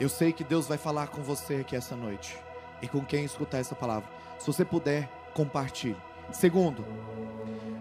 Eu 0.00 0.08
sei 0.08 0.32
que 0.32 0.44
Deus 0.44 0.68
vai 0.68 0.78
falar 0.78 1.08
com 1.08 1.22
você 1.22 1.56
aqui 1.56 1.74
essa 1.74 1.96
noite 1.96 2.38
e 2.80 2.86
com 2.86 3.04
quem 3.04 3.24
escutar 3.24 3.58
essa 3.58 3.74
palavra. 3.74 4.08
Se 4.38 4.46
você 4.46 4.64
puder, 4.64 5.10
compartilhe. 5.34 5.96
Segundo, 6.32 6.84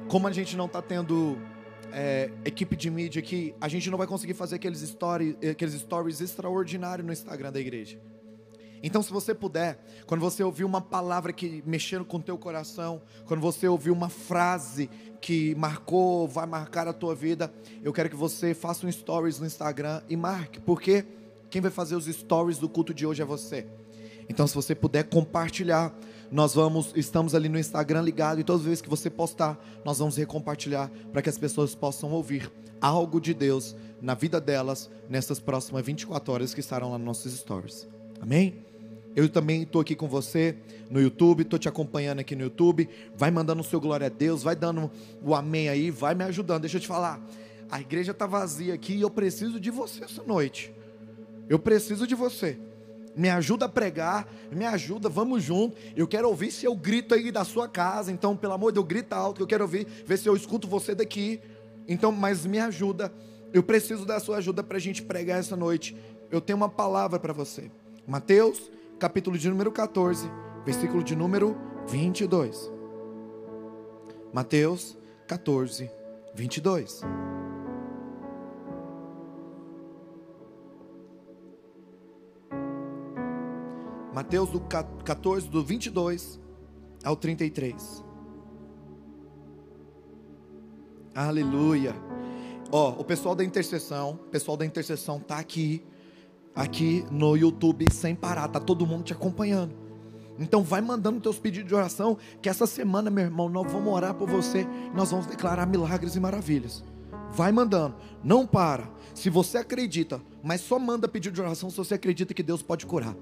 como 0.07 0.27
a 0.27 0.31
gente 0.31 0.57
não 0.57 0.65
está 0.65 0.81
tendo 0.81 1.37
é, 1.93 2.31
equipe 2.43 2.75
de 2.75 2.89
mídia 2.89 3.19
aqui, 3.19 3.53
a 3.61 3.67
gente 3.67 3.91
não 3.91 3.99
vai 3.99 4.07
conseguir 4.07 4.33
fazer 4.33 4.55
aqueles, 4.55 4.81
story, 4.81 5.37
aqueles 5.47 5.75
stories 5.75 6.19
extraordinários 6.19 7.05
no 7.05 7.13
Instagram 7.13 7.51
da 7.51 7.59
igreja. 7.59 7.99
Então, 8.81 9.03
se 9.03 9.11
você 9.11 9.35
puder, 9.35 9.79
quando 10.07 10.21
você 10.21 10.43
ouvir 10.43 10.63
uma 10.63 10.81
palavra 10.81 11.31
que 11.31 11.63
mexendo 11.67 12.03
com 12.03 12.17
o 12.17 12.21
teu 12.21 12.37
coração, 12.37 12.99
quando 13.25 13.41
você 13.41 13.67
ouvir 13.67 13.91
uma 13.91 14.09
frase 14.09 14.89
que 15.21 15.53
marcou, 15.55 16.27
vai 16.27 16.47
marcar 16.47 16.87
a 16.87 16.93
tua 16.93 17.13
vida, 17.13 17.53
eu 17.83 17.93
quero 17.93 18.09
que 18.09 18.15
você 18.15 18.55
faça 18.55 18.87
um 18.87 18.91
stories 18.91 19.39
no 19.39 19.45
Instagram 19.45 20.01
e 20.09 20.15
marque, 20.15 20.59
porque 20.59 21.05
quem 21.49 21.61
vai 21.61 21.71
fazer 21.71 21.95
os 21.95 22.05
stories 22.05 22.57
do 22.57 22.67
culto 22.67 22.93
de 22.93 23.05
hoje 23.05 23.21
é 23.21 23.25
você. 23.25 23.65
Então, 24.29 24.45
se 24.45 24.53
você 24.53 24.75
puder 24.75 25.03
compartilhar, 25.03 25.97
nós 26.31 26.53
vamos, 26.53 26.91
estamos 26.95 27.33
ali 27.33 27.47
no 27.47 27.57
Instagram 27.57 28.01
ligado 28.01 28.39
e 28.39 28.43
todas 28.43 28.61
as 28.61 28.67
vezes 28.67 28.81
que 28.81 28.89
você 28.89 29.09
postar, 29.09 29.57
nós 29.85 29.99
vamos 29.99 30.17
recompartilhar 30.17 30.91
para 31.11 31.21
que 31.21 31.29
as 31.29 31.37
pessoas 31.37 31.73
possam 31.73 32.11
ouvir 32.11 32.51
algo 32.81 33.21
de 33.21 33.33
Deus 33.33 33.75
na 34.01 34.13
vida 34.13 34.39
delas 34.39 34.89
nessas 35.09 35.39
próximas 35.39 35.85
24 35.85 36.33
horas 36.33 36.53
que 36.53 36.59
estarão 36.59 36.91
lá 36.91 36.97
nos 36.97 37.07
nossos 37.07 37.33
stories. 37.33 37.87
Amém? 38.21 38.65
Eu 39.15 39.27
também 39.27 39.63
estou 39.63 39.81
aqui 39.81 39.95
com 39.95 40.07
você 40.07 40.55
no 40.91 41.01
YouTube, 41.01 41.41
estou 41.41 41.57
te 41.57 41.67
acompanhando 41.67 42.19
aqui 42.19 42.35
no 42.35 42.43
YouTube. 42.43 42.87
Vai 43.15 43.31
mandando 43.31 43.61
o 43.61 43.63
seu 43.63 43.81
glória 43.81 44.05
a 44.05 44.09
Deus, 44.09 44.43
vai 44.43 44.55
dando 44.55 44.91
o 45.23 45.33
amém 45.33 45.69
aí, 45.69 45.89
vai 45.89 46.13
me 46.13 46.23
ajudando. 46.23 46.61
Deixa 46.61 46.77
eu 46.77 46.81
te 46.81 46.87
falar, 46.87 47.19
a 47.71 47.81
igreja 47.81 48.11
está 48.11 48.27
vazia 48.27 48.75
aqui 48.75 48.93
e 48.93 49.01
eu 49.01 49.09
preciso 49.09 49.59
de 49.59 49.71
você 49.71 50.03
essa 50.03 50.21
noite. 50.21 50.71
Eu 51.49 51.59
preciso 51.59 52.05
de 52.05 52.15
você. 52.15 52.57
Me 53.15 53.29
ajuda 53.29 53.65
a 53.65 53.69
pregar, 53.69 54.27
me 54.51 54.65
ajuda, 54.65 55.09
vamos 55.09 55.41
junto. 55.41 55.75
Eu 55.95 56.07
quero 56.07 56.27
ouvir 56.27 56.51
se 56.51 56.65
eu 56.65 56.75
grito 56.75 57.15
aí 57.15 57.31
da 57.31 57.43
sua 57.43 57.67
casa. 57.67 58.11
Então, 58.11 58.35
pelo 58.35 58.53
amor 58.53 58.71
de 58.71 58.75
Deus, 58.75 58.85
grita 58.85 59.15
alto, 59.15 59.41
eu 59.41 59.47
quero 59.47 59.63
ouvir, 59.63 59.87
ver 60.05 60.17
se 60.17 60.29
eu 60.29 60.35
escuto 60.35 60.67
você 60.67 60.93
daqui. 60.93 61.39
Então, 61.87 62.11
mas 62.11 62.45
me 62.45 62.59
ajuda. 62.59 63.11
Eu 63.51 63.63
preciso 63.63 64.05
da 64.05 64.19
sua 64.19 64.37
ajuda 64.37 64.63
para 64.63 64.77
a 64.77 64.79
gente 64.79 65.01
pregar 65.01 65.39
essa 65.39 65.55
noite. 65.55 65.97
Eu 66.29 66.39
tenho 66.39 66.57
uma 66.57 66.69
palavra 66.69 67.19
para 67.19 67.33
você. 67.33 67.71
Mateus, 68.05 68.69
capítulo 68.99 69.37
de 69.37 69.49
número 69.49 69.71
14, 69.71 70.29
versículo 70.63 71.03
de 71.03 71.15
número 71.15 71.57
22. 71.87 72.71
Mateus 74.31 74.97
14, 75.27 75.89
22. 76.35 77.01
Mateus 84.17 84.49
do 84.49 84.59
14, 84.59 85.47
do 85.47 85.63
22 85.63 86.39
ao 87.03 87.15
33. 87.15 88.03
Aleluia. 91.13 91.95
Ó, 92.71 92.99
o 92.99 93.03
pessoal 93.03 93.35
da 93.35 93.43
intercessão, 93.43 94.13
o 94.13 94.29
pessoal 94.31 94.57
da 94.57 94.65
intercessão 94.65 95.19
tá 95.19 95.37
aqui, 95.37 95.85
aqui 96.55 97.05
no 97.11 97.37
YouTube 97.37 97.85
sem 97.93 98.15
parar, 98.15 98.47
tá 98.47 98.59
todo 98.59 98.87
mundo 98.87 99.03
te 99.03 99.13
acompanhando. 99.13 99.75
Então 100.39 100.63
vai 100.63 100.81
mandando 100.81 101.21
teus 101.21 101.37
pedidos 101.37 101.69
de 101.69 101.75
oração, 101.75 102.17
que 102.41 102.49
essa 102.49 102.65
semana, 102.65 103.11
meu 103.11 103.25
irmão, 103.25 103.47
nós 103.47 103.71
vamos 103.71 103.93
orar 103.93 104.15
por 104.15 104.27
você, 104.27 104.65
nós 104.95 105.11
vamos 105.11 105.27
declarar 105.27 105.67
milagres 105.67 106.15
e 106.15 106.19
maravilhas. 106.19 106.83
Vai 107.33 107.51
mandando, 107.51 107.95
não 108.23 108.47
para. 108.47 108.89
Se 109.13 109.29
você 109.29 109.59
acredita, 109.59 110.19
mas 110.43 110.61
só 110.61 110.79
manda 110.79 111.07
pedido 111.07 111.35
de 111.35 111.41
oração 111.41 111.69
se 111.69 111.77
você 111.77 111.93
acredita 111.93 112.33
que 112.33 112.41
Deus 112.41 112.63
pode 112.63 112.87
curar. 112.87 113.15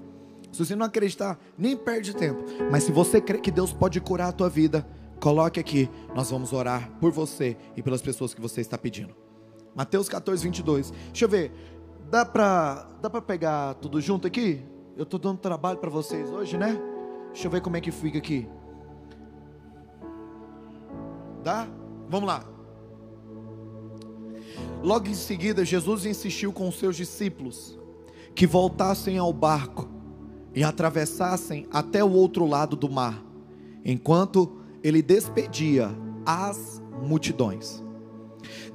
Se 0.55 0.65
você 0.65 0.73
não 0.73 0.85
acreditar, 0.85 1.37
nem 1.57 1.75
perde 1.75 2.15
tempo. 2.15 2.41
Mas 2.71 2.83
se 2.83 2.91
você 2.91 3.19
crê 3.19 3.39
que 3.39 3.51
Deus 3.51 3.73
pode 3.73 3.99
curar 3.99 4.29
a 4.29 4.31
tua 4.31 4.47
vida, 4.47 4.87
coloque 5.19 5.59
aqui. 5.59 5.89
Nós 6.15 6.31
vamos 6.31 6.53
orar 6.53 6.89
por 7.01 7.11
você 7.11 7.57
e 7.75 7.83
pelas 7.83 8.01
pessoas 8.01 8.33
que 8.33 8.39
você 8.39 8.61
está 8.61 8.77
pedindo. 8.77 9.13
Mateus 9.75 10.07
14, 10.07 10.41
22. 10.41 10.91
Deixa 10.91 11.25
eu 11.25 11.29
ver. 11.29 11.51
Dá 12.09 12.25
pra, 12.25 12.89
dá 13.01 13.09
pegar 13.21 13.73
tudo 13.75 13.99
junto 13.99 14.27
aqui? 14.27 14.63
Eu 14.95 15.03
estou 15.03 15.19
dando 15.19 15.39
trabalho 15.39 15.77
para 15.77 15.89
vocês 15.89 16.31
hoje, 16.31 16.57
né? 16.57 16.79
Deixa 17.33 17.47
eu 17.47 17.51
ver 17.51 17.59
como 17.59 17.75
é 17.75 17.81
que 17.81 17.91
fica 17.91 18.17
aqui. 18.17 18.47
Dá? 21.43 21.67
Vamos 22.07 22.27
lá. 22.27 22.45
Logo 24.81 25.09
em 25.09 25.15
seguida, 25.15 25.65
Jesus 25.65 26.05
insistiu 26.05 26.53
com 26.53 26.69
os 26.69 26.79
seus 26.79 26.95
discípulos 26.95 27.77
que 28.33 28.47
voltassem 28.47 29.17
ao 29.17 29.33
barco 29.33 29.94
e 30.55 30.63
atravessassem 30.63 31.67
até 31.69 32.01
o 32.03 32.11
outro 32.11 32.47
lado 32.47 32.77
do 32.77 32.89
mar, 32.89 33.21
enquanto 33.83 34.61
ele 34.81 35.01
despedia 35.01 35.89
as 36.25 36.81
multidões. 37.03 37.83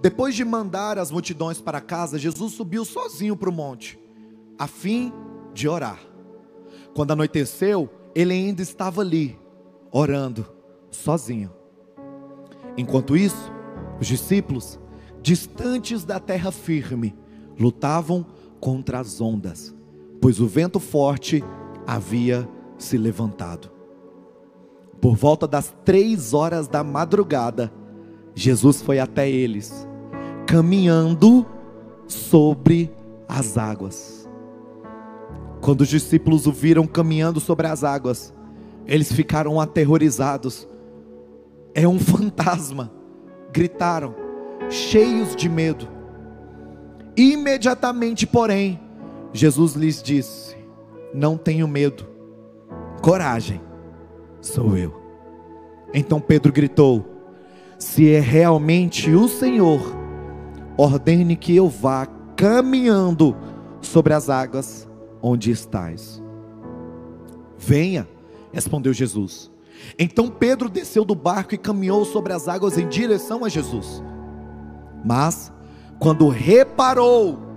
Depois 0.03 0.35
de 0.35 0.45
mandar 0.45 0.99
as 0.99 1.11
multidões 1.11 1.61
para 1.61 1.81
casa, 1.81 2.19
Jesus 2.19 2.53
subiu 2.53 2.85
sozinho 2.85 3.37
para 3.37 3.49
o 3.49 3.53
monte, 3.53 3.99
a 4.59 4.67
fim 4.67 5.13
de 5.55 5.67
orar. 5.67 5.99
Quando 6.95 7.13
anoiteceu, 7.13 7.89
ele 8.15 8.35
ainda 8.35 8.61
estava 8.61 9.01
ali, 9.01 9.39
orando, 9.91 10.47
sozinho. 10.91 11.51
Enquanto 12.77 13.17
isso, 13.17 13.51
os 14.01 14.07
discípulos, 14.07 14.79
distantes 15.23 16.05
da 16.05 16.19
terra 16.19 16.51
firme, 16.51 17.15
lutavam 17.59 18.27
contra 18.59 19.01
as 19.01 19.21
ondas, 19.21 19.75
pois 20.21 20.41
o 20.41 20.47
vento 20.47 20.81
forte 20.81 21.43
havia 21.91 22.49
se 22.79 22.97
levantado. 22.97 23.69
Por 25.01 25.17
volta 25.17 25.49
das 25.49 25.75
três 25.85 26.33
horas 26.33 26.69
da 26.69 26.85
madrugada, 26.85 27.73
Jesus 28.33 28.81
foi 28.81 29.01
até 29.01 29.29
eles, 29.29 29.89
caminhando 30.47 31.45
sobre 32.07 32.93
as 33.29 33.59
águas. 33.59 34.31
Quando 35.61 35.81
os 35.81 35.89
discípulos 35.89 36.47
o 36.47 36.53
viram 36.53 36.87
caminhando 36.87 37.41
sobre 37.41 37.67
as 37.67 37.83
águas, 37.83 38.33
eles 38.87 39.13
ficaram 39.13 39.61
aterrorizados. 39.61 40.69
É 41.75 41.89
um 41.89 41.99
fantasma, 41.99 42.93
gritaram, 43.53 44.15
cheios 44.69 45.35
de 45.35 45.49
medo. 45.49 45.89
Imediatamente, 47.17 48.29
porém, 48.29 48.79
Jesus 49.33 49.75
lhes 49.75 50.01
disse: 50.01 50.60
não 51.13 51.37
tenho 51.37 51.67
medo, 51.67 52.07
coragem, 53.03 53.61
sou 54.41 54.77
eu. 54.77 54.95
Então 55.93 56.21
Pedro 56.21 56.53
gritou: 56.53 57.05
Se 57.79 58.13
é 58.13 58.21
realmente 58.21 59.11
o 59.11 59.29
Senhor, 59.29 59.81
ordene 60.77 61.37
que 61.37 61.55
eu 61.55 61.69
vá 61.69 62.07
caminhando 62.37 63.37
sobre 63.81 64.15
as 64.15 64.31
águas 64.31 64.89
onde 65.23 65.51
estás. 65.51 66.23
Venha, 67.59 68.09
respondeu 68.53 68.93
Jesus. 68.93 69.51
Então 69.99 70.29
Pedro 70.29 70.69
desceu 70.69 71.05
do 71.05 71.15
barco 71.15 71.55
e 71.55 71.59
caminhou 71.59 72.05
sobre 72.05 72.33
as 72.33 72.49
águas 72.49 72.79
em 72.79 72.89
direção 72.89 73.45
a 73.45 73.49
Jesus. 73.49 74.03
Mas, 75.05 75.53
quando 75.99 76.29
reparou 76.29 77.50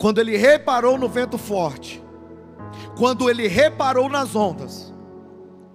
quando 0.00 0.18
ele 0.18 0.34
reparou 0.34 0.96
no 0.96 1.10
vento 1.10 1.36
forte, 1.36 2.02
quando 2.96 3.28
ele 3.28 3.46
reparou 3.46 4.08
nas 4.08 4.34
ondas, 4.34 4.94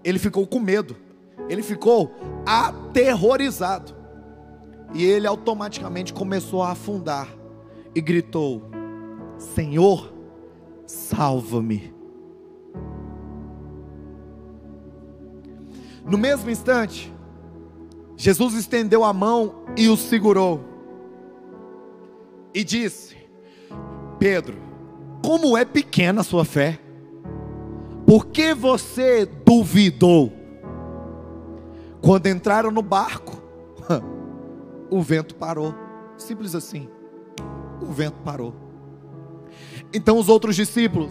ele 0.04 0.18
ficou 0.18 0.48
com 0.48 0.60
medo, 0.60 0.98
ele 1.48 1.62
ficou 1.62 2.12
aterrorizado, 2.44 3.96
e 4.96 5.06
ele 5.06 5.28
automaticamente 5.28 6.12
começou 6.12 6.64
a 6.64 6.72
afundar 6.72 7.28
e 7.94 8.02
gritou: 8.02 8.64
Senhor, 9.38 10.12
salva-me. 10.88 11.94
No 16.04 16.18
mesmo 16.18 16.50
instante, 16.50 17.14
Jesus 18.18 18.56
estendeu 18.56 19.04
a 19.04 19.14
mão 19.14 19.66
e 19.78 19.88
o 19.88 19.96
segurou, 19.96 20.62
e 22.56 22.64
disse: 22.64 23.25
Pedro, 24.20 24.58
como 25.24 25.58
é 25.58 25.66
pequena 25.66 26.22
a 26.22 26.24
sua 26.24 26.46
fé? 26.46 26.80
Por 28.06 28.28
que 28.28 28.54
você 28.54 29.26
duvidou? 29.26 30.32
Quando 32.02 32.28
entraram 32.28 32.70
no 32.70 32.84
barco, 32.84 33.42
o 34.92 35.02
vento 35.02 35.36
parou. 35.36 35.74
Simples 36.18 36.54
assim. 36.54 36.88
O 37.82 37.92
vento 37.92 38.18
parou. 38.24 38.54
Então 39.94 40.18
os 40.18 40.30
outros 40.30 40.56
discípulos 40.56 41.10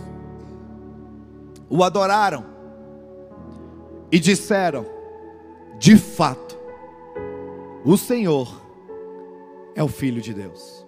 o 1.69 1.83
adoraram 1.83 2.45
e 4.13 4.21
disseram: 4.21 4.87
De 5.79 5.97
fato, 5.97 6.57
o 7.85 7.97
Senhor 7.97 8.63
é 9.75 9.83
o 9.83 9.89
Filho 9.89 10.23
de 10.23 10.33
Deus. 10.33 10.84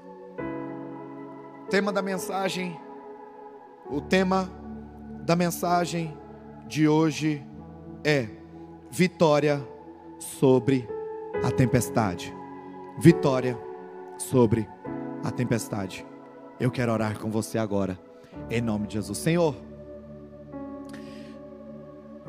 Tema 1.69 1.93
da 1.93 2.01
mensagem 2.01 2.79
O 3.91 4.01
tema 4.01 4.49
da 5.25 5.35
mensagem 5.35 6.17
de 6.69 6.87
hoje 6.87 7.45
é 8.05 8.29
vitória 8.91 9.61
sobre 10.19 10.89
a 11.45 11.51
tempestade. 11.51 12.33
Vitória 12.99 13.59
sobre 14.17 14.69
a 15.25 15.31
tempestade. 15.33 16.07
Eu 16.61 16.71
quero 16.71 16.93
orar 16.93 17.19
com 17.19 17.31
você 17.31 17.59
agora, 17.59 17.99
em 18.49 18.61
nome 18.61 18.87
de 18.87 18.95
Jesus. 18.95 19.19
Senhor, 19.19 19.57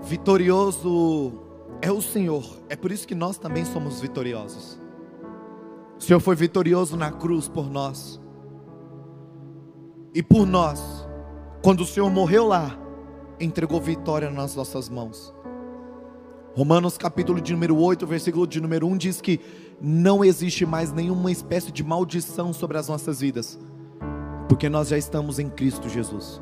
vitorioso 0.02 1.34
é 1.80 1.92
o 1.92 2.02
Senhor, 2.02 2.44
é 2.70 2.76
por 2.76 2.92
isso 2.92 3.08
que 3.08 3.16
nós 3.16 3.38
também 3.38 3.66
somos 3.66 4.02
vitoriosos. 4.02 4.80
O 6.00 6.04
Senhor 6.04 6.20
foi 6.20 6.36
vitorioso 6.36 6.98
na 6.98 7.12
cruz 7.12 7.48
por 7.48 7.70
nós, 7.70 8.20
e 10.14 10.24
por 10.24 10.46
nós, 10.46 11.08
quando 11.62 11.82
o 11.82 11.86
Senhor 11.86 12.10
morreu 12.10 12.48
lá, 12.48 12.78
entregou 13.40 13.80
vitória 13.80 14.30
nas 14.30 14.56
nossas 14.56 14.90
mãos. 14.90 15.34
Romanos 16.56 16.98
capítulo 16.98 17.40
de 17.40 17.54
número 17.54 17.78
8, 17.78 18.08
versículo 18.08 18.48
de 18.48 18.60
número 18.60 18.88
1 18.88 18.98
diz 18.98 19.22
que 19.22 19.40
não 19.80 20.26
existe 20.26 20.66
mais 20.66 20.92
nenhuma 20.92 21.32
espécie 21.32 21.72
de 21.72 21.84
maldição 21.84 22.52
sobre 22.52 22.78
as 22.78 22.88
nossas 22.88 23.20
vidas, 23.20 23.60
porque 24.50 24.68
nós 24.68 24.88
já 24.88 24.98
estamos 24.98 25.38
em 25.38 25.50
Cristo 25.50 25.88
Jesus. 25.88 26.42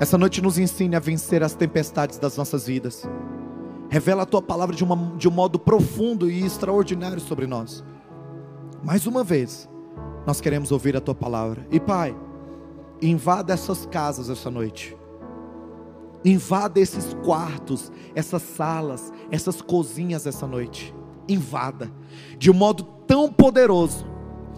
Essa 0.00 0.18
noite 0.18 0.42
nos 0.42 0.58
ensine 0.58 0.96
a 0.96 1.00
vencer 1.00 1.42
as 1.44 1.54
tempestades 1.54 2.18
das 2.18 2.36
nossas 2.36 2.66
vidas. 2.66 3.08
Revela 3.88 4.24
a 4.24 4.26
tua 4.26 4.42
palavra 4.42 4.74
de, 4.74 4.82
uma, 4.82 5.16
de 5.16 5.28
um 5.28 5.30
modo 5.30 5.56
profundo 5.56 6.28
e 6.28 6.44
extraordinário 6.44 7.20
sobre 7.20 7.46
nós. 7.46 7.84
Mais 8.82 9.06
uma 9.06 9.22
vez, 9.22 9.68
nós 10.26 10.40
queremos 10.40 10.72
ouvir 10.72 10.96
a 10.96 11.00
tua 11.00 11.14
palavra. 11.14 11.66
E 11.70 11.78
Pai, 11.78 12.16
invada 13.00 13.52
essas 13.52 13.86
casas 13.86 14.30
essa 14.30 14.50
noite. 14.50 14.96
Invada 16.24 16.80
esses 16.80 17.12
quartos, 17.22 17.92
essas 18.14 18.42
salas, 18.42 19.12
essas 19.30 19.60
cozinhas 19.60 20.26
essa 20.26 20.46
noite. 20.46 20.94
Invada 21.28 21.92
de 22.38 22.50
um 22.50 22.54
modo 22.54 22.84
tão 23.06 23.30
poderoso 23.30 24.06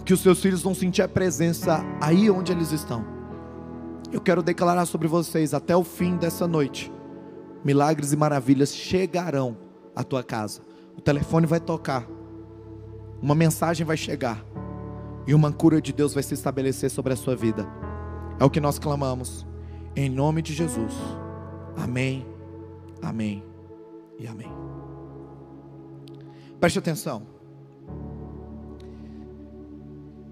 que 0.04 0.14
os 0.14 0.20
seus 0.20 0.40
filhos 0.40 0.62
vão 0.62 0.74
sentir 0.74 1.02
a 1.02 1.08
presença 1.08 1.84
aí 2.00 2.30
onde 2.30 2.52
eles 2.52 2.70
estão. 2.70 3.04
Eu 4.12 4.20
quero 4.20 4.42
declarar 4.42 4.86
sobre 4.86 5.08
vocês 5.08 5.52
até 5.52 5.76
o 5.76 5.82
fim 5.82 6.16
dessa 6.16 6.46
noite. 6.46 6.92
Milagres 7.64 8.12
e 8.12 8.16
maravilhas 8.16 8.72
chegarão 8.72 9.56
à 9.94 10.04
tua 10.04 10.22
casa. 10.22 10.60
O 10.96 11.00
telefone 11.00 11.46
vai 11.46 11.58
tocar. 11.58 12.06
Uma 13.20 13.34
mensagem 13.34 13.84
vai 13.84 13.96
chegar. 13.96 14.44
E 15.26 15.34
uma 15.34 15.52
cura 15.52 15.80
de 15.80 15.92
Deus 15.92 16.14
vai 16.14 16.22
se 16.22 16.34
estabelecer 16.34 16.90
sobre 16.90 17.12
a 17.12 17.16
sua 17.16 17.34
vida. 17.34 17.66
É 18.38 18.44
o 18.44 18.50
que 18.50 18.60
nós 18.60 18.78
clamamos. 18.78 19.46
Em 19.94 20.08
nome 20.08 20.42
de 20.42 20.54
Jesus. 20.54 20.92
Amém. 21.76 22.26
Amém. 23.02 23.42
E 24.18 24.26
amém. 24.26 24.50
Preste 26.60 26.78
atenção. 26.78 27.26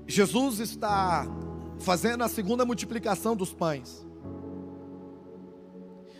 Jesus 0.06 0.60
está 0.60 1.26
fazendo 1.78 2.22
a 2.22 2.28
segunda 2.28 2.64
multiplicação 2.64 3.34
dos 3.34 3.52
pães. 3.52 4.06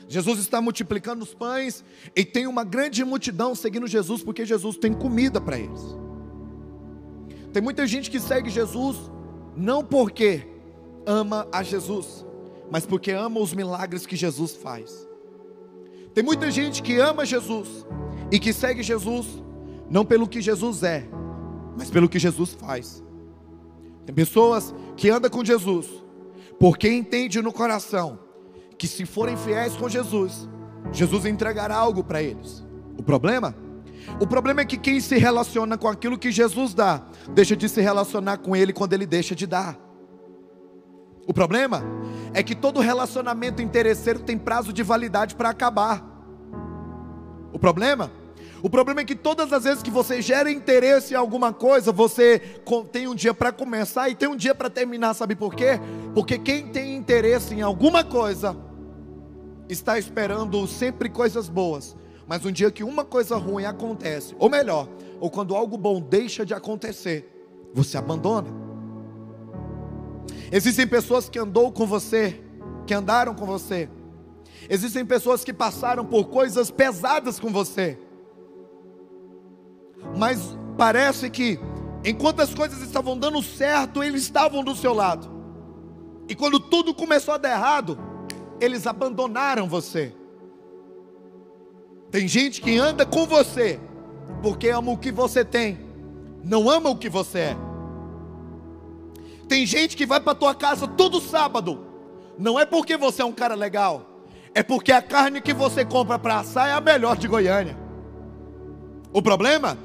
Jesus 0.09 0.39
está 0.39 0.61
multiplicando 0.61 1.23
os 1.23 1.35
pães 1.35 1.85
e 2.15 2.25
tem 2.25 2.47
uma 2.47 2.65
grande 2.65 3.05
multidão 3.05 3.55
seguindo 3.55 3.87
Jesus 3.87 4.23
porque 4.23 4.45
Jesus 4.45 4.77
tem 4.77 4.93
comida 4.93 5.41
para 5.41 5.59
eles. 5.59 6.04
Tem 7.55 7.63
muita 7.63 7.87
gente 7.87 8.11
que 8.11 8.19
segue 8.19 8.51
Jesus 8.51 8.97
não 9.57 9.85
porque 9.85 10.45
ama 11.07 11.47
a 11.53 11.63
Jesus, 11.63 12.27
mas 12.69 12.85
porque 12.85 13.13
ama 13.13 13.39
os 13.39 13.55
milagres 13.55 14.05
que 14.05 14.17
Jesus 14.17 14.57
faz. 14.57 15.09
Tem 16.13 16.25
muita 16.25 16.51
gente 16.51 16.83
que 16.83 16.99
ama 16.99 17.25
Jesus 17.25 17.87
e 18.33 18.41
que 18.41 18.53
segue 18.53 18.83
Jesus 18.83 19.41
não 19.89 20.05
pelo 20.05 20.27
que 20.27 20.43
Jesus 20.43 20.83
é, 20.83 21.09
mas 21.79 21.89
pelo 21.91 22.09
que 22.09 22.19
Jesus 22.19 22.55
faz. 22.55 23.05
Tem 24.05 24.13
pessoas 24.13 24.75
que 24.97 25.09
andam 25.09 25.31
com 25.31 25.45
Jesus, 25.45 25.87
porque 26.59 26.91
entende 26.91 27.41
no 27.41 27.53
coração 27.53 28.19
que 28.77 28.89
se 28.89 29.07
forem 29.07 29.37
fiéis 29.37 29.77
com 29.77 29.89
Jesus, 29.89 30.49
Jesus 30.91 31.25
entregará 31.25 31.77
algo 31.77 32.03
para 32.03 32.21
eles. 32.21 32.65
O 32.99 33.03
problema? 33.05 33.55
O 34.21 34.27
problema 34.27 34.61
é 34.61 34.65
que 34.65 34.77
quem 34.77 35.01
se 35.01 35.17
relaciona 35.17 35.77
com 35.77 35.89
aquilo 35.89 36.19
que 36.19 36.31
Jesus 36.31 36.75
dá, 36.75 37.03
deixa 37.31 37.57
de 37.57 37.69
se 37.69 37.81
relacionar 37.81 38.39
com 38.39 38.55
Ele 38.55 38.73
quando 38.73 38.93
Ele 38.93 39.07
deixa 39.07 39.35
de 39.35 39.47
dar. 39.47 39.79
O 41.27 41.33
problema 41.33 41.83
é 42.33 42.43
que 42.43 42.55
todo 42.55 42.81
relacionamento 42.81 43.63
interesseiro 43.63 44.21
tem 44.21 44.37
prazo 44.37 44.73
de 44.73 44.83
validade 44.83 45.35
para 45.35 45.51
acabar. 45.51 46.05
O 47.53 47.59
problema 47.59 48.11
o 48.65 48.71
problema 48.71 49.03
é 49.03 49.05
que 49.05 49.15
todas 49.15 49.53
as 49.53 49.65
vezes 49.65 49.83
que 49.83 49.91
você 49.91 50.23
gera 50.23 50.51
interesse 50.51 51.13
em 51.13 51.17
alguma 51.19 51.53
coisa, 51.53 51.93
você 51.93 52.39
tem 52.91 53.07
um 53.07 53.15
dia 53.15 53.35
para 53.35 53.53
começar 53.53 54.09
e 54.09 54.15
tem 54.15 54.27
um 54.27 54.35
dia 54.35 54.55
para 54.55 54.71
terminar, 54.71 55.13
sabe 55.13 55.37
por 55.37 55.55
quê? 55.55 55.79
Porque 56.15 56.39
quem 56.39 56.69
tem 56.69 56.97
interesse 56.97 57.55
em 57.55 57.61
alguma 57.61 58.03
coisa 58.03 58.57
está 59.69 59.99
esperando 59.99 60.67
sempre 60.67 61.11
coisas 61.11 61.47
boas. 61.47 61.95
Mas 62.27 62.45
um 62.45 62.53
dia 62.53 62.71
que 62.71 62.83
uma 62.83 63.05
coisa 63.05 63.37
ruim 63.37 63.65
acontece, 63.65 64.35
ou 64.39 64.49
melhor, 64.49 64.89
ou 65.21 65.31
quando 65.31 65.55
algo 65.55 65.77
bom 65.77 66.01
deixa 66.01 66.45
de 66.45 66.55
acontecer, 66.55 67.31
você 67.73 67.99
abandona. 67.99 68.49
Existem 70.51 70.87
pessoas 70.87 71.29
que 71.29 71.39
andou 71.39 71.71
com 71.71 71.87
você, 71.87 72.41
que 72.87 72.95
andaram 72.95 73.35
com 73.35 73.45
você. 73.45 73.89
Existem 74.69 75.05
pessoas 75.05 75.45
que 75.45 75.53
passaram 75.53 76.05
por 76.05 76.29
coisas 76.29 76.71
pesadas 76.71 77.39
com 77.39 77.51
você 77.51 77.99
mas 80.17 80.57
parece 80.77 81.31
que 81.31 81.59
enquanto 82.05 82.41
as 82.41 82.55
coisas 82.55 82.81
estavam 82.83 83.17
dando 83.19 83.43
certo, 83.43 84.03
eles 84.03 84.23
estavam 84.23 84.63
do 84.63 84.75
seu 84.75 84.93
lado. 84.93 85.31
E 86.29 86.35
quando 86.35 86.61
tudo 86.61 86.95
começou 86.95 87.35
a 87.35 87.39
dar 87.39 87.51
errado, 87.51 87.99
eles 88.61 88.87
abandonaram 88.87 89.69
você. 89.69 90.15
Tem 92.15 92.29
gente 92.29 92.61
que 92.61 92.79
anda 92.79 93.05
com 93.05 93.27
você 93.27 93.81
porque 94.41 94.69
ama 94.69 94.93
o 94.93 94.97
que 94.97 95.11
você 95.11 95.45
tem, 95.45 95.81
não 96.45 96.71
ama 96.71 96.89
o 96.89 96.97
que 96.97 97.09
você 97.09 97.39
é. 97.41 97.57
Tem 99.49 99.67
gente 99.67 99.97
que 99.97 100.07
vai 100.07 100.21
para 100.21 100.33
tua 100.33 100.55
casa 100.55 100.87
todo 100.87 101.21
sábado, 101.21 101.85
não 102.39 102.57
é 102.57 102.65
porque 102.65 102.97
você 102.97 103.21
é 103.21 103.25
um 103.25 103.33
cara 103.33 103.57
legal, 103.57 104.23
é 104.55 104.63
porque 104.63 104.93
a 104.93 105.03
carne 105.03 105.41
que 105.41 105.53
você 105.53 105.85
compra 105.85 106.17
para 106.17 106.39
assar 106.39 106.69
é 106.69 106.73
a 106.73 106.81
melhor 106.81 107.17
de 107.17 107.27
Goiânia. 107.27 107.77
O 109.13 109.21
problema 109.21 109.77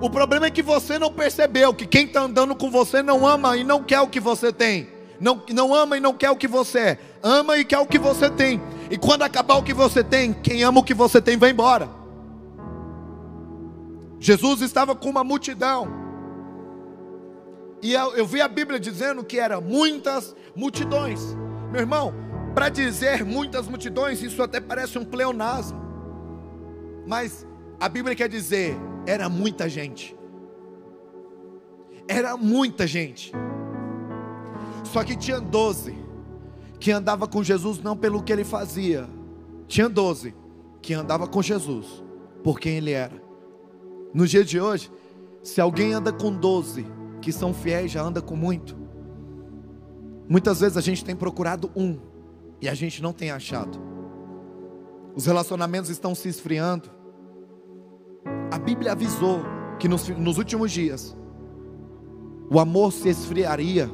o 0.00 0.08
problema 0.08 0.46
é 0.46 0.50
que 0.50 0.62
você 0.62 1.00
não 1.00 1.12
percebeu 1.12 1.74
que 1.74 1.84
quem 1.84 2.04
está 2.04 2.20
andando 2.20 2.54
com 2.54 2.70
você 2.70 3.02
não 3.02 3.26
ama 3.26 3.56
e 3.56 3.64
não 3.64 3.82
quer 3.82 4.00
o 4.00 4.06
que 4.06 4.20
você 4.20 4.52
tem. 4.52 4.86
Não, 5.18 5.42
não 5.50 5.74
ama 5.74 5.96
e 5.96 6.00
não 6.00 6.14
quer 6.14 6.30
o 6.30 6.36
que 6.36 6.46
você 6.46 6.78
é. 6.78 6.98
Ama 7.24 7.58
e 7.58 7.64
quer 7.64 7.78
o 7.78 7.86
que 7.86 7.98
você 7.98 8.30
tem. 8.30 8.60
E 8.92 8.98
quando 8.98 9.22
acabar 9.22 9.54
o 9.54 9.62
que 9.62 9.72
você 9.72 10.04
tem, 10.04 10.34
quem 10.34 10.62
ama 10.62 10.80
o 10.80 10.84
que 10.84 10.92
você 10.92 11.18
tem 11.18 11.38
vai 11.38 11.48
embora. 11.48 11.88
Jesus 14.20 14.60
estava 14.60 14.94
com 14.94 15.08
uma 15.08 15.24
multidão. 15.24 15.88
E 17.80 17.94
eu, 17.94 18.14
eu 18.14 18.26
vi 18.26 18.42
a 18.42 18.46
Bíblia 18.46 18.78
dizendo 18.78 19.24
que 19.24 19.38
eram 19.38 19.62
muitas 19.62 20.36
multidões. 20.54 21.34
Meu 21.70 21.80
irmão, 21.80 22.12
para 22.54 22.68
dizer 22.68 23.24
muitas 23.24 23.66
multidões, 23.66 24.22
isso 24.22 24.42
até 24.42 24.60
parece 24.60 24.98
um 24.98 25.06
pleonasmo. 25.06 25.80
Mas 27.06 27.46
a 27.80 27.88
Bíblia 27.88 28.14
quer 28.14 28.28
dizer 28.28 28.76
era 29.06 29.26
muita 29.26 29.70
gente. 29.70 30.14
Era 32.06 32.36
muita 32.36 32.86
gente. 32.86 33.32
Só 34.84 35.02
que 35.02 35.16
tinha 35.16 35.40
doze 35.40 36.01
que 36.82 36.90
andava 36.90 37.28
com 37.28 37.44
Jesus 37.44 37.78
não 37.78 37.96
pelo 37.96 38.20
que 38.20 38.32
ele 38.32 38.42
fazia. 38.42 39.08
Tinha 39.68 39.88
doze 39.88 40.34
que 40.82 40.92
andava 40.92 41.28
com 41.28 41.40
Jesus 41.40 42.02
por 42.42 42.58
quem 42.58 42.78
ele 42.78 42.90
era. 42.90 43.22
No 44.12 44.26
dia 44.26 44.44
de 44.44 44.60
hoje, 44.60 44.90
se 45.44 45.60
alguém 45.60 45.92
anda 45.92 46.12
com 46.12 46.34
doze 46.34 46.84
que 47.20 47.30
são 47.30 47.54
fiéis, 47.54 47.92
já 47.92 48.02
anda 48.02 48.20
com 48.20 48.34
muito. 48.34 48.76
Muitas 50.28 50.58
vezes 50.58 50.76
a 50.76 50.80
gente 50.80 51.04
tem 51.04 51.14
procurado 51.14 51.70
um 51.76 52.00
e 52.60 52.68
a 52.68 52.74
gente 52.74 53.00
não 53.00 53.12
tem 53.12 53.30
achado. 53.30 53.78
Os 55.14 55.26
relacionamentos 55.26 55.88
estão 55.88 56.16
se 56.16 56.28
esfriando 56.28 56.90
a 58.50 58.58
Bíblia 58.58 58.90
avisou 58.90 59.42
que 59.78 59.86
nos, 59.86 60.08
nos 60.08 60.36
últimos 60.36 60.72
dias 60.72 61.16
o 62.50 62.58
amor 62.58 62.92
se 62.92 63.08
esfriaria 63.08 63.88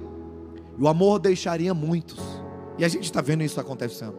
e 0.78 0.82
o 0.82 0.88
amor 0.88 1.18
deixaria 1.18 1.74
muitos. 1.74 2.37
E 2.78 2.84
a 2.84 2.88
gente 2.88 3.04
está 3.04 3.20
vendo 3.20 3.42
isso 3.42 3.60
acontecendo. 3.60 4.16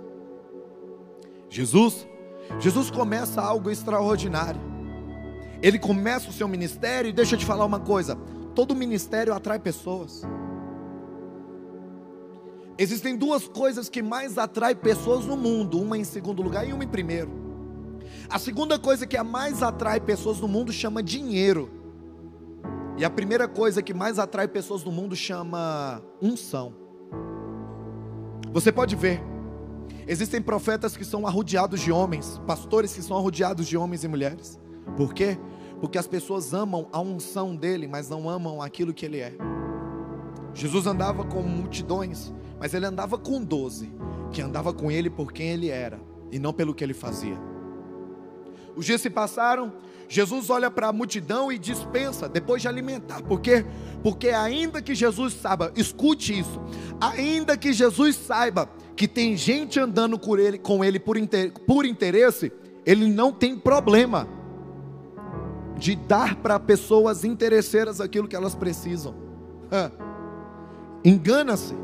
Jesus, 1.50 2.06
Jesus 2.60 2.92
começa 2.92 3.42
algo 3.42 3.72
extraordinário. 3.72 4.62
Ele 5.62 5.80
começa 5.80 6.30
o 6.30 6.34
seu 6.34 6.48
ministério 6.48 7.10
e 7.10 7.14
deixa 7.14 7.36
eu 7.36 7.40
te 7.40 7.46
falar 7.46 7.66
uma 7.66 7.80
coisa: 7.80 8.16
todo 8.54 8.76
ministério 8.76 9.34
atrai 9.34 9.60
pessoas. 9.60 10.24
Existem 12.78 13.18
duas 13.18 13.48
coisas 13.48 13.90
que 13.90 14.02
mais 14.02 14.38
atraem 14.38 14.76
pessoas 14.76 15.26
no 15.26 15.36
mundo, 15.36 15.82
uma 15.82 15.98
em 15.98 16.06
segundo 16.06 16.42
lugar 16.42 16.68
e 16.68 16.72
uma 16.72 16.84
em 16.84 16.88
primeiro. 16.88 17.30
A 18.30 18.40
segunda 18.40 18.80
coisa 18.80 19.06
que 19.06 19.18
a 19.18 19.24
mais 19.24 19.62
atrai 19.62 20.00
pessoas 20.00 20.40
no 20.40 20.48
mundo 20.48 20.72
chama 20.72 21.04
dinheiro. 21.04 21.70
E 22.98 23.04
a 23.04 23.10
primeira 23.10 23.48
coisa 23.48 23.82
que 23.82 23.94
mais 23.94 24.20
atrai 24.20 24.48
pessoas 24.48 24.84
no 24.84 24.92
mundo 24.92 25.16
chama 25.16 26.02
unção. 26.22 26.89
Você 28.52 28.72
pode 28.72 28.96
ver, 28.96 29.22
existem 30.08 30.42
profetas 30.42 30.98
que 30.98 31.06
são 31.06 31.28
arrodeados 31.28 31.80
de 31.82 31.92
homens, 31.92 32.42
pastores 32.48 32.94
que 32.94 33.02
são 33.02 33.16
arrodeados 33.16 33.68
de 33.68 33.78
homens 33.78 34.04
e 34.04 34.08
mulheres. 34.08 34.60
Por 34.98 35.14
quê? 35.14 35.38
Porque 35.80 36.00
as 36.00 36.08
pessoas 36.08 36.52
amam 36.54 36.88
a 36.92 37.00
unção 37.00 37.56
dele, 37.56 37.88
mas 37.88 38.10
não 38.10 38.28
amam 38.28 38.60
aquilo 38.62 38.94
que 38.94 39.06
ele 39.06 39.20
é. 39.20 39.34
Jesus 40.54 40.88
andava 40.88 41.24
com 41.24 41.44
multidões, 41.44 42.34
mas 42.60 42.74
ele 42.74 42.88
andava 42.88 43.20
com 43.20 43.44
doze, 43.44 43.94
que 44.32 44.42
andava 44.42 44.74
com 44.74 44.90
ele 44.90 45.10
por 45.12 45.32
quem 45.32 45.50
ele 45.50 45.70
era 45.70 46.02
e 46.32 46.40
não 46.40 46.52
pelo 46.52 46.74
que 46.74 46.84
ele 46.84 46.94
fazia. 46.94 47.49
Os 48.80 48.86
dias 48.86 49.02
se 49.02 49.10
passaram, 49.10 49.74
Jesus 50.08 50.50
olha 50.50 50.72
para 50.72 50.88
a 50.88 50.94
multidão 50.94 51.52
e 51.52 51.60
dispensa, 51.60 52.30
depois 52.30 52.62
de 52.62 52.70
alimentar. 52.70 53.22
Por 53.22 53.42
quê? 53.42 53.66
Porque 54.02 54.30
ainda 54.30 54.82
que 54.82 54.96
Jesus 54.96 55.34
saiba, 55.34 55.70
escute 55.76 56.40
isso, 56.40 56.62
ainda 57.02 57.58
que 57.58 57.74
Jesus 57.74 58.16
saiba 58.16 58.70
que 58.96 59.06
tem 59.06 59.36
gente 59.36 59.78
andando 59.82 60.18
com 60.18 60.38
ele, 60.38 60.58
com 60.58 60.82
ele 60.82 60.98
por, 60.98 61.18
inter, 61.18 61.52
por 61.68 61.86
interesse, 61.86 62.54
ele 62.86 63.12
não 63.12 63.34
tem 63.34 63.60
problema 63.60 64.30
de 65.76 65.98
dar 65.98 66.36
para 66.36 66.58
pessoas 66.58 67.26
interesseiras 67.26 68.00
aquilo 68.00 68.30
que 68.30 68.36
elas 68.38 68.56
precisam. 68.56 69.14
Engana-se 71.04 71.76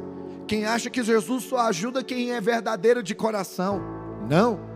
quem 0.48 0.64
acha 0.64 0.90
que 0.90 1.04
Jesus 1.04 1.44
só 1.44 1.58
ajuda 1.58 2.02
quem 2.02 2.32
é 2.32 2.40
verdadeiro 2.40 3.04
de 3.04 3.14
coração. 3.14 3.82
Não. 4.30 4.75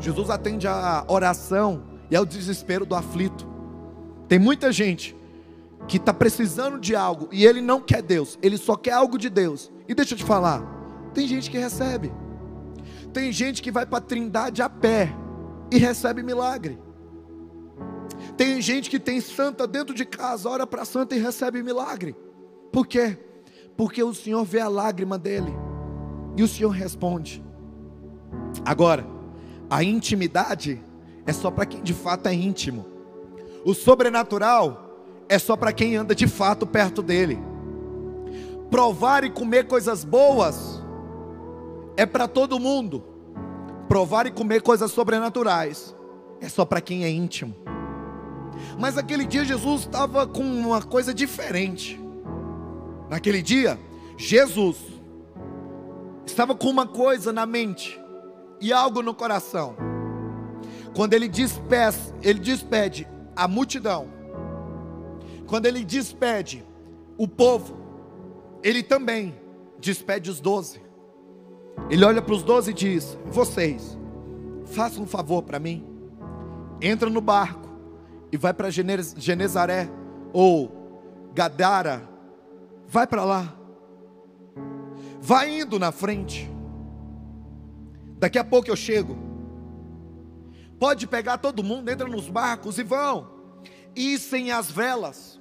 Jesus 0.00 0.30
atende 0.30 0.66
a 0.66 1.04
oração 1.08 1.82
e 2.10 2.16
ao 2.16 2.24
desespero 2.24 2.86
do 2.86 2.94
aflito. 2.94 3.46
Tem 4.28 4.38
muita 4.38 4.70
gente 4.70 5.16
que 5.86 5.96
está 5.96 6.12
precisando 6.12 6.78
de 6.78 6.94
algo 6.94 7.28
e 7.32 7.44
ele 7.44 7.60
não 7.60 7.80
quer 7.80 8.02
Deus, 8.02 8.38
ele 8.42 8.56
só 8.56 8.76
quer 8.76 8.92
algo 8.92 9.18
de 9.18 9.30
Deus. 9.30 9.70
E 9.88 9.94
deixa 9.94 10.14
eu 10.14 10.18
te 10.18 10.24
falar, 10.24 10.62
tem 11.14 11.26
gente 11.26 11.50
que 11.50 11.58
recebe. 11.58 12.12
Tem 13.12 13.32
gente 13.32 13.62
que 13.62 13.72
vai 13.72 13.86
para 13.86 13.98
a 13.98 14.02
Trindade 14.02 14.60
a 14.62 14.68
pé 14.68 15.14
e 15.72 15.78
recebe 15.78 16.22
milagre. 16.22 16.78
Tem 18.36 18.60
gente 18.60 18.90
que 18.90 19.00
tem 19.00 19.20
santa 19.20 19.66
dentro 19.66 19.94
de 19.94 20.04
casa, 20.04 20.48
ora 20.48 20.66
para 20.66 20.84
santa 20.84 21.16
e 21.16 21.18
recebe 21.18 21.62
milagre. 21.62 22.14
Por 22.70 22.86
quê? 22.86 23.18
Porque 23.76 24.02
o 24.02 24.14
Senhor 24.14 24.44
vê 24.44 24.60
a 24.60 24.68
lágrima 24.68 25.18
dele 25.18 25.52
e 26.36 26.42
o 26.42 26.48
Senhor 26.48 26.70
responde. 26.70 27.42
Agora, 28.64 29.06
a 29.70 29.82
intimidade 29.82 30.80
é 31.26 31.32
só 31.32 31.50
para 31.50 31.66
quem 31.66 31.82
de 31.82 31.92
fato 31.92 32.26
é 32.26 32.32
íntimo. 32.32 32.86
O 33.64 33.74
sobrenatural 33.74 35.04
é 35.28 35.38
só 35.38 35.56
para 35.56 35.72
quem 35.72 35.96
anda 35.96 36.14
de 36.14 36.26
fato 36.26 36.66
perto 36.66 37.02
dele. 37.02 37.38
Provar 38.70 39.24
e 39.24 39.30
comer 39.30 39.66
coisas 39.66 40.04
boas 40.04 40.82
é 41.96 42.06
para 42.06 42.26
todo 42.26 42.58
mundo. 42.58 43.04
Provar 43.88 44.26
e 44.26 44.30
comer 44.30 44.62
coisas 44.62 44.90
sobrenaturais 44.90 45.94
é 46.40 46.48
só 46.48 46.64
para 46.64 46.80
quem 46.80 47.04
é 47.04 47.10
íntimo. 47.10 47.54
Mas 48.78 48.96
aquele 48.96 49.26
dia 49.26 49.44
Jesus 49.44 49.82
estava 49.82 50.26
com 50.26 50.42
uma 50.42 50.82
coisa 50.82 51.12
diferente. 51.12 52.00
Naquele 53.10 53.42
dia, 53.42 53.78
Jesus 54.16 54.76
estava 56.26 56.54
com 56.54 56.68
uma 56.68 56.86
coisa 56.86 57.32
na 57.32 57.46
mente 57.46 57.98
e 58.60 58.72
algo 58.72 59.02
no 59.02 59.14
coração. 59.14 59.76
Quando 60.94 61.14
ele 61.14 61.28
despede, 61.28 61.96
ele 62.22 62.40
despede 62.40 63.06
a 63.36 63.46
multidão. 63.46 64.08
Quando 65.46 65.66
ele 65.66 65.84
despede 65.84 66.64
o 67.16 67.26
povo, 67.26 67.76
ele 68.62 68.82
também 68.82 69.34
despede 69.78 70.30
os 70.30 70.40
doze. 70.40 70.80
Ele 71.88 72.04
olha 72.04 72.20
para 72.20 72.34
os 72.34 72.42
doze 72.42 72.72
e 72.72 72.74
diz: 72.74 73.16
Vocês, 73.26 73.96
façam 74.66 75.04
um 75.04 75.06
favor 75.06 75.42
para 75.42 75.58
mim. 75.58 75.86
Entra 76.80 77.08
no 77.08 77.20
barco 77.20 77.68
e 78.30 78.36
vai 78.36 78.52
para 78.52 78.70
Genezaré 78.70 79.88
ou 80.32 80.70
Gadara, 81.32 82.08
vai 82.86 83.06
para 83.06 83.24
lá. 83.24 83.54
Vai 85.20 85.60
indo 85.60 85.78
na 85.78 85.92
frente. 85.92 86.50
Daqui 88.18 88.38
a 88.38 88.44
pouco 88.44 88.68
eu 88.68 88.76
chego. 88.76 89.16
Pode 90.78 91.06
pegar 91.06 91.38
todo 91.38 91.64
mundo, 91.64 91.90
entra 91.90 92.08
nos 92.08 92.28
barcos 92.28 92.78
e 92.78 92.82
vão. 92.82 93.30
Issem 93.94 94.50
as 94.50 94.70
velas. 94.70 95.40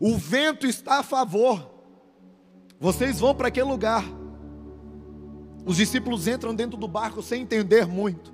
O 0.00 0.16
vento 0.16 0.66
está 0.66 0.98
a 0.98 1.02
favor. 1.02 1.70
Vocês 2.78 3.20
vão 3.20 3.34
para 3.34 3.48
aquele 3.48 3.68
lugar. 3.68 4.04
Os 5.64 5.76
discípulos 5.76 6.26
entram 6.26 6.54
dentro 6.54 6.76
do 6.76 6.88
barco 6.88 7.22
sem 7.22 7.42
entender 7.42 7.86
muito. 7.86 8.32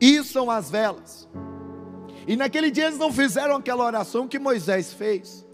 Içam 0.00 0.50
as 0.50 0.70
velas. 0.70 1.28
E 2.26 2.36
naquele 2.36 2.70
dia 2.70 2.86
eles 2.86 2.98
não 2.98 3.12
fizeram 3.12 3.56
aquela 3.56 3.84
oração 3.84 4.26
que 4.26 4.38
Moisés 4.38 4.92
fez. 4.92 5.46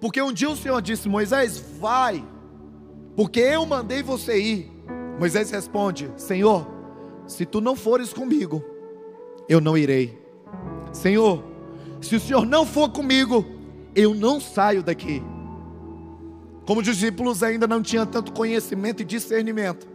Porque 0.00 0.20
um 0.20 0.32
dia 0.32 0.48
o 0.48 0.56
Senhor 0.56 0.80
disse: 0.80 1.08
Moisés, 1.08 1.58
vai, 1.78 2.26
porque 3.14 3.40
eu 3.40 3.66
mandei 3.66 4.02
você 4.02 4.40
ir. 4.40 4.75
Moisés 5.18 5.50
responde: 5.50 6.10
Senhor, 6.16 6.66
se 7.26 7.44
tu 7.44 7.60
não 7.60 7.74
fores 7.74 8.12
comigo, 8.12 8.62
eu 9.48 9.60
não 9.60 9.76
irei. 9.76 10.18
Senhor, 10.92 11.42
se 12.00 12.16
o 12.16 12.20
Senhor 12.20 12.46
não 12.46 12.64
for 12.64 12.90
comigo, 12.90 13.44
eu 13.94 14.14
não 14.14 14.40
saio 14.40 14.82
daqui. 14.82 15.22
Como 16.66 16.80
os 16.80 16.86
discípulos 16.86 17.42
ainda 17.42 17.66
não 17.66 17.80
tinham 17.80 18.04
tanto 18.04 18.32
conhecimento 18.32 19.02
e 19.02 19.04
discernimento, 19.04 19.86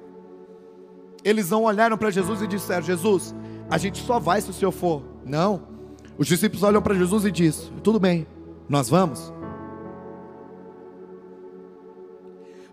eles 1.24 1.50
não 1.50 1.64
olharam 1.64 1.98
para 1.98 2.10
Jesus 2.10 2.42
e 2.42 2.48
disseram: 2.48 2.82
Jesus, 2.82 3.36
a 3.70 3.78
gente 3.78 4.04
só 4.04 4.20
vai 4.20 4.42
se 4.42 4.50
o 4.50 4.54
Senhor 4.54 4.72
for. 4.72 5.04
Não. 5.26 5.70
Os 6.18 6.28
discípulos 6.28 6.64
olham 6.64 6.82
para 6.82 6.96
Jesus 6.96 7.26
e 7.26 7.32
dizem: 7.32 7.72
Tudo 7.84 8.00
bem, 8.00 8.26
nós 8.68 8.90
vamos. 8.90 9.34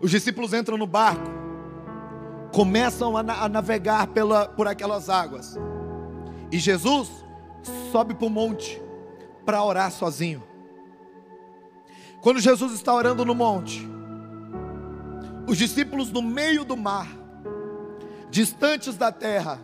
Os 0.00 0.11
discípulos 0.11 0.52
entram 0.52 0.78
no 0.78 0.87
barco, 0.87 1.28
começam 2.52 3.17
a, 3.17 3.23
na 3.23 3.45
a 3.45 3.49
navegar 3.49 4.09
pela, 4.09 4.49
por 4.49 4.67
aquelas 4.67 5.09
águas. 5.09 5.57
E 6.50 6.59
Jesus 6.59 7.25
sobe 7.93 8.14
para 8.14 8.26
o 8.26 8.31
monte 8.31 8.81
para 9.45 9.62
orar 9.62 9.90
sozinho. 9.90 10.43
Quando 12.21 12.40
Jesus 12.40 12.73
está 12.73 12.93
orando 12.93 13.25
no 13.25 13.35
monte, 13.35 13.88
os 15.47 15.57
discípulos 15.57 16.11
no 16.11 16.21
meio 16.21 16.64
do 16.64 16.76
mar, 16.76 17.09
distantes 18.31 18.97
da 18.97 19.12
terra, 19.12 19.61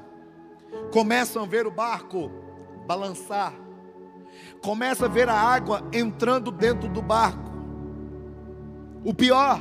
começam 0.92 1.42
a 1.42 1.46
ver 1.46 1.66
o 1.66 1.70
barco 1.70 2.30
balançar 2.86 3.52
começa 4.62 5.06
a 5.06 5.08
ver 5.08 5.28
a 5.28 5.34
água 5.34 5.82
entrando 5.92 6.50
dentro 6.50 6.88
do 6.88 7.02
barco. 7.02 7.52
O 9.04 9.12
pior, 9.12 9.60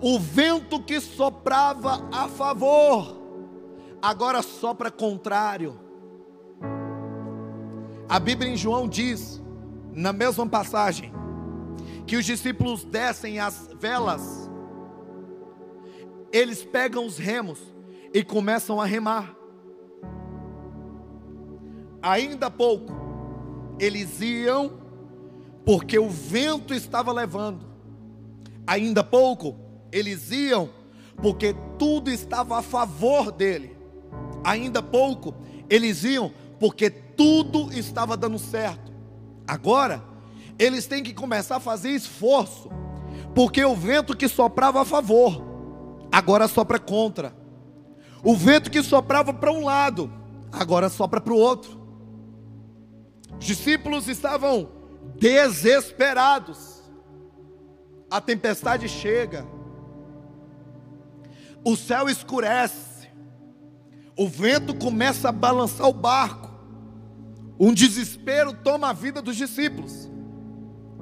o 0.00 0.18
vento 0.18 0.82
que 0.82 1.00
soprava 1.00 2.06
a 2.12 2.28
favor, 2.28 3.16
agora 4.02 4.42
sopra 4.42 4.90
contrário. 4.90 5.78
A 8.08 8.18
Bíblia 8.18 8.50
em 8.50 8.56
João 8.56 8.86
diz, 8.86 9.42
na 9.92 10.12
mesma 10.12 10.46
passagem, 10.46 11.12
que 12.06 12.16
os 12.16 12.24
discípulos 12.24 12.84
descem 12.84 13.38
as 13.38 13.68
velas, 13.78 14.50
eles 16.32 16.64
pegam 16.64 17.06
os 17.06 17.16
remos 17.16 17.60
e 18.12 18.22
começam 18.22 18.80
a 18.80 18.84
remar. 18.84 19.34
Ainda 22.02 22.50
pouco, 22.50 22.92
eles 23.78 24.20
iam 24.20 24.84
porque 25.64 25.98
o 25.98 26.10
vento 26.10 26.74
estava 26.74 27.10
levando. 27.12 27.64
Ainda 28.66 29.02
pouco, 29.02 29.63
eles 29.94 30.32
iam 30.32 30.68
porque 31.22 31.54
tudo 31.78 32.10
estava 32.10 32.58
a 32.58 32.62
favor 32.62 33.30
dele. 33.30 33.76
Ainda 34.42 34.82
pouco, 34.82 35.32
eles 35.70 36.02
iam 36.02 36.32
porque 36.58 36.90
tudo 36.90 37.72
estava 37.72 38.16
dando 38.16 38.36
certo. 38.36 38.92
Agora, 39.46 40.02
eles 40.58 40.86
têm 40.86 41.00
que 41.00 41.14
começar 41.14 41.56
a 41.56 41.60
fazer 41.60 41.90
esforço, 41.90 42.68
porque 43.36 43.64
o 43.64 43.76
vento 43.76 44.16
que 44.16 44.28
soprava 44.28 44.82
a 44.82 44.84
favor, 44.84 45.44
agora 46.10 46.48
sopra 46.48 46.80
contra. 46.80 47.32
O 48.24 48.34
vento 48.34 48.72
que 48.72 48.82
soprava 48.82 49.32
para 49.32 49.52
um 49.52 49.64
lado, 49.64 50.12
agora 50.50 50.88
sopra 50.88 51.20
para 51.20 51.32
o 51.32 51.38
outro. 51.38 51.80
Os 53.38 53.46
discípulos 53.46 54.08
estavam 54.08 54.68
desesperados. 55.20 56.82
A 58.10 58.20
tempestade 58.20 58.88
chega. 58.88 59.53
O 61.64 61.76
céu 61.76 62.08
escurece, 62.08 63.08
o 64.16 64.28
vento 64.28 64.74
começa 64.74 65.28
a 65.30 65.32
balançar 65.32 65.88
o 65.88 65.92
barco, 65.92 66.50
um 67.58 67.72
desespero 67.72 68.52
toma 68.52 68.90
a 68.90 68.92
vida 68.92 69.22
dos 69.22 69.36
discípulos, 69.36 70.10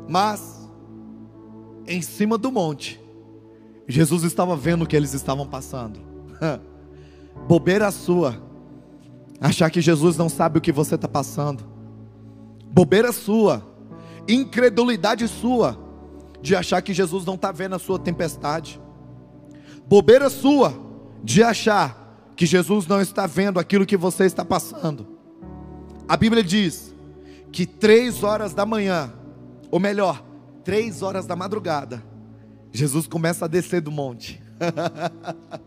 mas 0.09 0.69
em 1.87 2.01
cima 2.01 2.39
do 2.39 2.53
monte, 2.53 3.01
Jesus 3.89 4.23
estava 4.23 4.57
vendo 4.57 4.83
o 4.83 4.87
que 4.87 4.97
eles 4.97 5.13
estavam 5.13 5.47
passando. 5.47 6.01
Bobeira 7.49 7.91
sua, 7.91 8.41
achar 9.41 9.71
que 9.71 9.81
Jesus 9.81 10.17
não 10.17 10.29
sabe 10.29 10.59
o 10.59 10.61
que 10.61 10.73
você 10.73 10.95
está 10.95 11.09
passando. 11.09 11.65
Bobeira 12.67 13.13
sua, 13.13 13.63
incredulidade 14.29 15.27
sua, 15.27 15.79
de 16.41 16.55
achar 16.55 16.81
que 16.83 16.95
Jesus 16.95 17.25
não 17.25 17.35
está 17.35 17.53
vendo 17.53 17.75
a 17.75 17.79
sua 17.79 17.99
tempestade. 17.99 18.81
Bobeira 19.93 20.31
sua, 20.31 20.73
de 21.23 21.43
achar 21.43 22.33
que 22.35 22.47
Jesus 22.47 22.87
não 22.87 22.99
está 22.99 23.27
vendo 23.27 23.61
aquilo 23.61 23.85
que 23.85 23.95
você 23.95 24.25
está 24.25 24.43
passando. 24.43 25.07
A 26.09 26.17
Bíblia 26.17 26.43
diz 26.43 26.95
que 27.53 27.67
três 27.67 28.23
horas 28.23 28.55
da 28.55 28.65
manhã, 28.65 29.13
ou 29.71 29.79
melhor, 29.79 30.25
três 30.65 31.03
horas 31.03 31.27
da 31.27 31.37
madrugada, 31.37 32.03
Jesus 32.73 33.07
começa 33.07 33.45
a 33.45 33.49
descer 33.49 33.83
do 33.83 33.91
monte. 33.91 34.43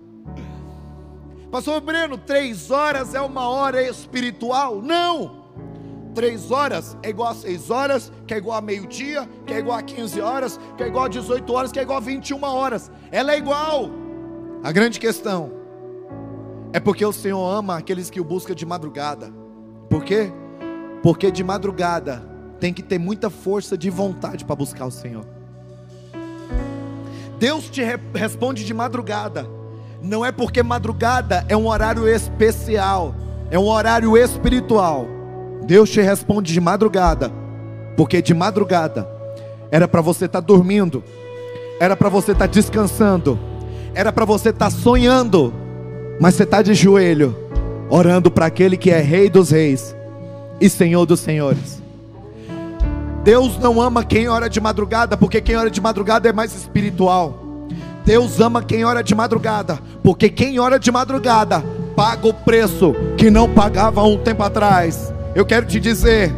Pastor 1.52 1.80
Breno, 1.82 2.18
três 2.18 2.72
horas 2.72 3.14
é 3.14 3.22
uma 3.22 3.48
hora 3.48 3.88
espiritual? 3.88 4.82
Não! 4.82 5.46
Três 6.16 6.50
horas 6.50 6.98
é 7.04 7.12
igual 7.12 7.30
a 7.30 7.36
seis 7.36 7.70
horas, 7.70 8.12
que 8.26 8.34
é 8.34 8.38
igual 8.38 8.58
a 8.58 8.62
meio-dia, 8.62 9.30
que 9.46 9.54
é 9.54 9.60
igual 9.60 9.78
a 9.78 9.84
15 9.84 10.20
horas, 10.20 10.60
que 10.76 10.82
é 10.82 10.88
igual 10.88 11.06
a 11.06 11.10
18 11.10 11.54
horas, 11.54 11.72
que 11.72 11.78
é 11.78 11.84
igual 11.84 12.00
a 12.00 12.02
21 12.02 12.44
horas. 12.44 12.92
Ela 13.12 13.34
é 13.34 13.38
igual. 13.38 14.05
A 14.66 14.72
grande 14.72 15.00
questão 15.00 15.52
é 16.74 16.80
porque 16.80 17.06
o 17.06 17.14
Senhor 17.14 17.48
ama 17.48 17.78
aqueles 17.78 18.10
que 18.10 18.20
o 18.20 18.24
buscam 18.24 18.56
de 18.56 18.66
madrugada. 18.66 19.32
Por 19.88 20.04
quê? 20.04 20.34
Porque 21.04 21.30
de 21.30 21.44
madrugada 21.44 22.28
tem 22.60 22.74
que 22.74 22.82
ter 22.82 22.98
muita 22.98 23.30
força 23.30 23.78
de 23.78 23.92
vontade 23.92 24.44
para 24.44 24.56
buscar 24.56 24.88
o 24.88 24.92
Senhor. 24.92 25.24
Deus 27.38 27.70
te 27.70 27.84
re 27.84 28.00
responde 28.16 28.66
de 28.66 28.74
madrugada. 28.74 29.48
Não 30.02 30.26
é 30.26 30.32
porque 30.32 30.64
madrugada 30.64 31.46
é 31.48 31.56
um 31.56 31.68
horário 31.68 32.08
especial, 32.08 33.14
é 33.52 33.60
um 33.60 33.68
horário 33.68 34.18
espiritual. 34.18 35.06
Deus 35.68 35.92
te 35.92 36.02
responde 36.02 36.52
de 36.52 36.60
madrugada, 36.60 37.32
porque 37.96 38.20
de 38.20 38.34
madrugada 38.34 39.08
era 39.70 39.88
para 39.88 40.02
você 40.02 40.26
estar 40.26 40.42
tá 40.42 40.48
dormindo, 40.48 41.04
era 41.80 41.96
para 41.96 42.10
você 42.10 42.32
estar 42.32 42.48
tá 42.48 42.52
descansando, 42.52 43.38
era 43.96 44.12
para 44.12 44.26
você 44.26 44.50
estar 44.50 44.66
tá 44.66 44.72
sonhando, 44.72 45.54
mas 46.20 46.36
você 46.36 46.44
está 46.44 46.62
de 46.62 46.74
joelho, 46.74 47.36
orando 47.90 48.30
para 48.30 48.46
aquele 48.46 48.76
que 48.76 48.92
é 48.92 49.00
Rei 49.00 49.30
dos 49.30 49.52
Reis 49.52 49.96
e 50.60 50.70
Senhor 50.70 51.06
dos 51.06 51.22
Senhores. 51.22 51.82
Deus 53.24 53.58
não 53.58 53.82
ama 53.82 54.04
quem 54.04 54.28
ora 54.28 54.50
de 54.50 54.60
madrugada, 54.60 55.18
porque 55.18 55.42
quem 55.42 55.56
ora 55.56 55.72
de 55.72 55.82
madrugada 55.82 56.30
é 56.30 56.34
mais 56.34 56.54
espiritual. 56.54 57.66
Deus 58.06 58.40
ama 58.40 58.62
quem 58.62 58.84
ora 58.84 59.02
de 59.02 59.16
madrugada, 59.16 59.80
porque 60.04 60.30
quem 60.30 60.60
ora 60.60 60.78
de 60.78 60.92
madrugada 60.92 61.64
paga 61.96 62.28
o 62.28 62.34
preço 62.34 62.94
que 63.18 63.32
não 63.32 63.50
pagava 63.50 64.04
um 64.04 64.18
tempo 64.18 64.44
atrás. 64.44 65.12
Eu 65.34 65.46
quero 65.46 65.66
te 65.66 65.80
dizer, 65.80 66.32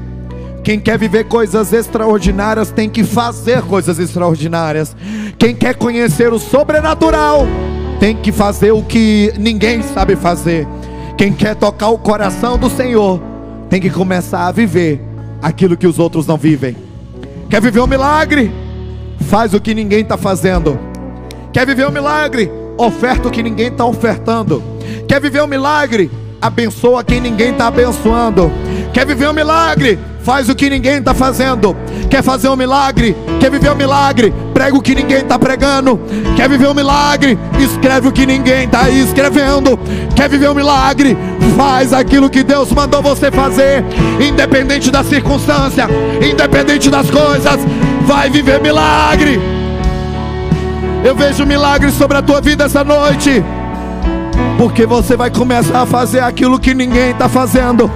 quem 0.67 0.81
quer 0.81 0.99
viver 0.99 1.23
coisas 1.23 1.71
extraordinárias 1.71 2.71
tem 2.71 2.89
que 2.89 3.01
fazer 3.01 3.61
coisas 3.61 3.99
extraordinárias. 3.99 4.93
Quem 5.39 5.55
quer 5.55 5.75
conhecer 5.75 6.33
o 6.33 6.39
sobrenatural 6.39 7.47
tem 8.01 8.17
que 8.17 8.33
fazer 8.33 8.73
o 8.73 8.83
que 8.83 9.31
ninguém 9.39 9.81
sabe 9.81 10.17
fazer. 10.17 10.67
Quem 11.17 11.31
quer 11.31 11.55
tocar 11.55 11.87
o 11.87 11.97
coração 11.97 12.57
do 12.57 12.69
Senhor 12.69 13.21
tem 13.69 13.79
que 13.79 13.89
começar 13.89 14.45
a 14.45 14.51
viver 14.51 15.01
aquilo 15.41 15.77
que 15.77 15.87
os 15.87 15.99
outros 15.99 16.27
não 16.27 16.35
vivem. 16.35 16.75
Quer 17.49 17.61
viver 17.61 17.79
um 17.79 17.87
milagre? 17.87 18.51
Faz 19.21 19.53
o 19.53 19.61
que 19.61 19.73
ninguém 19.73 20.01
está 20.01 20.17
fazendo. 20.17 20.77
Quer 21.53 21.65
viver 21.65 21.87
um 21.87 21.91
milagre? 21.91 22.51
Oferta 22.77 23.29
o 23.29 23.31
que 23.31 23.41
ninguém 23.41 23.67
está 23.67 23.85
ofertando. 23.85 24.61
Quer 25.07 25.21
viver 25.21 25.41
um 25.41 25.47
milagre? 25.47 26.11
Abençoa 26.41 27.05
quem 27.05 27.21
ninguém 27.21 27.51
está 27.51 27.67
abençoando. 27.67 28.51
Quer 28.93 29.05
viver 29.05 29.29
um 29.29 29.33
milagre? 29.33 29.99
Faz 30.23 30.49
o 30.49 30.55
que 30.55 30.69
ninguém 30.69 30.97
está 30.97 31.13
fazendo. 31.13 31.75
Quer 32.09 32.21
fazer 32.21 32.49
um 32.49 32.55
milagre? 32.55 33.15
Quer 33.39 33.49
viver 33.49 33.71
um 33.71 33.75
milagre? 33.75 34.33
Prega 34.53 34.75
o 34.75 34.81
que 34.81 34.93
ninguém 34.93 35.19
está 35.19 35.39
pregando. 35.39 35.99
Quer 36.35 36.49
viver 36.49 36.67
um 36.67 36.73
milagre? 36.73 37.37
Escreve 37.59 38.09
o 38.09 38.11
que 38.11 38.25
ninguém 38.25 38.65
está 38.65 38.89
escrevendo. 38.89 39.79
Quer 40.15 40.27
viver 40.27 40.49
um 40.49 40.53
milagre? 40.53 41.17
Faz 41.55 41.93
aquilo 41.93 42.29
que 42.29 42.43
Deus 42.43 42.71
mandou 42.71 43.01
você 43.01 43.31
fazer, 43.31 43.83
independente 44.19 44.91
da 44.91 45.03
circunstância, 45.03 45.87
independente 46.21 46.89
das 46.89 47.09
coisas. 47.09 47.59
Vai 48.05 48.29
viver 48.29 48.61
milagre. 48.61 49.39
Eu 51.03 51.15
vejo 51.15 51.45
milagres 51.45 51.93
sobre 51.93 52.17
a 52.17 52.21
tua 52.21 52.41
vida 52.41 52.65
essa 52.65 52.83
noite. 52.83 53.43
Porque 54.57 54.85
você 54.85 55.15
vai 55.15 55.29
começar 55.29 55.81
a 55.81 55.85
fazer 55.85 56.19
aquilo 56.19 56.59
que 56.59 56.73
ninguém 56.73 57.11
está 57.11 57.29
fazendo. 57.29 57.89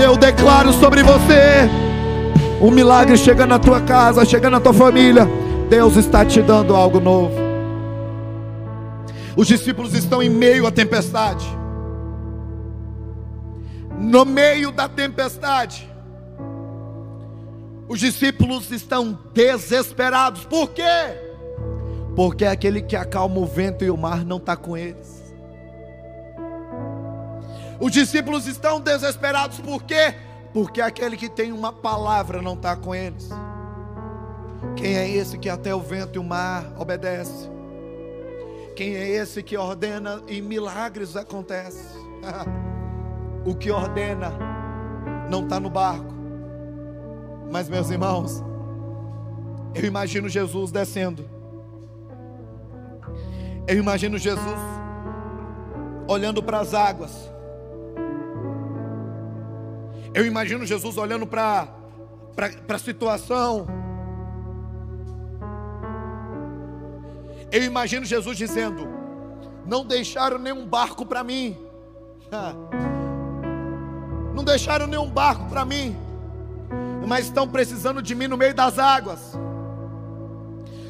Eu 0.00 0.16
declaro 0.16 0.72
sobre 0.72 1.02
você. 1.02 1.68
Um 2.60 2.70
milagre 2.70 3.16
chega 3.16 3.46
na 3.46 3.58
tua 3.58 3.80
casa, 3.80 4.24
chega 4.24 4.48
na 4.48 4.60
tua 4.60 4.72
família. 4.72 5.28
Deus 5.68 5.96
está 5.96 6.24
te 6.24 6.40
dando 6.40 6.74
algo 6.74 7.00
novo. 7.00 7.34
Os 9.36 9.48
discípulos 9.48 9.94
estão 9.94 10.22
em 10.22 10.30
meio 10.30 10.66
à 10.66 10.70
tempestade. 10.70 11.44
No 13.98 14.24
meio 14.24 14.70
da 14.70 14.88
tempestade. 14.88 15.90
Os 17.88 17.98
discípulos 17.98 18.70
estão 18.70 19.18
desesperados. 19.34 20.44
Por 20.44 20.70
quê? 20.70 21.24
porque 22.14 22.44
aquele 22.44 22.80
que 22.80 22.96
acalma 22.96 23.38
o 23.38 23.46
vento 23.46 23.84
e 23.84 23.90
o 23.90 23.96
mar 23.96 24.24
não 24.24 24.36
está 24.36 24.56
com 24.56 24.76
eles. 24.76 25.23
Os 27.80 27.92
discípulos 27.92 28.46
estão 28.46 28.80
desesperados, 28.80 29.58
por 29.60 29.82
quê? 29.82 30.14
Porque 30.52 30.80
aquele 30.80 31.16
que 31.16 31.28
tem 31.28 31.52
uma 31.52 31.72
palavra 31.72 32.40
não 32.40 32.54
está 32.54 32.76
com 32.76 32.94
eles. 32.94 33.28
Quem 34.76 34.96
é 34.96 35.08
esse 35.08 35.38
que 35.38 35.48
até 35.48 35.74
o 35.74 35.80
vento 35.80 36.16
e 36.16 36.18
o 36.18 36.24
mar 36.24 36.72
obedece? 36.78 37.50
Quem 38.76 38.94
é 38.94 39.08
esse 39.08 39.42
que 39.42 39.56
ordena 39.56 40.22
e 40.26 40.40
milagres 40.40 41.16
acontecem? 41.16 41.84
o 43.44 43.54
que 43.54 43.70
ordena 43.70 44.32
não 45.30 45.44
está 45.44 45.60
no 45.60 45.70
barco. 45.70 46.14
Mas, 47.50 47.68
meus 47.68 47.90
irmãos, 47.90 48.42
eu 49.74 49.84
imagino 49.84 50.28
Jesus 50.28 50.72
descendo 50.72 51.34
eu 53.66 53.78
imagino 53.78 54.18
Jesus 54.18 54.58
olhando 56.06 56.42
para 56.42 56.60
as 56.60 56.74
águas. 56.74 57.32
Eu 60.14 60.24
imagino 60.24 60.64
Jesus 60.64 60.96
olhando 60.96 61.26
para 61.26 61.68
a 62.68 62.78
situação. 62.78 63.66
Eu 67.50 67.62
imagino 67.64 68.06
Jesus 68.06 68.36
dizendo: 68.36 68.88
Não 69.66 69.84
deixaram 69.84 70.38
nenhum 70.38 70.66
barco 70.66 71.04
para 71.04 71.24
mim. 71.24 71.56
Não 74.34 74.44
deixaram 74.44 74.86
nenhum 74.86 75.10
barco 75.10 75.46
para 75.48 75.64
mim. 75.64 75.96
Mas 77.06 77.26
estão 77.26 77.46
precisando 77.46 78.00
de 78.00 78.14
mim 78.14 78.28
no 78.28 78.36
meio 78.36 78.54
das 78.54 78.78
águas. 78.78 79.38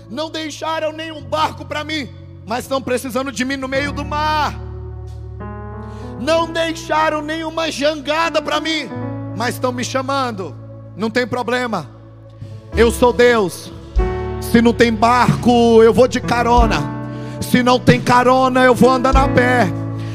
Não 0.09 0.31
deixaram 0.31 0.93
nenhum 0.93 1.23
barco 1.23 1.65
para 1.65 1.83
mim 1.83 2.25
mas 2.47 2.65
estão 2.65 2.81
precisando 2.81 3.33
de 3.33 3.45
mim 3.45 3.57
no 3.57 3.69
meio 3.69 3.93
do 3.93 4.05
mar. 4.05 4.55
Não 6.21 6.51
deixaram 6.51 7.21
nenhuma 7.23 7.71
jangada 7.71 8.41
para 8.41 8.61
mim, 8.61 8.89
mas 9.37 9.55
estão 9.55 9.73
me 9.73 9.85
chamando. 9.85 10.55
Não 10.97 11.11
tem 11.11 11.27
problema. 11.27 11.89
Eu 12.77 12.91
sou 12.91 13.13
Deus. 13.13 13.73
Se 14.41 14.61
não 14.61 14.73
tem 14.73 14.93
barco, 14.93 15.83
eu 15.83 15.93
vou 15.93 16.07
de 16.07 16.21
carona. 16.21 16.83
Se 17.41 17.63
não 17.63 17.79
tem 17.79 18.01
carona, 18.01 18.63
eu 18.65 18.75
vou 18.75 18.91
andando 18.91 19.17
a 19.17 19.29
pé. 19.29 19.69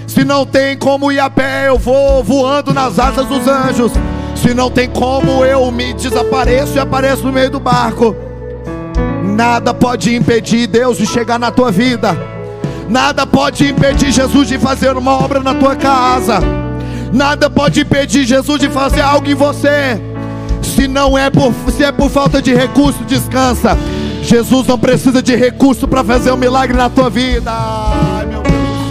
Se 0.07 0.23
não 0.23 0.45
tem 0.45 0.77
como 0.77 1.11
ir 1.11 1.19
a 1.19 1.29
pé, 1.29 1.67
eu 1.67 1.77
vou 1.77 2.23
voando 2.23 2.73
nas 2.73 2.97
asas 2.97 3.27
dos 3.27 3.47
anjos. 3.47 3.91
Se 4.35 4.53
não 4.53 4.71
tem 4.71 4.89
como, 4.89 5.43
eu 5.43 5.69
me 5.71 5.93
desapareço 5.93 6.75
e 6.75 6.79
apareço 6.79 7.25
no 7.25 7.33
meio 7.33 7.51
do 7.51 7.59
barco. 7.59 8.15
Nada 9.23 9.73
pode 9.73 10.15
impedir 10.15 10.67
Deus 10.67 10.97
de 10.97 11.05
chegar 11.05 11.37
na 11.37 11.51
tua 11.51 11.71
vida. 11.71 12.17
Nada 12.89 13.27
pode 13.27 13.69
impedir 13.69 14.11
Jesus 14.11 14.47
de 14.47 14.57
fazer 14.57 14.97
uma 14.97 15.13
obra 15.13 15.41
na 15.41 15.53
tua 15.53 15.75
casa. 15.75 16.39
Nada 17.11 17.49
pode 17.49 17.81
impedir 17.81 18.25
Jesus 18.25 18.59
de 18.59 18.69
fazer 18.69 19.01
algo 19.01 19.27
em 19.29 19.35
você. 19.35 19.99
Se 20.61 20.87
não 20.87 21.17
é 21.17 21.29
por, 21.29 21.53
se 21.71 21.83
é 21.83 21.91
por 21.91 22.09
falta 22.09 22.41
de 22.41 22.53
recurso, 22.53 23.03
descansa. 23.03 23.77
Jesus 24.21 24.67
não 24.67 24.77
precisa 24.77 25.21
de 25.21 25.35
recurso 25.35 25.87
para 25.87 26.03
fazer 26.03 26.31
um 26.31 26.37
milagre 26.37 26.77
na 26.77 26.89
tua 26.89 27.09
vida. 27.09 27.51
Ai, 27.51 28.25
meu 28.27 28.41
Deus 28.41 28.53
do 28.53 28.89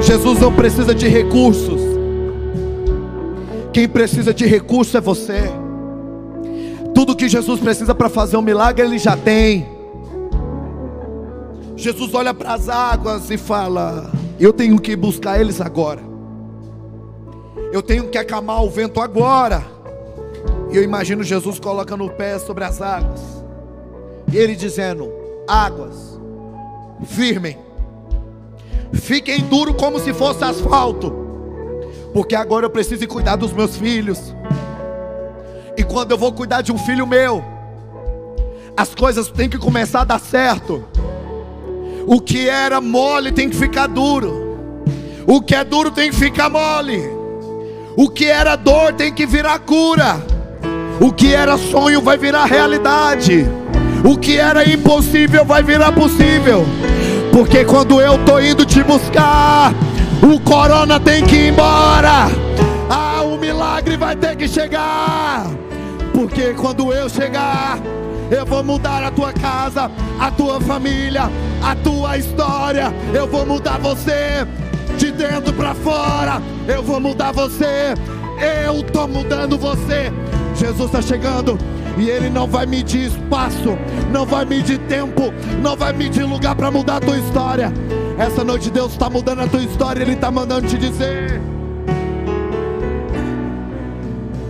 céu. 0.00 0.16
Jesus 0.16 0.40
não 0.40 0.52
precisa 0.52 0.94
de 0.94 1.08
recursos. 1.08 1.80
Quem 3.72 3.88
precisa 3.88 4.32
de 4.32 4.46
recurso 4.46 4.96
é 4.96 5.00
você. 5.00 5.50
Tudo 6.94 7.16
que 7.16 7.28
Jesus 7.28 7.58
precisa 7.58 7.92
para 7.94 8.08
fazer 8.08 8.36
um 8.36 8.42
milagre, 8.42 8.86
ele 8.86 8.98
já 8.98 9.16
tem. 9.16 9.73
Jesus 11.84 12.14
olha 12.14 12.32
para 12.32 12.54
as 12.54 12.66
águas 12.70 13.30
e 13.30 13.36
fala: 13.36 14.10
Eu 14.40 14.54
tenho 14.54 14.80
que 14.80 14.96
buscar 14.96 15.38
eles 15.38 15.60
agora. 15.60 16.00
Eu 17.70 17.82
tenho 17.82 18.08
que 18.08 18.16
acalmar 18.16 18.64
o 18.64 18.70
vento 18.70 19.02
agora. 19.02 19.62
E 20.72 20.76
eu 20.78 20.82
imagino 20.82 21.22
Jesus 21.22 21.60
colocando 21.60 22.06
o 22.06 22.08
pé 22.08 22.38
sobre 22.38 22.64
as 22.64 22.80
águas. 22.80 23.20
E 24.32 24.38
ele 24.38 24.56
dizendo: 24.56 25.12
Águas, 25.46 26.18
firmem. 27.04 27.58
Fiquem 28.94 29.42
duro 29.42 29.74
como 29.74 29.98
se 29.98 30.14
fosse 30.14 30.42
asfalto. 30.42 31.12
Porque 32.14 32.34
agora 32.34 32.64
eu 32.64 32.70
preciso 32.70 33.06
cuidar 33.06 33.36
dos 33.36 33.52
meus 33.52 33.76
filhos. 33.76 34.34
E 35.76 35.84
quando 35.84 36.12
eu 36.12 36.16
vou 36.16 36.32
cuidar 36.32 36.62
de 36.62 36.72
um 36.72 36.78
filho 36.78 37.06
meu, 37.06 37.44
as 38.74 38.94
coisas 38.94 39.28
têm 39.28 39.50
que 39.50 39.58
começar 39.58 40.00
a 40.00 40.04
dar 40.04 40.18
certo. 40.18 40.82
O 42.06 42.20
que 42.20 42.48
era 42.48 42.80
mole 42.80 43.32
tem 43.32 43.48
que 43.48 43.56
ficar 43.56 43.86
duro. 43.86 44.82
O 45.26 45.40
que 45.40 45.54
é 45.54 45.64
duro 45.64 45.90
tem 45.90 46.10
que 46.10 46.16
ficar 46.16 46.50
mole. 46.50 47.00
O 47.96 48.10
que 48.10 48.26
era 48.26 48.56
dor 48.56 48.92
tem 48.92 49.12
que 49.12 49.24
virar 49.24 49.58
cura. 49.60 50.22
O 51.00 51.12
que 51.12 51.34
era 51.34 51.56
sonho 51.56 52.02
vai 52.02 52.18
virar 52.18 52.44
realidade. 52.44 53.46
O 54.04 54.18
que 54.18 54.36
era 54.36 54.68
impossível 54.68 55.44
vai 55.44 55.62
virar 55.62 55.92
possível. 55.92 56.66
Porque 57.32 57.64
quando 57.64 58.00
eu 58.00 58.18
tô 58.24 58.38
indo 58.38 58.66
te 58.66 58.82
buscar, 58.82 59.72
o 60.22 60.38
corona 60.40 61.00
tem 61.00 61.24
que 61.24 61.36
ir 61.36 61.48
embora. 61.52 62.28
Ah, 62.90 63.22
o 63.24 63.38
milagre 63.38 63.96
vai 63.96 64.14
ter 64.14 64.36
que 64.36 64.46
chegar. 64.46 65.46
Porque 66.12 66.52
quando 66.52 66.92
eu 66.92 67.08
chegar, 67.08 67.78
eu 68.30 68.46
vou 68.46 68.64
mudar 68.64 69.02
a 69.02 69.10
tua 69.10 69.32
casa, 69.32 69.90
a 70.18 70.30
tua 70.30 70.60
família, 70.60 71.30
a 71.62 71.74
tua 71.76 72.16
história. 72.18 72.92
Eu 73.12 73.26
vou 73.26 73.44
mudar 73.44 73.78
você 73.78 74.46
de 74.96 75.10
dentro 75.12 75.52
para 75.52 75.74
fora. 75.74 76.40
Eu 76.66 76.82
vou 76.82 77.00
mudar 77.00 77.32
você. 77.32 77.94
Eu 78.66 78.82
tô 78.82 79.06
mudando 79.06 79.58
você. 79.58 80.12
Jesus 80.56 80.86
está 80.86 81.02
chegando 81.02 81.58
e 81.98 82.08
Ele 82.08 82.30
não 82.30 82.46
vai 82.46 82.66
medir 82.66 83.08
espaço, 83.08 83.76
não 84.10 84.24
vai 84.24 84.44
medir 84.44 84.78
tempo, 84.86 85.32
não 85.60 85.76
vai 85.76 85.92
medir 85.92 86.24
lugar 86.24 86.54
para 86.54 86.70
mudar 86.70 86.96
a 86.96 87.00
tua 87.00 87.18
história. 87.18 87.72
Essa 88.18 88.44
noite 88.44 88.70
Deus 88.70 88.92
está 88.92 89.10
mudando 89.10 89.40
a 89.40 89.48
tua 89.48 89.62
história, 89.62 90.02
Ele 90.02 90.12
está 90.12 90.30
mandando 90.30 90.68
te 90.68 90.78
dizer. 90.78 91.40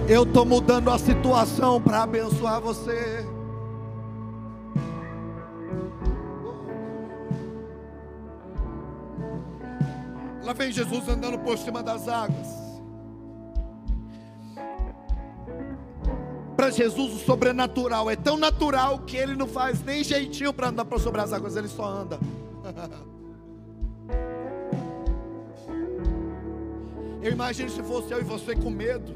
Eu 0.06 0.24
estou 0.24 0.44
mudando 0.44 0.90
a 0.90 0.98
situação 0.98 1.80
para 1.80 2.02
abençoar 2.02 2.60
você. 2.60 3.33
Lá 10.44 10.52
vem 10.52 10.70
Jesus 10.70 11.08
andando 11.08 11.38
por 11.38 11.56
cima 11.56 11.82
das 11.82 12.06
águas. 12.06 12.46
Para 16.54 16.70
Jesus, 16.70 17.14
o 17.14 17.18
sobrenatural 17.18 18.10
é 18.10 18.16
tão 18.16 18.36
natural 18.36 19.00
que 19.00 19.16
ele 19.16 19.34
não 19.34 19.46
faz 19.46 19.82
nem 19.82 20.04
jeitinho 20.04 20.52
para 20.52 20.68
andar 20.68 20.84
por 20.84 21.00
sobre 21.00 21.20
as 21.20 21.32
águas, 21.32 21.56
ele 21.56 21.68
só 21.68 21.84
anda. 21.84 22.18
Eu 27.22 27.32
imagino 27.32 27.70
se 27.70 27.82
fosse 27.82 28.12
eu 28.12 28.20
e 28.20 28.22
você 28.22 28.54
com 28.54 28.68
medo. 28.68 29.14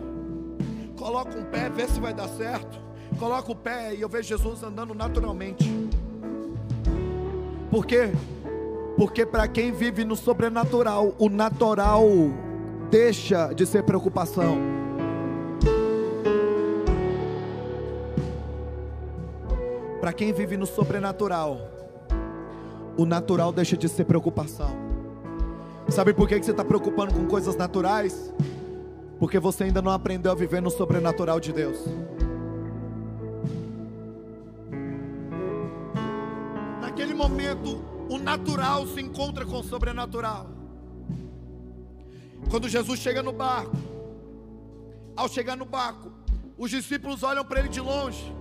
Coloca 0.97 1.38
um 1.38 1.45
pé, 1.45 1.69
vê 1.69 1.87
se 1.87 2.01
vai 2.01 2.14
dar 2.14 2.27
certo. 2.27 2.81
Coloca 3.19 3.53
o 3.53 3.55
pé 3.55 3.95
e 3.95 4.01
eu 4.01 4.09
vejo 4.09 4.29
Jesus 4.29 4.62
andando 4.62 4.95
naturalmente. 4.95 5.71
Por 7.71 7.85
quê? 7.85 8.11
Porque 8.98 9.24
para 9.24 9.46
quem 9.46 9.70
vive 9.70 10.04
no 10.04 10.16
sobrenatural, 10.16 11.14
o 11.20 11.28
natural 11.28 12.04
deixa 12.90 13.52
de 13.54 13.64
ser 13.64 13.84
preocupação. 13.84 14.58
Para 20.00 20.12
quem 20.12 20.32
vive 20.32 20.56
no 20.56 20.66
sobrenatural, 20.66 21.61
o 22.96 23.06
natural 23.06 23.52
deixa 23.52 23.76
de 23.76 23.88
ser 23.88 24.04
preocupação. 24.04 24.76
Sabe 25.88 26.12
por 26.12 26.28
que 26.28 26.42
você 26.42 26.50
está 26.50 26.64
preocupando 26.64 27.14
com 27.14 27.24
coisas 27.24 27.54
naturais? 27.54 28.34
Porque 29.20 29.38
você 29.38 29.62
ainda 29.62 29.80
não 29.80 29.92
aprendeu 29.92 30.32
a 30.32 30.34
viver 30.34 30.61
no 30.61 30.70
sobrenatural 30.70 31.38
de 31.38 31.52
Deus. 31.52 31.84
Naquele 36.80 37.14
momento, 37.14 37.97
o 38.09 38.18
natural 38.18 38.87
se 38.87 39.01
encontra 39.01 39.44
com 39.44 39.61
o 39.61 39.64
sobrenatural. 39.64 40.47
Quando 42.51 42.68
Jesus 42.68 42.99
chega 42.99 43.23
no 43.23 43.33
barco, 43.33 43.77
ao 45.14 45.29
chegar 45.29 45.57
no 45.57 45.64
barco, 45.64 46.11
os 46.57 46.71
discípulos 46.71 47.23
olham 47.23 47.44
para 47.44 47.61
ele 47.61 47.68
de 47.68 47.81
longe. 47.81 48.35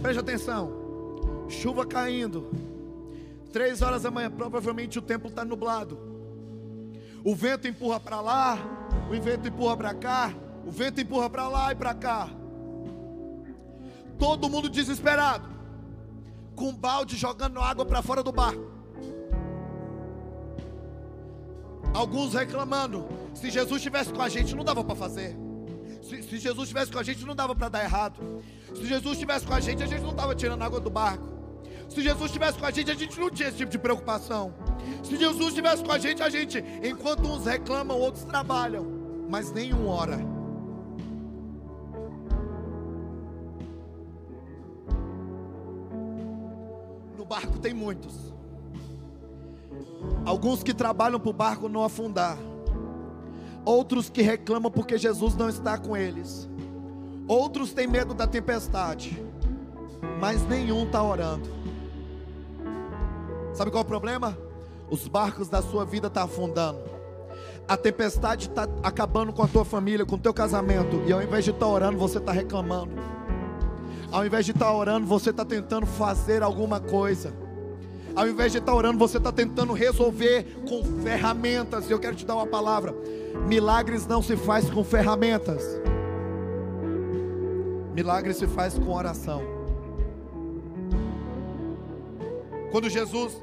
Preste 0.00 0.18
atenção. 0.18 1.46
Chuva 1.48 1.86
caindo. 1.86 2.50
Três 3.52 3.82
horas 3.82 4.02
da 4.02 4.10
manhã, 4.10 4.30
provavelmente 4.30 4.98
o 4.98 5.02
templo 5.02 5.28
está 5.28 5.44
nublado. 5.44 5.98
O 7.24 7.36
vento 7.36 7.68
empurra 7.68 8.00
para 8.00 8.20
lá, 8.20 8.58
o 9.08 9.20
vento 9.20 9.46
empurra 9.46 9.76
para 9.76 9.94
cá, 9.94 10.34
o 10.66 10.70
vento 10.70 11.00
empurra 11.00 11.30
para 11.30 11.48
lá 11.48 11.70
e 11.70 11.76
para 11.76 11.94
cá. 11.94 12.28
Todo 14.18 14.48
mundo 14.48 14.68
desesperado, 14.68 15.48
com 16.56 16.70
um 16.70 16.74
balde 16.74 17.16
jogando 17.16 17.60
água 17.60 17.84
para 17.84 18.02
fora 18.02 18.22
do 18.22 18.32
barco. 18.32 18.71
Alguns 21.94 22.34
reclamando: 22.34 23.06
se 23.34 23.50
Jesus 23.50 23.76
estivesse 23.76 24.12
com 24.12 24.22
a 24.22 24.28
gente, 24.28 24.54
não 24.54 24.64
dava 24.64 24.82
para 24.82 24.94
fazer. 24.94 25.36
Se, 26.02 26.22
se, 26.22 26.38
Jesus 26.38 26.64
estivesse 26.64 26.90
com 26.90 26.98
a 26.98 27.02
gente, 27.02 27.24
não 27.24 27.34
dava 27.34 27.54
para 27.54 27.68
dar 27.68 27.84
errado. 27.84 28.42
Se 28.74 28.84
Jesus 28.86 29.14
estivesse 29.14 29.46
com 29.46 29.54
a 29.54 29.60
gente, 29.60 29.82
a 29.82 29.86
gente 29.86 30.02
não 30.02 30.10
estava 30.10 30.34
tirando 30.34 30.62
água 30.62 30.80
do 30.80 30.90
barco. 30.90 31.32
Se 31.88 32.02
Jesus 32.02 32.26
estivesse 32.26 32.58
com 32.58 32.66
a 32.66 32.70
gente, 32.70 32.90
a 32.90 32.94
gente 32.94 33.20
não 33.20 33.30
tinha 33.30 33.48
esse 33.48 33.58
tipo 33.58 33.70
de 33.70 33.78
preocupação. 33.78 34.54
Se 35.02 35.16
Jesus 35.16 35.48
estivesse 35.48 35.84
com 35.84 35.92
a 35.92 35.98
gente, 35.98 36.22
a 36.22 36.30
gente, 36.30 36.64
enquanto 36.82 37.26
uns 37.26 37.44
reclamam, 37.44 37.98
outros 37.98 38.24
trabalham, 38.24 38.84
mas 39.28 39.52
nenhum 39.52 39.86
ora. 39.86 40.16
No 47.16 47.24
barco 47.26 47.58
tem 47.58 47.74
muitos. 47.74 48.31
Alguns 50.24 50.62
que 50.62 50.72
trabalham 50.72 51.18
para 51.18 51.30
o 51.30 51.32
barco 51.32 51.68
não 51.68 51.84
afundar. 51.84 52.38
Outros 53.64 54.10
que 54.10 54.22
reclamam 54.22 54.70
porque 54.70 54.98
Jesus 54.98 55.36
não 55.36 55.48
está 55.48 55.78
com 55.78 55.96
eles. 55.96 56.48
Outros 57.28 57.72
têm 57.72 57.86
medo 57.86 58.14
da 58.14 58.26
tempestade. 58.26 59.22
Mas 60.20 60.46
nenhum 60.46 60.84
está 60.84 61.02
orando. 61.02 61.48
Sabe 63.54 63.70
qual 63.70 63.82
é 63.82 63.84
o 63.84 63.88
problema? 63.88 64.36
Os 64.90 65.06
barcos 65.08 65.48
da 65.48 65.62
sua 65.62 65.84
vida 65.84 66.08
estão 66.08 66.26
tá 66.26 66.32
afundando. 66.32 66.80
A 67.68 67.76
tempestade 67.76 68.48
está 68.48 68.68
acabando 68.82 69.32
com 69.32 69.42
a 69.42 69.48
tua 69.48 69.64
família, 69.64 70.04
com 70.04 70.16
o 70.16 70.18
teu 70.18 70.34
casamento. 70.34 71.02
E 71.06 71.12
ao 71.12 71.22
invés 71.22 71.44
de 71.44 71.50
estar 71.50 71.66
tá 71.66 71.72
orando, 71.72 71.98
você 71.98 72.18
está 72.18 72.32
reclamando. 72.32 72.92
Ao 74.10 74.26
invés 74.26 74.44
de 74.44 74.50
estar 74.50 74.66
tá 74.66 74.72
orando, 74.74 75.06
você 75.06 75.30
está 75.30 75.44
tentando 75.44 75.86
fazer 75.86 76.42
alguma 76.42 76.80
coisa. 76.80 77.32
Ao 78.14 78.28
invés 78.28 78.52
de 78.52 78.58
estar 78.58 78.74
orando, 78.74 78.98
você 78.98 79.16
está 79.16 79.32
tentando 79.32 79.72
resolver 79.72 80.44
com 80.68 80.82
ferramentas. 81.02 81.90
Eu 81.90 81.98
quero 81.98 82.14
te 82.14 82.26
dar 82.26 82.34
uma 82.34 82.46
palavra: 82.46 82.94
milagres 83.46 84.06
não 84.06 84.22
se 84.22 84.36
faz 84.36 84.68
com 84.70 84.84
ferramentas. 84.84 85.62
Milagres 87.94 88.36
se 88.36 88.46
faz 88.46 88.78
com 88.78 88.92
oração. 88.92 89.42
Quando 92.70 92.88
Jesus 92.88 93.42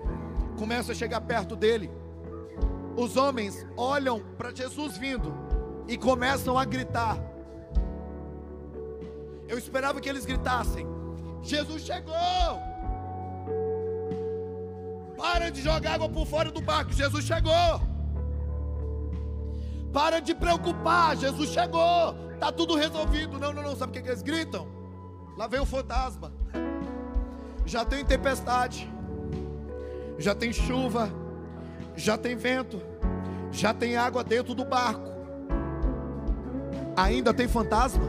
começa 0.58 0.92
a 0.92 0.96
chegar 0.96 1.22
perto 1.22 1.56
dele, 1.56 1.90
os 2.96 3.16
homens 3.16 3.66
olham 3.78 4.22
para 4.38 4.54
Jesus 4.54 4.98
vindo 4.98 5.34
e 5.88 5.98
começam 5.98 6.58
a 6.58 6.66
gritar. 6.66 7.18
Eu 9.48 9.58
esperava 9.58 10.00
que 10.00 10.10
eles 10.10 10.26
gritassem: 10.26 10.86
Jesus 11.42 11.84
chegou! 11.84 12.69
Para 15.20 15.52
de 15.52 15.62
jogar 15.62 15.94
água 15.96 16.10
por 16.10 16.26
fora 16.26 16.50
do 16.52 16.62
barco, 16.62 16.94
Jesus 16.94 17.26
chegou! 17.26 17.82
Para 19.94 20.20
de 20.20 20.34
preocupar, 20.34 21.16
Jesus 21.18 21.50
chegou! 21.50 22.16
Tá 22.40 22.52
tudo 22.52 22.76
resolvido. 22.76 23.38
Não, 23.38 23.52
não, 23.52 23.62
não. 23.62 23.76
Sabe 23.76 23.92
o 23.92 23.94
que, 23.94 24.02
que 24.02 24.10
eles 24.10 24.22
gritam? 24.22 24.66
Lá 25.38 25.46
vem 25.46 25.60
o 25.60 25.66
fantasma. 25.66 26.32
Já 27.66 27.84
tem 27.84 28.04
tempestade 28.04 28.90
já 30.20 30.36
tem 30.36 30.52
chuva, 30.52 31.10
já 31.96 32.18
tem 32.18 32.36
vento, 32.36 32.82
Já 33.52 33.74
tem 33.74 33.98
água 33.98 34.24
dentro 34.24 34.54
do 34.54 34.64
barco. 34.64 35.10
Ainda 36.96 37.34
tem 37.34 37.48
fantasma? 37.48 38.04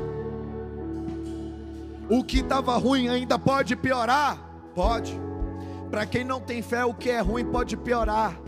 O 2.11 2.23
que 2.23 2.41
estava 2.41 2.77
ruim 2.77 3.09
ainda 3.09 3.39
pode 3.39 3.75
piorar? 3.75 4.37
Pode. 4.75 5.19
Para 5.91 6.07
quem 6.07 6.23
não 6.23 6.41
tem 6.41 6.63
fé, 6.63 6.85
o 6.85 6.95
que 6.95 7.11
é 7.11 7.21
ruim 7.21 7.45
pode 7.45 7.77
piorar. 7.77 8.39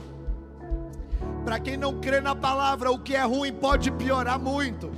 Para 1.44 1.58
quem 1.58 1.76
não 1.76 2.00
crê 2.00 2.20
na 2.20 2.36
palavra, 2.36 2.90
o 2.90 2.98
que 2.98 3.16
é 3.16 3.22
ruim 3.22 3.52
pode 3.52 3.90
piorar 3.90 4.38
muito. 4.38 4.90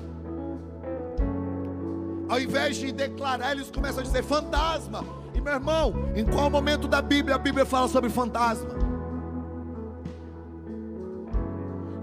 Ao 2.29 2.39
invés 2.39 2.77
de 2.77 2.93
declarar, 2.93 3.53
eles 3.53 3.71
começam 3.71 4.01
a 4.01 4.03
dizer 4.03 4.23
fantasma. 4.23 5.05
E 5.35 5.41
meu 5.41 5.55
irmão, 5.55 5.95
em 6.15 6.25
qual 6.25 6.51
momento 6.51 6.87
da 6.87 7.01
Bíblia 7.01 7.37
a 7.37 7.39
Bíblia 7.39 7.65
fala 7.65 7.89
sobre 7.89 8.11
fantasma? 8.11 8.75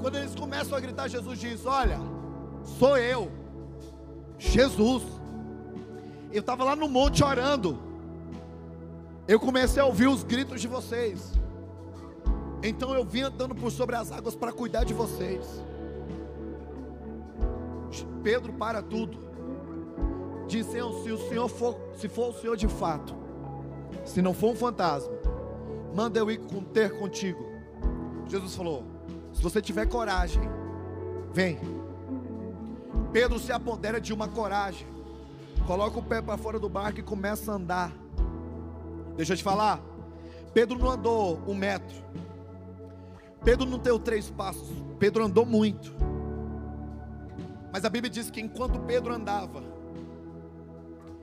Quando 0.02 0.18
eles 0.18 0.34
começam 0.34 0.76
a 0.76 0.82
gritar, 0.82 1.08
Jesus 1.08 1.40
diz: 1.40 1.66
Olha, 1.66 2.00
sou 2.64 2.98
eu, 2.98 3.32
Jesus. 4.40 5.04
Eu 6.32 6.40
estava 6.40 6.64
lá 6.64 6.76
no 6.76 6.88
monte 6.88 7.24
orando. 7.24 7.91
Eu 9.28 9.40
comecei 9.40 9.82
a 9.82 9.86
ouvir 9.86 10.08
os 10.08 10.24
gritos 10.24 10.60
de 10.60 10.68
vocês. 10.68 11.32
Então 12.64 12.94
eu 12.94 13.04
vim 13.04 13.22
andando 13.22 13.56
por 13.56 13.72
sobre 13.72 13.96
as 13.96 14.12
águas 14.12 14.36
para 14.36 14.52
cuidar 14.52 14.84
de 14.84 14.94
vocês. 14.94 15.64
Pedro 18.24 18.54
para 18.54 18.82
tudo. 18.82 19.18
Disse: 20.48 20.72
se 20.72 21.12
o 21.12 21.30
Senhor 21.30 21.48
for, 21.48 21.78
se 21.96 22.08
for 22.08 22.30
o 22.30 22.34
Senhor 22.34 22.56
de 22.56 22.68
fato, 22.68 23.16
se 24.06 24.22
não 24.22 24.34
for 24.34 24.52
um 24.52 24.56
fantasma, 24.56 25.14
manda 25.96 26.20
eu 26.20 26.30
ir 26.30 26.40
ter 26.74 26.98
contigo. 26.98 27.44
Jesus 28.28 28.56
falou: 28.56 28.84
se 29.34 29.42
você 29.42 29.62
tiver 29.62 29.88
coragem, 29.88 30.42
vem. 31.34 31.60
Pedro 33.12 33.40
se 33.40 33.52
apodera 33.52 34.00
de 34.00 34.14
uma 34.14 34.28
coragem, 34.28 34.88
coloca 35.68 36.00
o 36.00 36.04
pé 36.04 36.22
para 36.22 36.38
fora 36.38 36.60
do 36.60 36.70
barco 36.70 37.00
e 37.00 37.04
começa 37.04 37.52
a 37.52 37.56
andar. 37.56 38.01
Deixa 39.22 39.34
eu 39.34 39.38
te 39.38 39.44
falar, 39.44 39.80
Pedro 40.52 40.80
não 40.80 40.90
andou 40.90 41.40
um 41.46 41.54
metro, 41.54 42.04
Pedro 43.44 43.68
não 43.68 43.78
deu 43.78 44.00
três 44.00 44.32
passos, 44.32 44.68
Pedro 44.98 45.24
andou 45.24 45.46
muito. 45.46 45.94
Mas 47.72 47.86
a 47.86 47.90
Bíblia 47.90 48.10
diz 48.10 48.32
que 48.32 48.42
enquanto 48.42 48.80
Pedro 48.80 49.14
andava, 49.14 49.62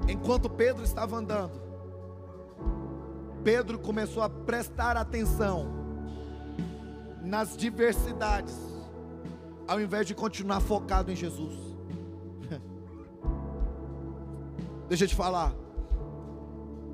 enquanto 0.08 0.48
Pedro 0.48 0.84
estava 0.84 1.16
andando, 1.16 1.60
Pedro 3.42 3.80
começou 3.80 4.22
a 4.22 4.30
prestar 4.30 4.96
atenção 4.96 5.66
nas 7.20 7.56
diversidades, 7.56 8.56
ao 9.66 9.80
invés 9.80 10.06
de 10.06 10.14
continuar 10.14 10.60
focado 10.60 11.10
em 11.10 11.16
Jesus. 11.16 11.58
Deixa 14.88 15.02
eu 15.02 15.08
te 15.08 15.16
falar. 15.16 15.52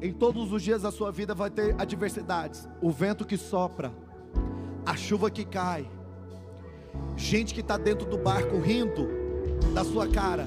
Em 0.00 0.12
todos 0.12 0.52
os 0.52 0.62
dias 0.62 0.82
da 0.82 0.90
sua 0.90 1.10
vida 1.10 1.34
vai 1.34 1.50
ter 1.50 1.74
adversidades. 1.78 2.68
O 2.80 2.90
vento 2.90 3.24
que 3.24 3.36
sopra, 3.36 3.92
a 4.84 4.96
chuva 4.96 5.30
que 5.30 5.44
cai, 5.44 5.90
gente 7.16 7.54
que 7.54 7.60
está 7.60 7.76
dentro 7.76 8.08
do 8.08 8.18
barco 8.18 8.58
rindo 8.58 9.08
da 9.72 9.84
sua 9.84 10.08
cara. 10.08 10.46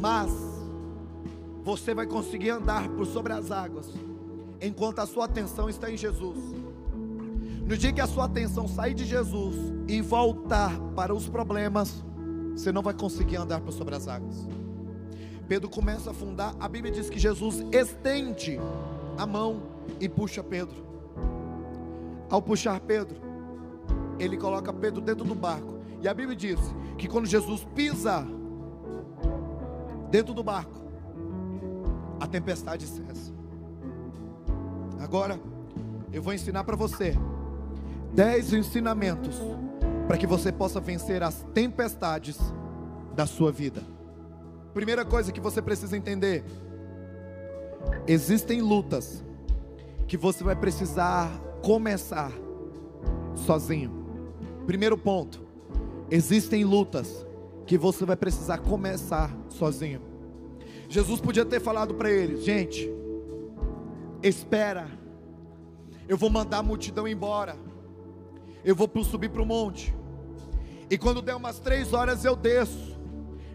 Mas 0.00 0.30
você 1.62 1.94
vai 1.94 2.06
conseguir 2.06 2.50
andar 2.50 2.88
por 2.88 3.06
sobre 3.06 3.32
as 3.32 3.50
águas 3.50 3.88
enquanto 4.60 4.98
a 4.98 5.06
sua 5.06 5.24
atenção 5.24 5.68
está 5.68 5.90
em 5.90 5.96
Jesus. 5.96 6.38
No 7.66 7.76
dia 7.76 7.92
que 7.92 8.00
a 8.00 8.06
sua 8.06 8.24
atenção 8.24 8.66
sair 8.66 8.94
de 8.94 9.04
Jesus 9.04 9.54
e 9.86 10.00
voltar 10.00 10.78
para 10.94 11.14
os 11.14 11.28
problemas, 11.28 12.04
você 12.52 12.72
não 12.72 12.82
vai 12.82 12.94
conseguir 12.94 13.36
andar 13.36 13.60
por 13.60 13.72
sobre 13.72 13.94
as 13.94 14.08
águas. 14.08 14.46
Pedro 15.50 15.68
começa 15.68 16.10
a 16.10 16.12
afundar, 16.12 16.54
a 16.60 16.68
Bíblia 16.68 16.92
diz 16.92 17.10
que 17.10 17.18
Jesus 17.18 17.64
estende 17.72 18.60
a 19.18 19.26
mão 19.26 19.64
e 19.98 20.08
puxa 20.08 20.44
Pedro. 20.44 20.76
Ao 22.30 22.40
puxar 22.40 22.78
Pedro, 22.78 23.16
ele 24.16 24.36
coloca 24.36 24.72
Pedro 24.72 25.00
dentro 25.00 25.24
do 25.24 25.34
barco. 25.34 25.80
E 26.00 26.06
a 26.06 26.14
Bíblia 26.14 26.36
diz 26.36 26.60
que 26.96 27.08
quando 27.08 27.26
Jesus 27.26 27.66
pisa 27.74 28.24
dentro 30.08 30.32
do 30.32 30.44
barco, 30.44 30.84
a 32.20 32.28
tempestade 32.28 32.86
cessa. 32.86 33.32
Agora, 35.00 35.36
eu 36.12 36.22
vou 36.22 36.32
ensinar 36.32 36.62
para 36.62 36.76
você 36.76 37.16
dez 38.14 38.52
ensinamentos 38.52 39.36
para 40.06 40.16
que 40.16 40.28
você 40.28 40.52
possa 40.52 40.78
vencer 40.78 41.24
as 41.24 41.44
tempestades 41.52 42.38
da 43.16 43.26
sua 43.26 43.50
vida. 43.50 43.82
Primeira 44.72 45.04
coisa 45.04 45.32
que 45.32 45.40
você 45.40 45.60
precisa 45.60 45.96
entender: 45.96 46.44
existem 48.06 48.60
lutas 48.60 49.24
que 50.06 50.16
você 50.16 50.44
vai 50.44 50.56
precisar 50.56 51.30
começar 51.62 52.32
sozinho. 53.34 53.92
Primeiro 54.66 54.96
ponto: 54.96 55.40
existem 56.10 56.64
lutas 56.64 57.26
que 57.66 57.76
você 57.76 58.04
vai 58.04 58.16
precisar 58.16 58.58
começar 58.58 59.36
sozinho. 59.48 60.02
Jesus 60.88 61.20
podia 61.20 61.44
ter 61.44 61.60
falado 61.60 61.94
para 61.94 62.10
eles: 62.10 62.44
gente, 62.44 62.90
espera, 64.22 64.88
eu 66.08 66.16
vou 66.16 66.30
mandar 66.30 66.58
a 66.58 66.62
multidão 66.62 67.06
embora, 67.06 67.56
eu 68.64 68.74
vou 68.74 68.88
subir 69.04 69.30
para 69.30 69.42
o 69.42 69.46
monte, 69.46 69.94
e 70.90 70.98
quando 70.98 71.22
der 71.22 71.36
umas 71.36 71.60
três 71.60 71.92
horas 71.92 72.24
eu 72.24 72.34
desço, 72.34 72.89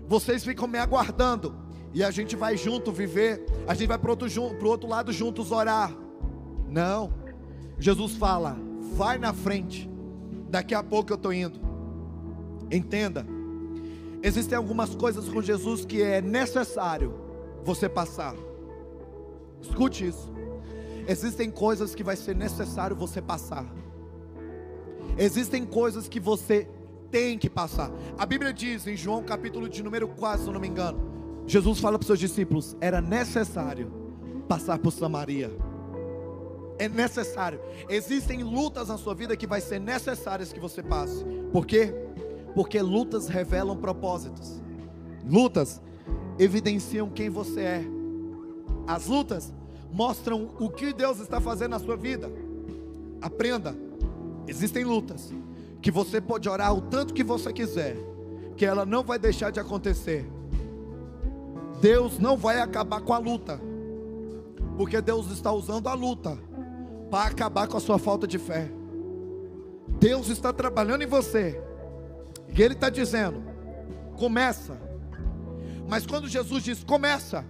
vocês 0.07 0.43
ficam 0.43 0.67
me 0.67 0.77
aguardando, 0.77 1.55
e 1.93 2.03
a 2.03 2.11
gente 2.11 2.35
vai 2.35 2.57
junto 2.57 2.91
viver, 2.91 3.45
a 3.67 3.73
gente 3.73 3.87
vai 3.87 3.97
para 3.97 4.09
o 4.09 4.11
outro, 4.11 4.67
outro 4.67 4.89
lado 4.89 5.11
juntos 5.13 5.51
orar. 5.51 5.95
Não, 6.67 7.13
Jesus 7.79 8.15
fala: 8.15 8.57
vai 8.95 9.17
na 9.17 9.33
frente, 9.33 9.89
daqui 10.49 10.75
a 10.75 10.83
pouco 10.83 11.11
eu 11.11 11.15
estou 11.15 11.33
indo. 11.33 11.59
Entenda, 12.71 13.25
existem 14.21 14.57
algumas 14.57 14.93
coisas 14.95 15.29
com 15.29 15.41
Jesus 15.41 15.85
que 15.85 16.01
é 16.01 16.21
necessário 16.21 17.13
você 17.63 17.87
passar. 17.87 18.35
Escute 19.61 20.07
isso. 20.07 20.33
Existem 21.07 21.51
coisas 21.51 21.93
que 21.93 22.03
vai 22.03 22.15
ser 22.15 22.35
necessário 22.35 22.95
você 22.95 23.21
passar. 23.21 23.65
Existem 25.17 25.65
coisas 25.65 26.07
que 26.07 26.19
você 26.19 26.67
tem 27.11 27.37
que 27.37 27.49
passar. 27.49 27.91
A 28.17 28.25
Bíblia 28.25 28.53
diz 28.53 28.87
em 28.87 28.95
João 28.95 29.23
capítulo 29.23 29.69
de 29.69 29.83
número 29.83 30.07
4, 30.07 30.43
se 30.43 30.47
eu 30.47 30.53
não 30.53 30.59
me 30.59 30.67
engano, 30.67 31.43
Jesus 31.47 31.79
fala 31.79 31.97
para 31.97 32.03
os 32.03 32.07
seus 32.07 32.19
discípulos: 32.19 32.75
era 32.81 33.01
necessário 33.01 33.91
passar 34.47 34.79
por 34.79 34.91
Samaria 34.91 35.51
é 36.77 36.89
necessário. 36.89 37.59
Existem 37.89 38.43
lutas 38.43 38.87
na 38.87 38.97
sua 38.97 39.13
vida 39.13 39.35
que 39.35 39.47
vai 39.47 39.61
ser 39.61 39.79
necessárias 39.79 40.51
que 40.51 40.59
você 40.59 40.81
passe. 40.83 41.23
Por 41.51 41.65
quê? 41.65 41.93
Porque 42.53 42.81
lutas 42.81 43.27
revelam 43.27 43.77
propósitos. 43.77 44.61
Lutas 45.27 45.81
evidenciam 46.37 47.09
quem 47.09 47.29
você 47.29 47.61
é. 47.61 47.85
As 48.87 49.07
lutas 49.07 49.53
mostram 49.91 50.51
o 50.59 50.69
que 50.69 50.93
Deus 50.93 51.19
está 51.19 51.39
fazendo 51.39 51.71
na 51.71 51.79
sua 51.79 51.95
vida. 51.95 52.31
Aprenda. 53.21 53.75
Existem 54.47 54.83
lutas 54.83 55.33
que 55.86 55.91
você 55.91 56.19
pode 56.19 56.50
orar 56.50 56.74
o 56.74 56.82
tanto 56.82 57.13
que 57.13 57.24
você 57.24 57.54
quiser, 57.54 57.95
que 58.58 58.65
ela 58.65 58.88
não 58.88 59.04
vai 59.04 59.19
deixar 59.19 59.52
de 59.52 59.60
acontecer. 59.60 60.28
Deus 61.80 62.17
não 62.17 62.36
vai 62.36 62.60
acabar 62.60 63.02
com 63.02 63.13
a 63.13 63.19
luta, 63.19 63.62
porque 64.78 65.00
Deus 65.00 65.30
está 65.30 65.52
usando 65.52 65.88
a 65.88 65.93
luta 65.93 66.39
para 67.12 67.30
acabar 67.30 67.67
com 67.67 67.78
a 67.78 67.80
sua 67.80 68.00
falta 68.00 68.26
de 68.26 68.39
fé. 68.39 68.67
Deus 70.00 70.30
está 70.30 70.52
trabalhando 70.52 71.04
em 71.04 71.08
você. 71.08 71.62
E 72.58 72.63
Ele 72.63 72.74
está 72.74 72.89
dizendo: 72.89 73.43
começa. 74.17 74.82
Mas 75.88 76.04
quando 76.08 76.28
Jesus 76.28 76.63
diz 76.63 76.84
começa, 76.84 77.45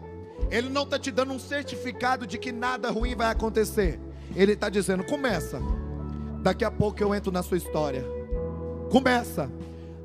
Ele 0.51 0.67
não 0.67 0.83
está 0.83 0.99
te 0.99 1.09
dando 1.09 1.31
um 1.31 1.39
certificado 1.39 2.27
de 2.27 2.37
que 2.37 2.51
nada 2.51 2.91
ruim 2.91 3.15
vai 3.15 3.31
acontecer. 3.31 3.97
Ele 4.35 4.51
está 4.51 4.67
dizendo: 4.67 5.05
começa. 5.05 5.57
Daqui 6.43 6.65
a 6.65 6.69
pouco 6.69 7.01
eu 7.01 7.15
entro 7.15 7.31
na 7.31 7.41
sua 7.41 7.55
história. 7.55 8.24
Começa. 8.89 9.49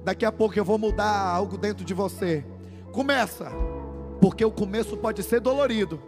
Daqui 0.04 0.24
a 0.24 0.32
pouco 0.32 0.58
eu 0.58 0.64
vou 0.64 0.78
mudar 0.78 1.10
algo 1.10 1.58
dentro 1.58 1.84
de 1.84 1.94
você. 1.94 2.44
Começa. 2.92 3.50
Porque 4.20 4.44
o 4.44 4.50
começo 4.50 4.96
pode 4.96 5.22
ser 5.22 5.40
dolorido, 5.40 6.00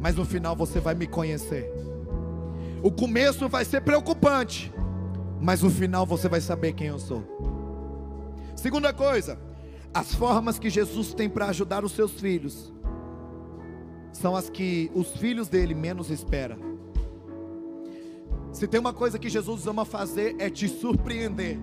mas 0.00 0.16
no 0.16 0.24
final 0.24 0.56
você 0.56 0.80
vai 0.80 0.94
me 0.94 1.06
conhecer. 1.06 1.70
O 2.82 2.90
começo 2.90 3.48
vai 3.48 3.64
ser 3.64 3.82
preocupante, 3.82 4.72
mas 5.40 5.62
no 5.62 5.70
final 5.70 6.06
você 6.06 6.28
vai 6.28 6.40
saber 6.40 6.72
quem 6.72 6.88
eu 6.88 6.98
sou. 6.98 7.22
Segunda 8.54 8.92
coisa, 8.92 9.38
as 9.92 10.14
formas 10.14 10.58
que 10.58 10.70
Jesus 10.70 11.12
tem 11.12 11.28
para 11.28 11.46
ajudar 11.46 11.84
os 11.84 11.92
seus 11.92 12.12
filhos 12.12 12.72
são 14.12 14.34
as 14.34 14.48
que 14.48 14.90
os 14.94 15.08
filhos 15.16 15.48
dele 15.48 15.74
menos 15.74 16.10
esperam. 16.10 16.56
Se 18.50 18.66
tem 18.66 18.80
uma 18.80 18.94
coisa 18.94 19.18
que 19.18 19.28
Jesus 19.28 19.66
ama 19.66 19.84
fazer 19.84 20.36
é 20.38 20.48
te 20.48 20.66
surpreender. 20.68 21.58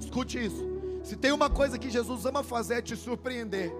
Escute 0.00 0.44
isso. 0.44 0.64
Se 1.02 1.16
tem 1.16 1.32
uma 1.32 1.48
coisa 1.48 1.78
que 1.78 1.88
Jesus 1.88 2.26
ama 2.26 2.42
fazer 2.42 2.74
é 2.74 2.82
te 2.82 2.96
surpreender. 2.96 3.72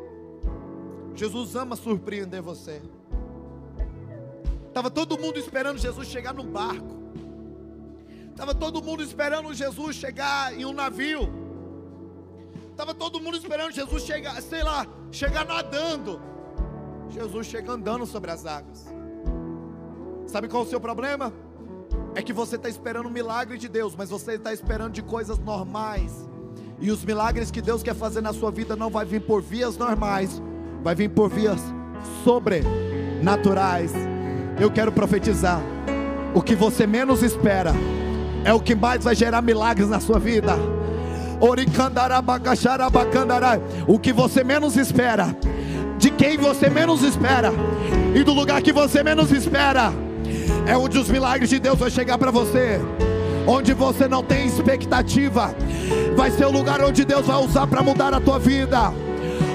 Jesus 1.15 1.57
ama 1.57 1.75
surpreender 1.77 2.43
você. 2.43 2.83
Estava 4.69 4.91
todo 4.91 5.19
mundo 5.19 5.39
esperando 5.39 5.79
Jesus 5.79 6.07
chegar 6.09 6.35
num 6.35 6.47
barco. 6.47 6.97
Estava 8.31 8.55
todo 8.55 8.83
mundo 8.83 9.03
esperando 9.03 9.53
Jesus 9.55 9.97
chegar 9.97 10.53
em 10.55 10.67
um 10.67 10.73
navio. 10.73 11.33
Estava 12.71 12.93
todo 12.93 13.19
mundo 13.19 13.39
esperando 13.39 13.73
Jesus 13.73 14.03
chegar, 14.03 14.41
sei 14.43 14.63
lá, 14.63 14.87
chegar 15.11 15.47
nadando. 15.47 16.21
Jesus 17.09 17.47
chega 17.47 17.73
andando 17.73 18.05
sobre 18.05 18.31
as 18.31 18.45
águas. 18.45 18.87
Sabe 20.27 20.49
qual 20.49 20.63
é 20.63 20.67
o 20.67 20.69
seu 20.69 20.79
problema? 20.79 21.33
É 22.17 22.23
que 22.23 22.33
você 22.33 22.57
está 22.57 22.67
esperando 22.67 23.09
um 23.09 23.13
milagre 23.13 23.59
de 23.59 23.69
Deus, 23.69 23.95
mas 23.95 24.09
você 24.09 24.33
está 24.33 24.51
esperando 24.51 24.93
de 24.95 25.03
coisas 25.03 25.39
normais. 25.39 26.27
E 26.81 26.91
os 26.91 27.05
milagres 27.05 27.51
que 27.51 27.61
Deus 27.61 27.83
quer 27.83 27.95
fazer 27.95 28.23
na 28.23 28.33
sua 28.33 28.51
vida 28.51 28.75
não 28.75 28.89
vai 28.89 29.05
vir 29.05 29.21
por 29.21 29.43
vias 29.43 29.77
normais, 29.77 30.41
vai 30.83 30.95
vir 30.95 31.11
por 31.11 31.29
vias 31.29 31.61
sobrenaturais. 32.25 33.93
Eu 34.59 34.71
quero 34.71 34.91
profetizar. 34.91 35.61
O 36.35 36.41
que 36.41 36.55
você 36.55 36.87
menos 36.87 37.23
espera 37.23 37.75
é 38.47 38.53
o 38.55 38.61
que 38.61 38.75
mais 38.75 39.05
vai 39.05 39.15
gerar 39.15 39.43
milagres 39.43 39.91
na 39.91 40.01
sua 40.01 40.19
vida. 40.19 40.55
O 43.87 43.99
que 43.99 44.11
você 44.15 44.43
menos 44.43 44.75
espera, 44.79 45.37
de 45.99 46.11
quem 46.11 46.39
você 46.39 46.71
menos 46.71 47.03
espera, 47.03 47.53
e 48.15 48.25
do 48.25 48.33
lugar 48.33 48.63
que 48.63 48.73
você 48.73 49.03
menos 49.03 49.31
espera 49.31 49.93
é 50.67 50.77
onde 50.77 50.99
os 50.99 51.09
milagres 51.09 51.51
de 51.51 51.59
Deus 51.59 51.79
vão 51.79 51.91
chegar 51.91 52.19
para 52.19 52.31
você. 52.31 52.81
Onde 53.47 53.73
você 53.73 54.09
não 54.09 54.23
tem 54.23 54.47
expectativa, 54.47 55.55
vai 56.17 56.31
ser 56.31 56.47
o 56.47 56.51
lugar 56.51 56.83
onde 56.83 57.05
Deus 57.05 57.27
vai 57.27 57.37
usar 57.37 57.67
para 57.67 57.83
mudar 57.83 58.13
a 58.13 58.21
tua 58.21 58.39
vida. 58.39 58.93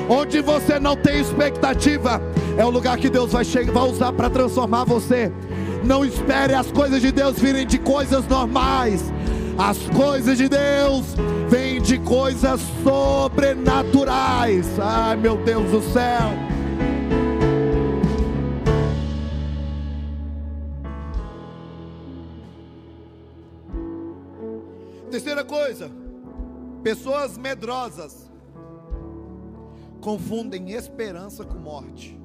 Onde 0.10 0.42
você 0.42 0.80
não 0.80 0.96
tem 0.96 1.20
expectativa, 1.20 2.22
é 2.58 2.66
o 2.66 2.70
lugar 2.70 2.98
que 2.98 3.10
Deus 3.10 3.32
vai, 3.32 3.44
chegar, 3.44 3.74
vai 3.74 3.90
usar 3.90 4.14
para 4.14 4.30
transformar 4.30 4.86
você. 4.86 5.32
Não 5.84 6.06
espere 6.06 6.54
as 6.54 6.72
coisas 6.72 7.02
de 7.02 7.12
Deus 7.12 7.38
virem 7.40 7.66
de 7.66 7.78
coisas 7.78 8.28
normais. 8.28 9.12
As 9.58 9.78
coisas 9.96 10.38
de 10.38 10.48
Deus 10.48 11.16
vêm 11.50 11.82
de 11.82 11.98
coisas 12.00 12.62
sobrenaturais. 12.84 14.68
Ai, 14.80 15.18
meu 15.18 15.38
Deus 15.38 15.70
do 15.70 15.82
céu. 15.92 16.51
Terceira 25.42 25.46
coisa, 25.46 25.92
pessoas 26.84 27.38
medrosas 27.38 28.30
confundem 30.00 30.72
esperança 30.72 31.44
com 31.44 31.58
morte. 31.58 32.20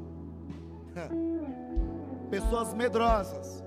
Pessoas 2.31 2.75
medrosas. 2.75 3.63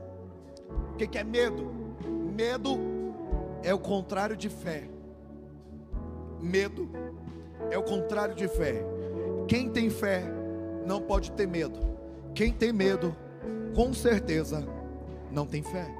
O 0.93 0.97
que 0.97 1.17
é 1.17 1.23
medo? 1.23 1.71
Medo 2.35 2.77
é 3.63 3.73
o 3.73 3.79
contrário 3.79 4.35
de 4.35 4.49
fé. 4.49 4.89
Medo 6.41 6.89
é 7.71 7.77
o 7.77 7.83
contrário 7.83 8.35
de 8.35 8.47
fé. 8.47 8.83
Quem 9.47 9.69
tem 9.69 9.89
fé 9.89 10.23
não 10.85 11.01
pode 11.01 11.31
ter 11.31 11.47
medo. 11.47 11.79
Quem 12.35 12.51
tem 12.51 12.73
medo, 12.73 13.15
com 13.73 13.93
certeza, 13.93 14.67
não 15.31 15.45
tem 15.45 15.63
fé. 15.63 15.98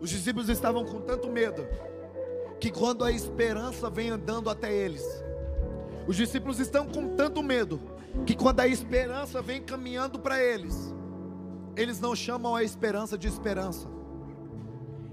Os 0.00 0.10
discípulos 0.10 0.48
estavam 0.48 0.84
com 0.84 1.00
tanto 1.00 1.28
medo 1.28 1.66
que 2.60 2.70
quando 2.70 3.04
a 3.04 3.10
esperança 3.10 3.90
vem 3.90 4.10
andando 4.10 4.50
até 4.50 4.72
eles, 4.72 5.04
os 6.06 6.16
discípulos 6.16 6.58
estão 6.58 6.86
com 6.86 7.14
tanto 7.16 7.42
medo 7.42 7.80
que 8.24 8.34
quando 8.34 8.60
a 8.60 8.66
esperança 8.66 9.42
vem 9.42 9.62
caminhando 9.62 10.18
para 10.18 10.42
eles, 10.42 10.94
eles 11.76 12.00
não 12.00 12.14
chamam 12.16 12.56
a 12.56 12.62
esperança 12.62 13.16
de 13.16 13.28
esperança, 13.28 13.88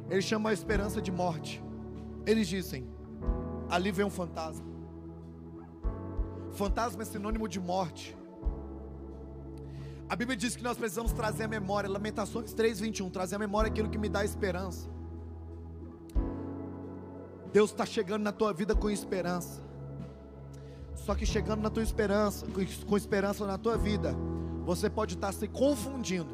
eles 0.10 0.26
chamam 0.26 0.50
a 0.50 0.54
esperança 0.54 1.02
de 1.02 1.12
morte. 1.12 1.63
Eles 2.26 2.48
dizem: 2.48 2.88
ali 3.69 3.91
vem 3.91 4.06
um 4.06 4.10
fantasma. 4.10 4.65
Fantasma 6.54 7.02
é 7.04 7.06
sinônimo 7.06 7.48
de 7.48 7.60
morte. 7.60 8.15
A 10.08 10.15
Bíblia 10.15 10.38
diz 10.38 10.56
que 10.56 10.63
nós 10.63 10.78
precisamos 10.78 11.12
trazer 11.12 11.46
a 11.46 11.48
memória, 11.48 11.89
Lamentações 11.89 12.54
3:21, 12.54 13.10
trazer 13.10 13.36
a 13.36 13.39
memória 13.39 13.70
aquilo 13.70 13.89
que 13.89 13.98
me 13.98 14.08
dá 14.08 14.24
esperança. 14.24 14.88
Deus 17.52 17.72
está 17.72 17.86
chegando 17.86 18.22
na 18.22 18.32
tua 18.32 18.54
vida 18.54 18.76
com 18.76 18.89
esperança. 18.89 19.63
Só 20.94 21.15
que 21.15 21.26
chegando 21.26 21.62
na 21.62 21.70
tua 21.70 21.82
esperança, 21.82 22.46
com 22.88 22.98
esperança 22.98 23.46
na 23.48 23.58
tua 23.58 23.78
vida, 23.78 24.15
você 24.63 24.89
pode 24.89 25.15
estar 25.15 25.32
se 25.32 25.48
confundindo 25.48 26.32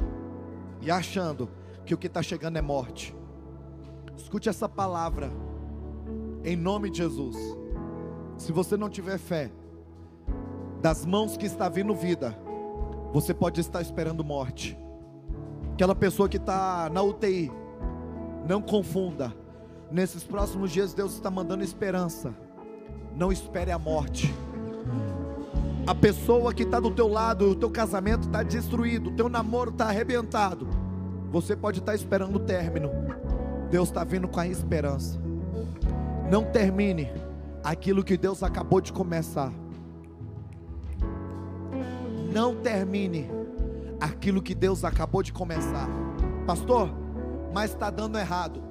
e 0.81 0.91
achando 0.91 1.49
que 1.85 1.93
o 1.93 1.97
que 1.97 2.07
está 2.07 2.21
chegando 2.21 2.57
é 2.57 2.61
morte. 2.61 3.15
Escute 4.17 4.49
essa 4.49 4.67
palavra, 4.67 5.31
em 6.43 6.55
nome 6.55 6.89
de 6.89 6.97
Jesus. 6.97 7.37
Se 8.37 8.51
você 8.51 8.75
não 8.75 8.89
tiver 8.89 9.17
fé, 9.17 9.51
das 10.81 11.05
mãos 11.05 11.37
que 11.37 11.45
está 11.45 11.69
vindo 11.69 11.93
vida, 11.93 12.37
você 13.13 13.33
pode 13.33 13.59
estar 13.59 13.81
esperando 13.81 14.23
morte. 14.23 14.77
Aquela 15.73 15.95
pessoa 15.95 16.29
que 16.29 16.37
está 16.37 16.89
na 16.91 17.01
UTI, 17.01 17.51
não 18.47 18.61
confunda. 18.61 19.33
Nesses 19.91 20.23
próximos 20.23 20.71
dias, 20.71 20.93
Deus 20.93 21.13
está 21.13 21.29
mandando 21.29 21.63
esperança. 21.63 22.33
Não 23.15 23.31
espere 23.31 23.71
a 23.71 23.77
morte. 23.77 24.33
A 25.85 25.93
pessoa 25.93 26.53
que 26.53 26.63
está 26.63 26.79
do 26.79 26.91
teu 26.91 27.07
lado, 27.07 27.49
o 27.49 27.55
teu 27.55 27.69
casamento 27.69 28.27
está 28.27 28.43
destruído, 28.43 29.09
o 29.09 29.13
teu 29.13 29.27
namoro 29.27 29.71
está 29.71 29.87
arrebentado. 29.87 30.67
Você 31.31 31.55
pode 31.55 31.79
estar 31.79 31.95
esperando 31.95 32.35
o 32.35 32.39
término. 32.39 32.89
Deus 33.69 33.89
está 33.89 34.03
vindo 34.03 34.27
com 34.27 34.39
a 34.39 34.47
esperança. 34.47 35.19
Não 36.29 36.45
termine 36.45 37.11
aquilo 37.63 38.03
que 38.03 38.15
Deus 38.15 38.43
acabou 38.43 38.79
de 38.79 38.93
começar 38.93 39.51
não 42.31 42.55
termine 42.55 43.29
aquilo 43.99 44.41
que 44.41 44.55
Deus 44.55 44.83
acabou 44.83 45.21
de 45.21 45.33
começar. 45.33 45.87
Pastor, 46.47 46.89
mas 47.53 47.71
está 47.71 47.89
dando 47.89 48.17
errado. 48.17 48.63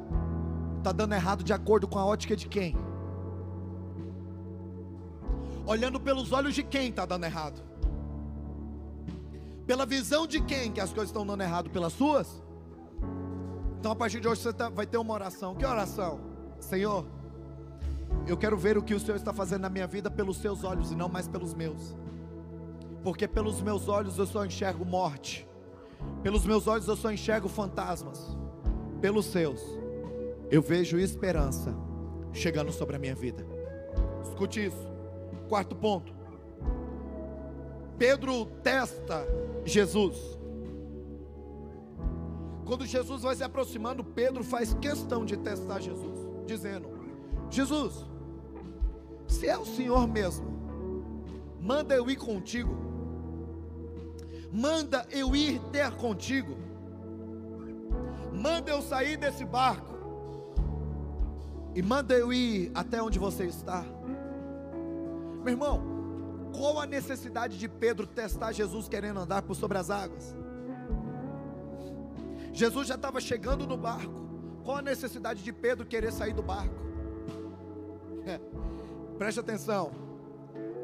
Está 0.78 0.92
dando 0.92 1.14
errado 1.14 1.44
de 1.44 1.52
acordo 1.52 1.86
com 1.86 1.98
a 1.98 2.04
ótica 2.04 2.34
de 2.34 2.48
quem? 2.48 2.74
Olhando 5.66 6.00
pelos 6.00 6.32
olhos 6.32 6.54
de 6.54 6.62
quem 6.62 6.88
está 6.88 7.04
dando 7.04 7.24
errado? 7.24 7.62
Pela 9.66 9.84
visão 9.84 10.26
de 10.26 10.40
quem 10.40 10.72
que 10.72 10.80
as 10.80 10.90
coisas 10.90 11.10
estão 11.10 11.26
dando 11.26 11.42
errado? 11.42 11.70
Pelas 11.70 11.92
suas? 11.92 12.42
Então 13.78 13.92
a 13.92 13.96
partir 13.96 14.20
de 14.20 14.26
hoje 14.26 14.40
você 14.40 14.52
tá, 14.52 14.68
vai 14.68 14.86
ter 14.86 14.96
uma 14.96 15.12
oração. 15.12 15.54
Que 15.54 15.64
oração? 15.64 16.18
Senhor, 16.58 17.06
eu 18.26 18.36
quero 18.36 18.56
ver 18.56 18.76
o 18.76 18.82
que 18.82 18.94
o 18.94 19.00
Senhor 19.00 19.16
está 19.16 19.32
fazendo 19.32 19.62
na 19.62 19.68
minha 19.68 19.86
vida 19.86 20.10
pelos 20.10 20.38
seus 20.38 20.64
olhos 20.64 20.90
e 20.90 20.96
não 20.96 21.08
mais 21.08 21.28
pelos 21.28 21.54
meus 21.54 21.94
porque 23.02 23.26
pelos 23.26 23.60
meus 23.60 23.88
olhos 23.88 24.18
eu 24.18 24.26
só 24.26 24.44
enxergo 24.44 24.84
morte, 24.84 25.48
pelos 26.22 26.44
meus 26.44 26.66
olhos 26.66 26.88
eu 26.88 26.96
só 26.96 27.10
enxergo 27.10 27.48
fantasmas, 27.48 28.36
pelos 29.00 29.26
seus 29.26 29.80
eu 30.50 30.60
vejo 30.60 30.98
esperança 30.98 31.72
chegando 32.32 32.72
sobre 32.72 32.96
a 32.96 32.98
minha 32.98 33.14
vida. 33.14 33.46
Escute 34.22 34.66
isso. 34.66 34.90
Quarto 35.48 35.76
ponto. 35.76 36.12
Pedro 37.96 38.46
testa 38.62 39.24
Jesus. 39.64 40.38
Quando 42.64 42.84
Jesus 42.84 43.22
vai 43.22 43.36
se 43.36 43.44
aproximando, 43.44 44.02
Pedro 44.02 44.42
faz 44.42 44.74
questão 44.74 45.24
de 45.24 45.36
testar 45.36 45.80
Jesus, 45.80 46.18
dizendo: 46.46 46.88
Jesus, 47.48 48.06
se 49.26 49.48
é 49.48 49.58
o 49.58 49.64
Senhor 49.64 50.06
mesmo, 50.08 50.46
manda 51.60 51.94
eu 51.94 52.10
ir 52.10 52.16
contigo 52.16 52.89
manda 54.52 55.06
eu 55.10 55.34
ir 55.34 55.60
ter 55.72 55.90
contigo, 55.92 56.56
manda 58.32 58.70
eu 58.70 58.82
sair 58.82 59.16
desse 59.16 59.44
barco, 59.44 59.94
e 61.74 61.82
manda 61.82 62.14
eu 62.14 62.32
ir 62.32 62.70
até 62.74 63.02
onde 63.02 63.18
você 63.18 63.44
está. 63.44 63.84
Meu 65.42 65.48
irmão, 65.48 65.82
qual 66.52 66.80
a 66.80 66.86
necessidade 66.86 67.58
de 67.58 67.68
Pedro 67.68 68.06
testar 68.06 68.52
Jesus 68.52 68.88
querendo 68.88 69.20
andar 69.20 69.42
por 69.42 69.54
sobre 69.54 69.78
as 69.78 69.88
águas? 69.90 70.34
Jesus 72.52 72.88
já 72.88 72.96
estava 72.96 73.20
chegando 73.20 73.66
no 73.66 73.76
barco. 73.76 74.12
Qual 74.64 74.76
a 74.76 74.82
necessidade 74.82 75.42
de 75.42 75.52
Pedro 75.52 75.86
querer 75.86 76.12
sair 76.12 76.32
do 76.32 76.42
barco? 76.42 76.74
É. 78.26 78.40
Preste 79.16 79.40
atenção. 79.40 80.09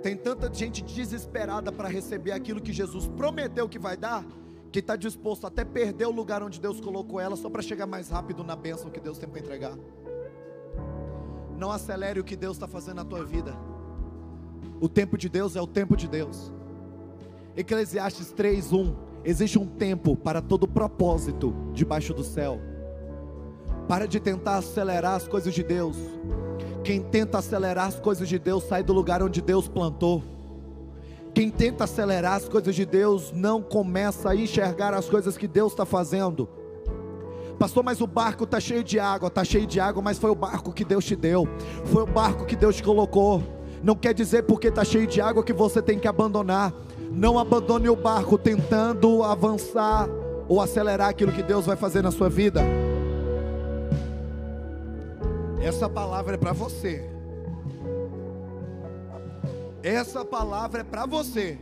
Tem 0.03 0.17
tanta 0.17 0.53
gente 0.53 0.83
desesperada 0.83 1.73
para 1.73 1.89
receber 1.89 2.33
aquilo 2.33 2.61
que 2.61 2.73
Jesus 2.73 3.07
prometeu 3.07 3.69
que 3.69 3.79
vai 3.79 3.97
dar, 3.97 4.25
que 4.71 4.79
está 4.79 4.97
disposto 4.97 5.47
até 5.47 5.65
perder 5.65 6.07
o 6.07 6.11
lugar 6.11 6.43
onde 6.43 6.61
Deus 6.61 6.81
colocou 6.81 7.19
ela 7.19 7.37
só 7.37 7.49
para 7.49 7.63
chegar 7.63 7.87
mais 7.87 8.09
rápido 8.09 8.45
na 8.45 8.55
bênção 8.55 8.91
que 8.91 9.01
Deus 9.01 9.19
tem 9.19 9.29
para 9.29 9.41
entregar. 9.41 9.77
Não 11.57 11.71
acelere 11.71 12.21
o 12.21 12.25
que 12.25 12.37
Deus 12.37 12.57
está 12.57 12.69
fazendo 12.69 12.97
na 12.97 13.05
tua 13.05 13.25
vida. 13.25 13.57
O 14.81 14.89
tempo 14.89 15.17
de 15.17 15.29
Deus 15.29 15.57
é 15.57 15.61
o 15.61 15.67
tempo 15.67 15.97
de 15.97 16.07
Deus. 16.07 16.53
Eclesiastes 17.57 18.33
3:1 18.33 19.07
Existe 19.29 19.59
um 19.59 19.67
tempo 19.67 20.15
para 20.15 20.41
todo 20.41 20.69
propósito 20.69 21.53
debaixo 21.73 22.15
do 22.15 22.23
céu. 22.23 22.61
Para 23.89 24.07
de 24.07 24.21
tentar 24.21 24.59
acelerar 24.59 25.15
as 25.15 25.27
coisas 25.27 25.53
de 25.53 25.65
Deus. 25.65 25.97
Quem 26.87 27.01
tenta 27.01 27.39
acelerar 27.39 27.89
as 27.89 27.99
coisas 27.99 28.28
de 28.28 28.39
Deus 28.39 28.62
sai 28.62 28.80
do 28.80 28.93
lugar 28.93 29.20
onde 29.20 29.43
Deus 29.43 29.66
plantou. 29.66 30.22
Quem 31.34 31.51
tenta 31.51 31.82
acelerar 31.82 32.34
as 32.34 32.49
coisas 32.49 32.76
de 32.76 32.87
Deus 32.87 33.32
não 33.32 33.61
começa 33.61 34.30
a 34.30 34.37
enxergar 34.37 34.95
as 34.95 35.09
coisas 35.09 35.37
que 35.37 35.49
Deus 35.49 35.72
está 35.72 35.84
fazendo. 35.84 36.49
Pastor, 37.59 37.82
mas 37.82 38.01
o 38.01 38.07
barco 38.07 38.45
está 38.45 38.61
cheio 38.61 38.84
de 38.84 39.01
água, 39.01 39.26
está 39.26 39.43
cheio 39.43 39.66
de 39.66 39.80
água, 39.80 40.01
mas 40.01 40.16
foi 40.16 40.30
o 40.30 40.34
barco 40.37 40.72
que 40.72 40.84
Deus 40.84 41.05
te 41.05 41.16
deu, 41.16 41.49
foi 41.87 42.05
o 42.05 42.07
barco 42.07 42.45
que 42.45 42.55
Deus 42.55 42.76
te 42.76 42.84
colocou. 42.84 43.43
Não 43.82 43.97
quer 43.97 44.14
dizer 44.14 44.45
porque 44.45 44.68
está 44.68 44.84
cheio 44.84 45.09
de 45.09 45.20
água 45.20 45.43
que 45.43 45.53
você 45.53 45.82
tem 45.82 45.99
que 45.99 46.07
abandonar. 46.07 46.72
Não 47.11 47.37
abandone 47.37 47.89
o 47.89 47.97
barco 47.97 48.39
tentando 48.39 49.24
avançar 49.24 50.09
ou 50.49 50.61
acelerar 50.61 51.09
aquilo 51.09 51.32
que 51.32 51.43
Deus 51.43 51.66
vai 51.66 51.74
fazer 51.74 52.01
na 52.01 52.12
sua 52.12 52.28
vida. 52.28 52.62
Essa 55.67 55.89
palavra 55.89 56.35
é 56.35 56.39
para 56.39 56.53
você. 56.53 57.11
Essa 59.83 60.25
palavra 60.25 60.83
é 60.83 60.85
para 60.85 61.07
você. 61.07 61.59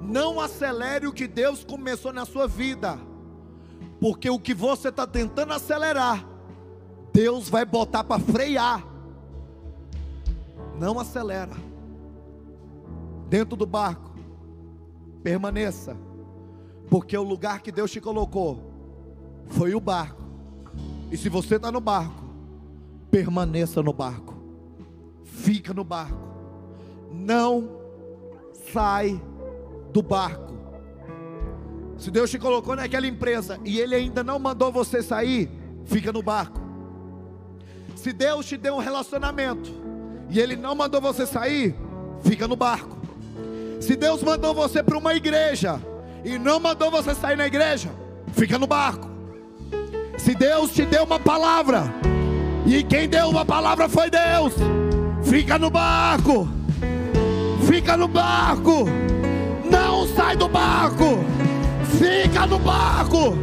Não 0.00 0.40
acelere 0.40 1.06
o 1.06 1.12
que 1.12 1.28
Deus 1.28 1.62
começou 1.62 2.10
na 2.10 2.24
sua 2.24 2.48
vida, 2.48 2.98
porque 4.00 4.30
o 4.30 4.40
que 4.40 4.54
você 4.54 4.88
está 4.88 5.06
tentando 5.06 5.52
acelerar, 5.52 6.26
Deus 7.12 7.50
vai 7.50 7.66
botar 7.66 8.02
para 8.02 8.18
frear. 8.18 8.82
Não 10.78 10.98
acelera. 10.98 11.54
Dentro 13.28 13.56
do 13.56 13.66
barco, 13.66 14.14
permaneça, 15.22 15.94
porque 16.88 17.14
o 17.14 17.22
lugar 17.22 17.60
que 17.60 17.70
Deus 17.70 17.90
te 17.90 18.00
colocou 18.00 18.72
foi 19.48 19.74
o 19.74 19.80
barco. 19.80 20.22
E 21.12 21.16
se 21.18 21.28
você 21.28 21.56
está 21.56 21.70
no 21.70 21.80
barco, 21.80 22.27
permaneça 23.10 23.82
no 23.82 23.92
barco, 23.92 24.34
fica 25.24 25.72
no 25.72 25.84
barco, 25.84 26.28
não 27.10 27.68
sai 28.72 29.20
do 29.92 30.02
barco. 30.02 30.56
Se 31.96 32.10
Deus 32.10 32.30
te 32.30 32.38
colocou 32.38 32.76
naquela 32.76 33.06
empresa 33.06 33.58
e 33.64 33.80
Ele 33.80 33.94
ainda 33.94 34.22
não 34.22 34.38
mandou 34.38 34.70
você 34.70 35.02
sair, 35.02 35.50
fica 35.84 36.12
no 36.12 36.22
barco. 36.22 36.60
Se 37.96 38.12
Deus 38.12 38.46
te 38.46 38.56
deu 38.56 38.76
um 38.76 38.78
relacionamento 38.78 39.70
e 40.30 40.38
Ele 40.38 40.54
não 40.54 40.74
mandou 40.74 41.00
você 41.00 41.26
sair, 41.26 41.74
fica 42.22 42.46
no 42.46 42.54
barco. 42.54 42.96
Se 43.80 43.96
Deus 43.96 44.22
mandou 44.22 44.54
você 44.54 44.82
para 44.82 44.96
uma 44.96 45.14
igreja 45.14 45.80
e 46.24 46.38
não 46.38 46.60
mandou 46.60 46.90
você 46.90 47.14
sair 47.14 47.36
na 47.36 47.46
igreja, 47.46 47.90
fica 48.32 48.58
no 48.58 48.66
barco. 48.66 49.08
Se 50.18 50.34
Deus 50.34 50.72
te 50.72 50.84
deu 50.84 51.04
uma 51.04 51.18
palavra 51.18 51.92
e 52.68 52.82
quem 52.82 53.08
deu 53.08 53.30
uma 53.30 53.44
palavra 53.44 53.88
foi 53.88 54.10
Deus, 54.10 54.52
fica 55.22 55.58
no 55.58 55.70
barco. 55.70 56.46
Fica 57.66 57.96
no 57.96 58.08
barco. 58.08 58.86
Não 59.70 60.06
sai 60.08 60.36
do 60.36 60.48
barco. 60.48 61.18
Fica 61.98 62.46
no 62.46 62.58
barco. 62.58 63.36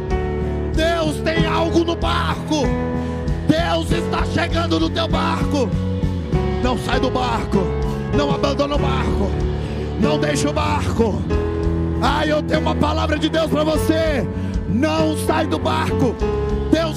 Deus 0.74 1.16
tem 1.22 1.46
algo 1.46 1.84
no 1.84 1.96
barco. 1.96 2.62
Deus 3.48 3.90
está 3.90 4.24
chegando 4.26 4.78
no 4.78 4.90
teu 4.90 5.08
barco. 5.08 5.68
Não 6.62 6.78
sai 6.78 7.00
do 7.00 7.10
barco. 7.10 7.58
Não 8.16 8.34
abandona 8.34 8.76
o 8.76 8.78
barco. 8.78 9.30
Não 10.00 10.18
deixa 10.18 10.50
o 10.50 10.52
barco. 10.52 11.22
Ah, 12.02 12.26
eu 12.26 12.42
tenho 12.42 12.60
uma 12.60 12.74
palavra 12.74 13.18
de 13.18 13.28
Deus 13.28 13.50
para 13.50 13.64
você. 13.64 14.26
Não 14.68 15.16
sai 15.26 15.46
do 15.46 15.58
barco. 15.58 16.14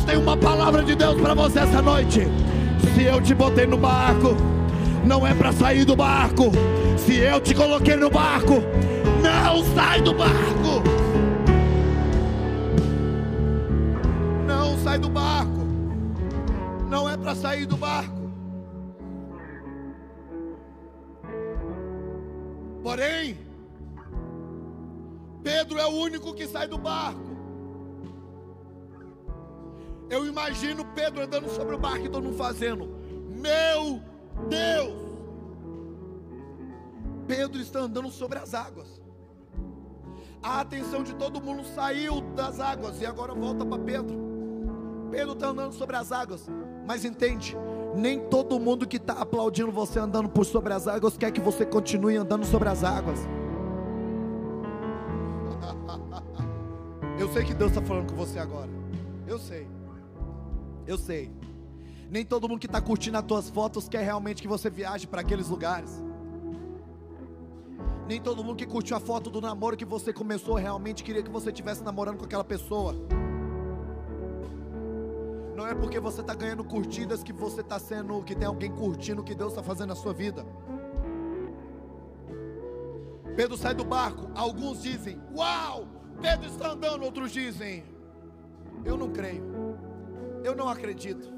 Tem 0.09 0.17
uma 0.17 0.35
palavra 0.35 0.81
de 0.81 0.95
Deus 0.95 1.21
para 1.21 1.35
você 1.35 1.59
essa 1.59 1.83
noite. 1.83 2.21
Se 2.95 3.03
eu 3.03 3.21
te 3.21 3.35
botei 3.35 3.67
no 3.67 3.77
barco, 3.77 4.35
não 5.05 5.25
é 5.25 5.35
para 5.35 5.51
sair 5.53 5.85
do 5.85 5.95
barco. 5.95 6.45
Se 6.97 7.15
eu 7.17 7.39
te 7.39 7.53
coloquei 7.53 7.95
no 7.95 8.09
barco, 8.09 8.55
não 9.21 9.63
sai 9.75 10.01
do 10.01 10.11
barco. 10.15 10.81
Não 14.47 14.79
sai 14.79 14.97
do 14.97 15.09
barco. 15.09 15.59
Não 16.89 17.07
é 17.07 17.15
para 17.15 17.35
sair 17.35 17.67
do 17.67 17.77
barco. 17.77 18.31
Porém, 22.81 23.37
Pedro 25.43 25.77
é 25.77 25.85
o 25.85 25.91
único 25.91 26.33
que 26.33 26.47
sai 26.47 26.67
do 26.67 26.79
barco. 26.79 27.28
Eu 30.09 30.25
imagino 30.25 30.83
Pedro 30.95 31.21
andando 31.21 31.49
sobre 31.49 31.75
o 31.75 31.77
barco 31.77 32.05
e 32.05 32.09
todo 32.09 32.23
mundo 32.23 32.37
fazendo: 32.37 32.89
Meu 33.29 34.01
Deus! 34.49 35.09
Pedro 37.27 37.61
está 37.61 37.81
andando 37.81 38.09
sobre 38.09 38.39
as 38.39 38.55
águas. 38.55 38.99
A 40.41 40.61
atenção 40.61 41.03
de 41.03 41.13
todo 41.13 41.39
mundo 41.39 41.63
saiu 41.63 42.21
das 42.35 42.59
águas 42.59 42.99
e 43.01 43.05
agora 43.05 43.35
volta 43.35 43.63
para 43.65 43.77
Pedro. 43.77 44.17
Pedro 45.11 45.33
está 45.33 45.49
andando 45.49 45.73
sobre 45.73 45.95
as 45.95 46.11
águas, 46.11 46.47
mas 46.87 47.05
entende, 47.05 47.55
nem 47.95 48.19
todo 48.29 48.59
mundo 48.59 48.87
que 48.87 48.97
está 48.97 49.13
aplaudindo 49.13 49.71
você 49.71 49.99
andando 49.99 50.29
por 50.29 50.45
sobre 50.45 50.73
as 50.73 50.87
águas 50.87 51.17
quer 51.17 51.31
que 51.31 51.41
você 51.41 51.65
continue 51.65 52.15
andando 52.15 52.45
sobre 52.45 52.69
as 52.69 52.83
águas. 52.83 53.19
Eu 57.19 57.27
sei 57.33 57.43
que 57.43 57.53
Deus 57.53 57.71
está 57.71 57.83
falando 57.83 58.09
com 58.09 58.15
você 58.15 58.39
agora. 58.39 58.69
Eu 59.27 59.37
sei. 59.37 59.67
Eu 60.89 60.97
sei. 60.97 61.31
Nem 62.09 62.25
todo 62.25 62.49
mundo 62.49 62.59
que 62.59 62.65
está 62.65 62.81
curtindo 62.81 63.15
as 63.15 63.23
tuas 63.23 63.47
fotos 63.47 63.87
quer 63.87 64.03
realmente 64.03 64.41
que 64.41 64.47
você 64.47 64.71
viaje 64.71 65.05
para 65.05 65.21
aqueles 65.21 65.47
lugares. 65.47 65.91
Nem 68.07 68.19
todo 68.19 68.43
mundo 68.43 68.55
que 68.55 68.65
curtiu 68.65 68.97
a 68.97 68.99
foto 68.99 69.29
do 69.29 69.39
namoro 69.39 69.77
que 69.77 69.85
você 69.85 70.11
começou 70.11 70.55
realmente 70.55 71.03
queria 71.03 71.21
que 71.21 71.29
você 71.29 71.49
estivesse 71.49 71.83
namorando 71.83 72.17
com 72.17 72.25
aquela 72.25 72.43
pessoa. 72.43 72.95
Não 75.55 75.67
é 75.67 75.75
porque 75.75 75.99
você 75.99 76.21
está 76.21 76.33
ganhando 76.33 76.63
curtidas 76.63 77.21
que 77.21 77.31
você 77.31 77.61
está 77.61 77.77
sendo, 77.77 78.23
que 78.23 78.33
tem 78.33 78.47
alguém 78.47 78.71
curtindo 78.71 79.21
o 79.21 79.23
que 79.23 79.35
Deus 79.35 79.51
está 79.51 79.61
fazendo 79.61 79.89
na 79.89 79.95
sua 79.95 80.11
vida. 80.11 80.43
Pedro 83.35 83.55
sai 83.55 83.75
do 83.75 83.85
barco. 83.85 84.27
Alguns 84.33 84.81
dizem: 84.81 85.21
Uau, 85.35 85.87
Pedro 86.19 86.47
está 86.47 86.71
andando. 86.71 87.03
Outros 87.03 87.31
dizem: 87.31 87.83
Eu 88.83 88.97
não 88.97 89.11
creio. 89.11 89.58
Eu 90.43 90.55
não 90.55 90.67
acredito. 90.69 91.31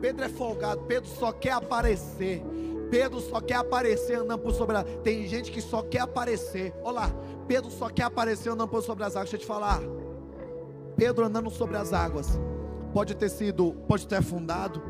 Pedro 0.00 0.24
é 0.24 0.28
folgado. 0.28 0.82
Pedro 0.82 1.08
só 1.08 1.32
quer 1.32 1.52
aparecer. 1.52 2.42
Pedro 2.90 3.20
só 3.20 3.40
quer 3.40 3.56
aparecer 3.56 4.18
andando 4.18 4.38
por 4.38 4.52
sobre 4.52 4.76
as 4.76 4.84
Tem 5.02 5.26
gente 5.26 5.50
que 5.50 5.60
só 5.60 5.82
quer 5.82 6.00
aparecer. 6.00 6.72
Olha 6.82 7.00
lá, 7.00 7.10
Pedro 7.48 7.70
só 7.70 7.88
quer 7.88 8.04
aparecer 8.04 8.50
andando 8.50 8.68
por 8.68 8.82
sobre 8.82 9.04
as 9.04 9.16
águas. 9.16 9.30
Deixa 9.30 9.36
eu 9.36 9.40
te 9.40 9.46
falar. 9.46 9.80
Pedro 10.96 11.24
andando 11.24 11.50
sobre 11.50 11.76
as 11.76 11.92
águas. 11.92 12.38
Pode 12.92 13.14
ter 13.14 13.28
sido, 13.28 13.72
pode 13.86 14.06
ter 14.06 14.16
afundado, 14.16 14.82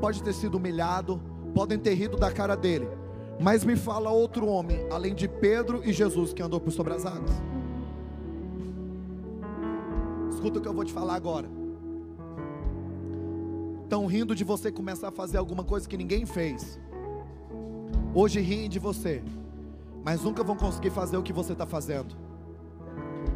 pode 0.00 0.22
ter 0.22 0.34
sido 0.34 0.56
humilhado, 0.56 1.22
podem 1.54 1.78
ter 1.78 1.94
rido 1.94 2.16
da 2.16 2.30
cara 2.30 2.54
dele. 2.56 2.88
Mas 3.40 3.64
me 3.64 3.76
fala 3.76 4.10
outro 4.10 4.46
homem, 4.46 4.86
além 4.90 5.14
de 5.14 5.28
Pedro 5.28 5.82
e 5.84 5.92
Jesus, 5.92 6.32
que 6.32 6.42
andou 6.42 6.60
por 6.60 6.70
sobre 6.70 6.94
as 6.94 7.06
águas. 7.06 7.30
Escuta 10.30 10.58
o 10.58 10.62
que 10.62 10.68
eu 10.68 10.74
vou 10.74 10.84
te 10.84 10.92
falar 10.92 11.14
agora. 11.14 11.48
Estão 13.86 14.04
rindo 14.04 14.34
de 14.34 14.42
você 14.42 14.72
começar 14.72 15.10
a 15.10 15.12
fazer 15.12 15.38
alguma 15.38 15.62
coisa 15.62 15.88
que 15.88 15.96
ninguém 15.96 16.26
fez. 16.26 16.76
Hoje 18.12 18.40
riem 18.40 18.68
de 18.68 18.80
você, 18.80 19.22
mas 20.04 20.22
nunca 20.22 20.42
vão 20.42 20.56
conseguir 20.56 20.90
fazer 20.90 21.16
o 21.16 21.22
que 21.22 21.32
você 21.32 21.52
está 21.52 21.64
fazendo. 21.64 22.16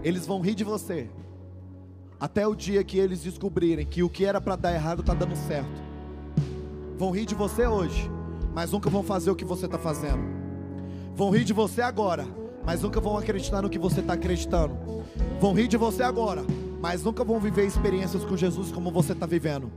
Eles 0.03 0.27
vão 0.27 0.41
rir 0.41 0.57
de 0.57 0.65
você, 0.65 1.09
até 2.19 2.49
o 2.49 2.57
dia 2.57 2.83
que 2.83 2.99
eles 2.99 3.23
descobrirem 3.23 3.87
que 3.87 4.03
o 4.03 4.11
que 4.11 4.25
era 4.25 4.41
para 4.41 4.57
dar 4.57 4.75
errado 4.75 5.03
está 5.03 5.15
dando 5.15 5.37
certo. 5.37 5.81
Vão 6.99 7.13
rir 7.13 7.27
de 7.27 7.35
você 7.37 7.65
hoje, 7.69 8.11
mas 8.53 8.73
nunca 8.73 8.91
vão 8.91 9.05
fazer 9.05 9.31
o 9.31 9.37
que 9.37 9.45
você 9.45 9.67
está 9.67 9.79
fazendo. 9.79 10.25
Vão 11.15 11.31
rir 11.31 11.45
de 11.45 11.53
você 11.53 11.81
agora, 11.81 12.27
mas 12.67 12.83
nunca 12.83 13.01
vão 13.01 13.17
acreditar 13.17 13.63
no 13.63 13.71
que 13.71 13.79
você 13.79 14.01
está 14.01 14.15
acreditando. 14.15 14.77
Vão 15.41 15.53
rir 15.53 15.69
de 15.69 15.77
você 15.77 16.03
agora, 16.03 16.43
mas 16.81 17.05
nunca 17.05 17.23
vão 17.23 17.39
viver 17.39 17.67
experiências 17.67 18.25
com 18.25 18.37
Jesus 18.37 18.73
como 18.73 18.91
você 18.91 19.13
está 19.13 19.27
vivendo. 19.27 19.71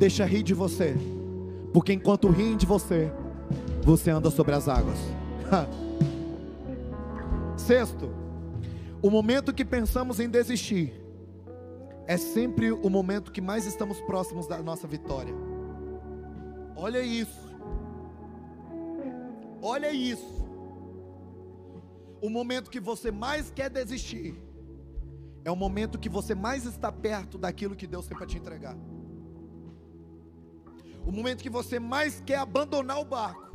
Deixa 0.00 0.24
rir 0.24 0.42
de 0.42 0.54
você, 0.54 0.96
porque 1.74 1.92
enquanto 1.92 2.26
riem 2.28 2.56
de 2.56 2.64
você, 2.64 3.12
você 3.82 4.10
anda 4.10 4.30
sobre 4.30 4.54
as 4.54 4.66
águas. 4.66 4.98
Sexto, 7.54 8.10
O 9.02 9.08
momento 9.08 9.54
que 9.54 9.64
pensamos 9.64 10.20
em 10.20 10.28
desistir 10.28 10.92
é 12.06 12.18
sempre 12.18 12.70
o 12.70 12.90
momento 12.90 13.32
que 13.32 13.40
mais 13.40 13.64
estamos 13.64 13.98
próximos 14.02 14.46
da 14.46 14.62
nossa 14.62 14.86
vitória. 14.86 15.34
Olha 16.76 17.00
isso. 17.00 17.48
Olha 19.62 19.90
isso. 19.90 20.46
O 22.20 22.28
momento 22.28 22.70
que 22.70 22.80
você 22.80 23.10
mais 23.10 23.50
quer 23.50 23.70
desistir 23.70 24.34
é 25.44 25.50
o 25.50 25.56
momento 25.56 25.98
que 25.98 26.10
você 26.10 26.34
mais 26.34 26.66
está 26.66 26.92
perto 26.92 27.38
daquilo 27.38 27.74
que 27.74 27.86
Deus 27.86 28.06
tem 28.06 28.16
para 28.16 28.26
te 28.26 28.36
entregar. 28.36 28.76
O 31.06 31.12
momento 31.12 31.42
que 31.42 31.50
você 31.50 31.78
mais 31.78 32.20
quer 32.20 32.38
abandonar 32.38 33.00
o 33.00 33.04
barco. 33.04 33.50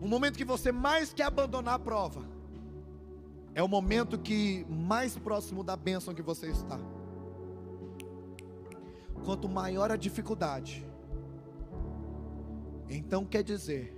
O 0.00 0.08
momento 0.08 0.36
que 0.36 0.44
você 0.44 0.72
mais 0.72 1.12
quer 1.12 1.24
abandonar 1.24 1.74
a 1.74 1.78
prova. 1.78 2.24
É 3.54 3.62
o 3.62 3.68
momento 3.68 4.18
que 4.18 4.64
mais 4.68 5.16
próximo 5.16 5.64
da 5.64 5.76
bênção 5.76 6.14
que 6.14 6.22
você 6.22 6.48
está. 6.48 6.78
Quanto 9.24 9.48
maior 9.48 9.90
a 9.90 9.96
dificuldade, 9.96 10.86
então 12.88 13.24
quer 13.24 13.42
dizer 13.42 13.96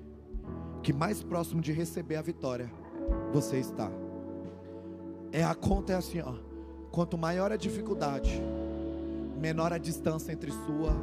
que 0.83 0.93
mais 0.93 1.23
próximo 1.23 1.61
de 1.61 1.71
receber 1.73 2.17
a 2.17 2.23
vitória 2.23 2.71
você 3.33 3.59
está. 3.59 3.91
É 5.31 5.45
a 5.45 5.55
conta 5.55 5.93
é 5.93 5.97
assim, 5.97 6.21
ó. 6.21 6.35
Quanto 6.91 7.17
maior 7.17 7.53
a 7.53 7.57
dificuldade, 7.57 8.43
menor 9.41 9.73
a 9.73 9.79
distância 9.79 10.33
entre 10.33 10.51
sua 10.51 10.95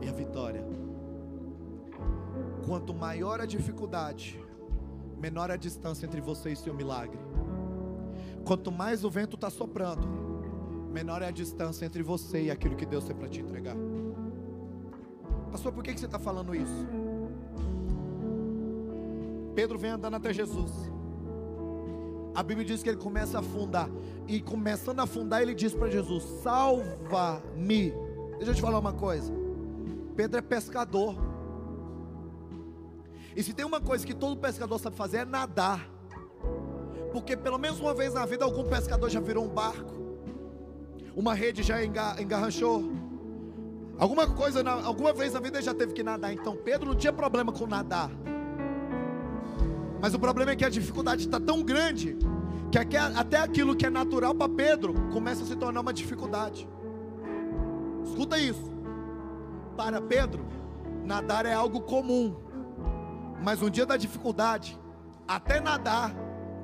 e 0.00 0.08
a 0.08 0.12
vitória. 0.12 0.64
Quanto 2.66 2.94
maior 2.94 3.40
a 3.40 3.46
dificuldade, 3.46 4.40
menor 5.18 5.50
a 5.50 5.56
distância 5.56 6.06
entre 6.06 6.20
você 6.20 6.52
e 6.52 6.56
seu 6.56 6.74
milagre. 6.74 7.18
Quanto 8.44 8.70
mais 8.70 9.04
o 9.04 9.10
vento 9.10 9.36
está 9.36 9.50
soprando, 9.50 10.06
menor 10.92 11.22
é 11.22 11.28
a 11.28 11.30
distância 11.30 11.86
entre 11.86 12.02
você 12.02 12.44
e 12.44 12.50
aquilo 12.50 12.76
que 12.76 12.86
Deus 12.86 13.04
tem 13.04 13.16
para 13.16 13.28
te 13.28 13.40
entregar. 13.40 13.76
Pastor, 15.50 15.72
por 15.72 15.82
que, 15.82 15.94
que 15.94 16.00
você 16.00 16.06
está 16.06 16.18
falando 16.18 16.54
isso? 16.54 16.86
Pedro 19.54 19.78
vem 19.78 19.92
andando 19.92 20.16
até 20.16 20.32
Jesus. 20.32 20.70
A 22.34 22.42
Bíblia 22.42 22.66
diz 22.66 22.82
que 22.82 22.88
ele 22.88 22.98
começa 22.98 23.38
a 23.38 23.40
afundar. 23.40 23.88
E 24.26 24.40
começando 24.40 24.98
a 24.98 25.04
afundar, 25.04 25.40
ele 25.40 25.54
diz 25.54 25.72
para 25.72 25.88
Jesus: 25.88 26.24
Salva-me. 26.42 27.92
Deixa 28.36 28.50
eu 28.50 28.54
te 28.54 28.60
falar 28.60 28.78
uma 28.78 28.92
coisa. 28.92 29.43
Pedro 30.16 30.38
é 30.38 30.42
pescador. 30.42 31.16
E 33.36 33.42
se 33.42 33.52
tem 33.52 33.64
uma 33.64 33.80
coisa 33.80 34.06
que 34.06 34.14
todo 34.14 34.36
pescador 34.40 34.78
sabe 34.78 34.96
fazer 34.96 35.18
é 35.18 35.24
nadar. 35.24 35.90
Porque 37.12 37.36
pelo 37.36 37.58
menos 37.58 37.80
uma 37.80 37.94
vez 37.94 38.14
na 38.14 38.24
vida 38.26 38.44
algum 38.44 38.64
pescador 38.64 39.08
já 39.10 39.20
virou 39.20 39.44
um 39.44 39.48
barco. 39.48 39.94
Uma 41.16 41.34
rede 41.34 41.62
já 41.62 41.84
engarranchou. 41.84 42.84
Alguma 43.96 44.26
coisa, 44.26 44.68
alguma 44.68 45.12
vez 45.12 45.32
na 45.32 45.40
vida 45.40 45.58
ele 45.58 45.64
já 45.64 45.74
teve 45.74 45.92
que 45.92 46.02
nadar. 46.02 46.32
Então 46.32 46.56
Pedro 46.56 46.88
não 46.88 46.96
tinha 46.96 47.12
problema 47.12 47.52
com 47.52 47.66
nadar. 47.66 48.10
Mas 50.00 50.12
o 50.12 50.18
problema 50.18 50.50
é 50.50 50.56
que 50.56 50.64
a 50.64 50.68
dificuldade 50.68 51.22
está 51.24 51.40
tão 51.40 51.62
grande 51.62 52.16
que 52.70 52.96
até 52.96 53.38
aquilo 53.38 53.76
que 53.76 53.86
é 53.86 53.90
natural 53.90 54.34
para 54.34 54.48
Pedro 54.48 54.94
começa 55.12 55.44
a 55.44 55.46
se 55.46 55.54
tornar 55.54 55.80
uma 55.80 55.92
dificuldade. 55.92 56.68
Escuta 58.04 58.36
isso. 58.36 58.73
Para 59.76 60.00
Pedro, 60.00 60.46
nadar 61.04 61.46
é 61.46 61.52
algo 61.52 61.80
comum. 61.80 62.36
Mas 63.42 63.60
um 63.60 63.68
dia 63.68 63.84
da 63.84 63.96
dificuldade, 63.96 64.78
até 65.26 65.60
nadar 65.60 66.14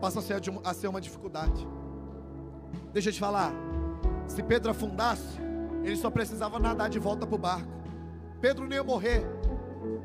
passa 0.01 0.21
a 0.21 0.75
ser, 0.75 0.89
uma 0.89 1.01
dificuldade. 1.01 1.67
Deixa 2.93 3.11
eu 3.11 3.13
te 3.13 3.21
falar. 3.21 3.53
Se 4.27 4.43
Pedro 4.43 4.71
afundasse, 4.71 5.39
ele 5.83 5.97
só 5.97 6.09
precisava 6.09 6.59
nadar 6.59 6.89
de 6.89 6.99
volta 6.99 7.27
para 7.27 7.35
o 7.35 7.39
barco. 7.39 7.69
Pedro 8.41 8.67
não 8.67 8.75
ia 8.75 8.85
morrer. 8.85 9.27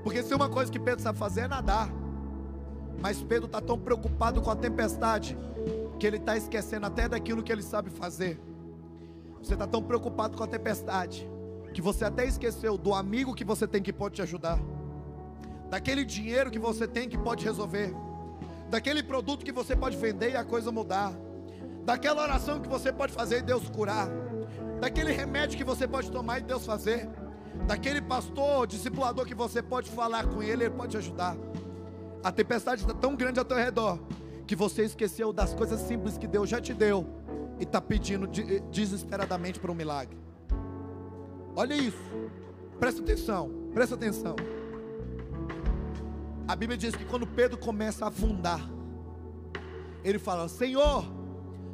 Porque 0.03 0.21
se 0.23 0.33
uma 0.33 0.49
coisa 0.49 0.71
que 0.71 0.79
Pedro 0.79 1.01
sabe 1.01 1.17
fazer 1.17 1.41
é 1.41 1.47
nadar. 1.47 1.89
Mas 2.99 3.21
Pedro 3.21 3.45
está 3.45 3.61
tão 3.61 3.77
preocupado 3.77 4.41
com 4.41 4.49
a 4.49 4.55
tempestade 4.55 5.37
que 5.99 6.07
ele 6.07 6.17
está 6.17 6.35
esquecendo 6.35 6.87
até 6.87 7.07
daquilo 7.07 7.43
que 7.43 7.51
ele 7.51 7.61
sabe 7.61 7.89
fazer. 7.89 8.39
Você 9.41 9.53
está 9.53 9.67
tão 9.67 9.81
preocupado 9.81 10.35
com 10.35 10.43
a 10.43 10.47
tempestade 10.47 11.29
que 11.75 11.81
você 11.81 12.05
até 12.05 12.25
esqueceu 12.25 12.77
do 12.77 12.93
amigo 12.93 13.35
que 13.35 13.43
você 13.43 13.67
tem 13.67 13.83
que 13.83 13.91
pode 13.91 14.15
te 14.15 14.21
ajudar, 14.21 14.57
daquele 15.69 16.05
dinheiro 16.05 16.49
que 16.49 16.57
você 16.57 16.87
tem 16.87 17.09
que 17.09 17.17
pode 17.17 17.43
resolver, 17.43 17.93
daquele 18.69 19.03
produto 19.03 19.43
que 19.43 19.51
você 19.51 19.75
pode 19.75 19.97
vender 19.97 20.31
e 20.31 20.37
a 20.37 20.45
coisa 20.45 20.71
mudar, 20.71 21.11
daquela 21.83 22.23
oração 22.23 22.61
que 22.61 22.69
você 22.69 22.93
pode 22.93 23.11
fazer 23.11 23.39
e 23.39 23.41
Deus 23.41 23.67
curar, 23.67 24.07
daquele 24.79 25.11
remédio 25.11 25.57
que 25.57 25.65
você 25.65 25.85
pode 25.85 26.09
tomar 26.09 26.39
e 26.39 26.43
Deus 26.43 26.65
fazer, 26.65 27.09
daquele 27.67 28.01
pastor, 28.01 28.65
discipulador 28.67 29.25
que 29.25 29.35
você 29.35 29.61
pode 29.61 29.91
falar 29.91 30.25
com 30.27 30.41
ele, 30.41 30.63
ele 30.63 30.69
pode 30.69 30.91
te 30.91 30.97
ajudar. 30.97 31.35
A 32.23 32.31
tempestade 32.31 32.83
está 32.83 32.93
tão 32.93 33.17
grande 33.17 33.37
ao 33.37 33.43
teu 33.43 33.57
redor 33.57 33.99
que 34.47 34.55
você 34.55 34.83
esqueceu 34.83 35.33
das 35.33 35.53
coisas 35.53 35.81
simples 35.81 36.17
que 36.17 36.25
Deus 36.25 36.49
já 36.49 36.61
te 36.61 36.73
deu 36.73 37.05
e 37.59 37.63
está 37.63 37.81
pedindo 37.81 38.27
desesperadamente 38.71 39.59
para 39.59 39.69
um 39.69 39.75
milagre. 39.75 40.24
Olha 41.55 41.73
isso, 41.73 41.97
presta 42.79 43.01
atenção, 43.01 43.49
presta 43.73 43.95
atenção. 43.95 44.35
A 46.47 46.55
Bíblia 46.55 46.77
diz 46.77 46.95
que 46.95 47.05
quando 47.05 47.25
Pedro 47.25 47.57
começa 47.57 48.05
a 48.05 48.09
afundar, 48.09 48.69
ele 50.03 50.19
fala: 50.19 50.49
Senhor, 50.49 51.05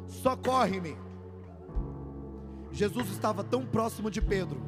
socorre-me. 0.06 0.96
Jesus 2.70 3.10
estava 3.10 3.42
tão 3.42 3.66
próximo 3.66 4.10
de 4.10 4.22
Pedro, 4.22 4.62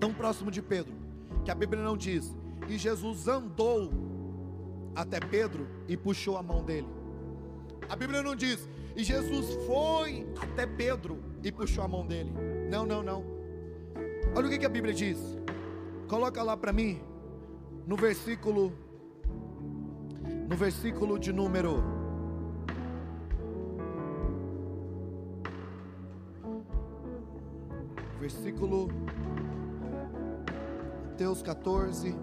tão 0.00 0.12
próximo 0.12 0.50
de 0.50 0.60
Pedro, 0.60 0.94
que 1.44 1.50
a 1.50 1.54
Bíblia 1.54 1.82
não 1.82 1.96
diz, 1.96 2.34
e 2.68 2.76
Jesus 2.76 3.28
andou 3.28 3.90
até 4.94 5.20
Pedro 5.20 5.68
e 5.86 5.96
puxou 5.96 6.36
a 6.36 6.42
mão 6.42 6.64
dele. 6.64 6.88
A 7.88 7.94
Bíblia 7.94 8.22
não 8.22 8.34
diz, 8.34 8.68
e 8.96 9.04
Jesus 9.04 9.54
foi 9.66 10.26
até 10.40 10.66
Pedro 10.66 11.22
e 11.44 11.52
puxou 11.52 11.84
a 11.84 11.88
mão 11.88 12.06
dele. 12.06 12.32
Não, 12.70 12.84
não, 12.86 13.02
não. 13.02 13.41
Olha 14.34 14.46
o 14.46 14.50
que, 14.50 14.58
que 14.58 14.66
a 14.66 14.68
Bíblia 14.68 14.94
diz. 14.94 15.18
Coloca 16.08 16.42
lá 16.42 16.56
para 16.56 16.72
mim, 16.72 17.00
no 17.86 17.96
versículo, 17.96 18.72
no 20.48 20.56
versículo 20.56 21.18
de 21.18 21.32
número. 21.32 21.82
Versículo 28.20 28.88
Mateus 31.22 31.42
14. 31.42 32.14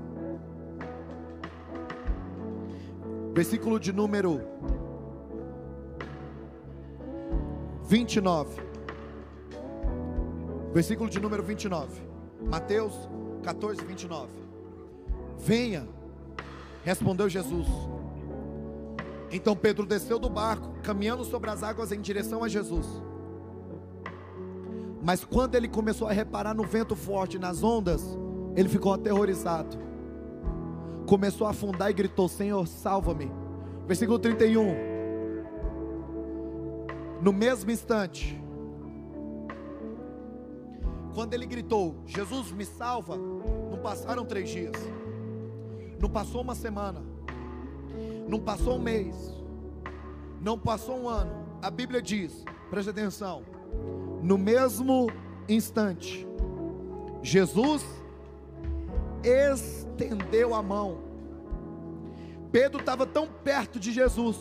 versículo 3.34 3.80
de 3.80 3.94
número 3.94 4.42
29. 7.88 8.69
Versículo 10.74 11.10
de 11.10 11.20
número 11.20 11.44
29. 11.44 12.02
Mateus 12.42 12.94
14, 13.44 13.84
29. 13.84 14.30
Venha, 15.38 15.88
respondeu 16.84 17.30
Jesus. 17.30 17.68
Então 19.32 19.56
Pedro 19.56 19.86
desceu 19.86 20.20
do 20.20 20.30
barco, 20.30 20.74
caminhando 20.84 21.24
sobre 21.24 21.50
as 21.50 21.64
águas 21.64 21.92
em 21.92 22.02
direção 22.02 22.44
a 22.44 22.48
Jesus. 22.48 22.88
Mas 25.02 25.24
quando 25.24 25.56
ele 25.56 25.68
começou 25.68 26.08
a 26.08 26.12
reparar 26.12 26.54
no 26.54 26.64
vento 26.64 26.96
forte, 26.96 27.40
nas 27.40 27.64
ondas, 27.64 28.04
ele 28.56 28.68
ficou 28.68 28.94
aterrorizado 28.94 29.90
começou 31.10 31.48
a 31.48 31.50
afundar 31.50 31.90
e 31.90 31.94
gritou: 31.94 32.30
Senhor, 32.30 32.68
salva-me. 32.68 33.32
Versículo 33.88 34.20
31. 34.20 34.88
No 37.22 37.34
mesmo 37.34 37.72
instante, 37.72 38.40
quando 41.20 41.34
ele 41.34 41.46
gritou: 41.46 41.98
Jesus, 42.06 42.50
me 42.50 42.64
salva, 42.64 43.18
não 43.18 43.78
passaram 43.84 44.24
três 44.24 44.50
dias, 44.50 44.72
não 46.00 46.10
passou 46.10 46.42
uma 46.42 46.56
semana, 46.56 47.04
não 48.26 48.40
passou 48.40 48.78
um 48.78 48.80
mês, 48.80 49.36
não 50.40 50.58
passou 50.58 50.98
um 50.98 51.10
ano. 51.10 51.46
A 51.62 51.70
Bíblia 51.70 52.02
diz, 52.02 52.46
preste 52.70 52.92
atenção, 52.92 53.44
no 54.24 54.38
mesmo 54.38 55.08
instante, 55.50 56.26
Jesus 57.22 57.86
estendeu 59.22 60.56
a 60.56 60.64
mão. 60.64 61.00
Pedro 62.50 62.80
estava 62.80 63.06
tão 63.06 63.28
perto 63.28 63.78
de 63.78 63.92
Jesus 63.92 64.38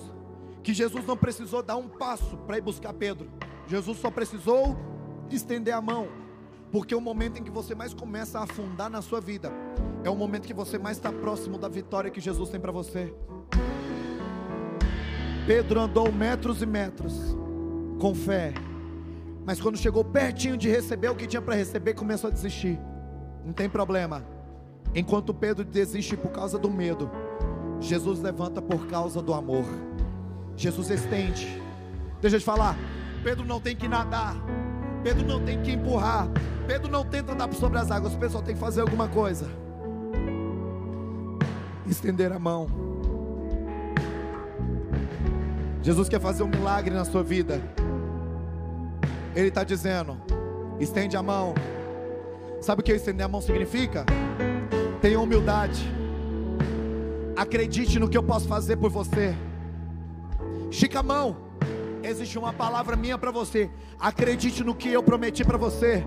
que 0.63 0.73
Jesus 0.73 1.05
não 1.05 1.17
precisou 1.17 1.61
dar 1.61 1.77
um 1.77 1.89
passo 1.89 2.37
para 2.47 2.57
ir 2.57 2.61
buscar 2.61 2.93
Pedro. 2.93 3.29
Jesus 3.67 3.99
só 3.99 4.13
precisou 4.13 4.77
estender 5.29 5.75
a 5.75 5.81
mão, 5.83 6.28
porque 6.71 6.95
o 6.95 7.01
momento 7.01 7.39
em 7.39 7.43
que 7.43 7.51
você 7.51 7.75
mais 7.75 7.95
começa 7.95 8.39
a 8.39 8.43
afundar 8.45 8.91
na 8.91 9.01
sua 9.01 9.21
vida 9.21 9.51
é 10.05 10.11
o 10.11 10.17
momento 10.17 10.47
que 10.47 10.55
você 10.55 10.79
mais 10.79 10.97
está 10.97 11.13
próximo 11.13 11.59
da 11.59 11.69
vitória 11.69 12.11
que 12.11 12.21
Jesus 12.21 12.51
tem 12.51 12.61
para 12.61 12.73
você. 12.73 13.13
Pedro 15.47 15.81
andou 15.81 16.13
metros 16.13 16.61
e 16.61 16.67
metros 16.67 17.15
com 17.99 18.15
fé. 18.15 18.53
Mas 19.47 19.61
quando 19.61 19.79
chegou 19.79 20.05
pertinho 20.05 20.59
de 20.59 20.69
receber 20.69 21.09
o 21.09 21.17
que 21.17 21.27
tinha 21.27 21.41
para 21.41 21.55
receber, 21.55 21.95
começou 21.95 22.29
a 22.29 22.33
desistir. 22.33 22.79
Não 23.45 23.53
tem 23.53 23.69
problema. 23.69 24.23
Enquanto 24.95 25.33
Pedro 25.33 25.65
desiste 25.65 26.17
por 26.17 26.31
causa 26.31 26.59
do 26.59 26.71
medo, 26.71 27.11
Jesus 27.81 28.21
levanta 28.21 28.61
por 28.61 28.87
causa 28.87 29.23
do 29.23 29.33
amor. 29.33 29.65
Jesus 30.55 30.91
estende. 30.91 31.63
Deixa 32.21 32.37
eu 32.37 32.41
te 32.41 32.45
falar. 32.45 32.77
Pedro 33.25 33.47
não 33.47 33.61
tem 33.61 33.75
que 33.75 33.89
nadar. 33.89 34.37
Pedro 35.03 35.27
não 35.27 35.43
tem 35.43 35.63
que 35.63 35.73
empurrar. 35.73 36.29
Pedro 36.67 36.91
não 36.91 37.05
tenta 37.05 37.33
andar 37.33 37.53
sobre 37.55 37.79
as 37.79 37.91
águas. 37.91 38.13
Pedro 38.15 38.31
só 38.31 38.43
tem 38.43 38.55
que 38.55 38.61
fazer 38.61 38.81
alguma 38.81 39.09
coisa. 39.09 39.49
Estender 41.87 42.33
a 42.33 42.39
mão. 42.39 42.67
Jesus 45.83 46.09
quer 46.09 46.21
fazer 46.21 46.43
um 46.43 46.49
milagre 46.49 46.95
na 46.95 47.05
sua 47.05 47.23
vida. 47.23 47.63
Ele 49.35 49.49
está 49.49 49.65
dizendo: 49.65 50.21
estende 50.79 51.17
a 51.17 51.23
mão. 51.23 51.55
Sabe 52.61 52.81
o 52.81 52.85
que 52.85 52.93
estender 52.93 53.25
a 53.25 53.29
mão 53.29 53.41
significa? 53.41 54.05
Tenha 55.01 55.19
humildade. 55.21 55.89
Acredite 57.37 57.99
no 58.01 58.09
que 58.09 58.19
eu 58.19 58.23
posso 58.23 58.49
fazer 58.49 58.77
por 58.77 58.91
você. 58.91 59.35
Estica 60.71 61.01
a 61.01 61.03
mão. 61.03 61.48
Existe 62.09 62.39
uma 62.39 62.55
palavra 62.55 62.97
minha 62.97 63.19
para 63.19 63.31
você. 63.31 63.71
Acredite 64.01 64.65
no 64.65 64.75
que 64.75 64.91
eu 64.91 65.03
prometi 65.03 65.45
para 65.45 65.59
você. 65.59 66.03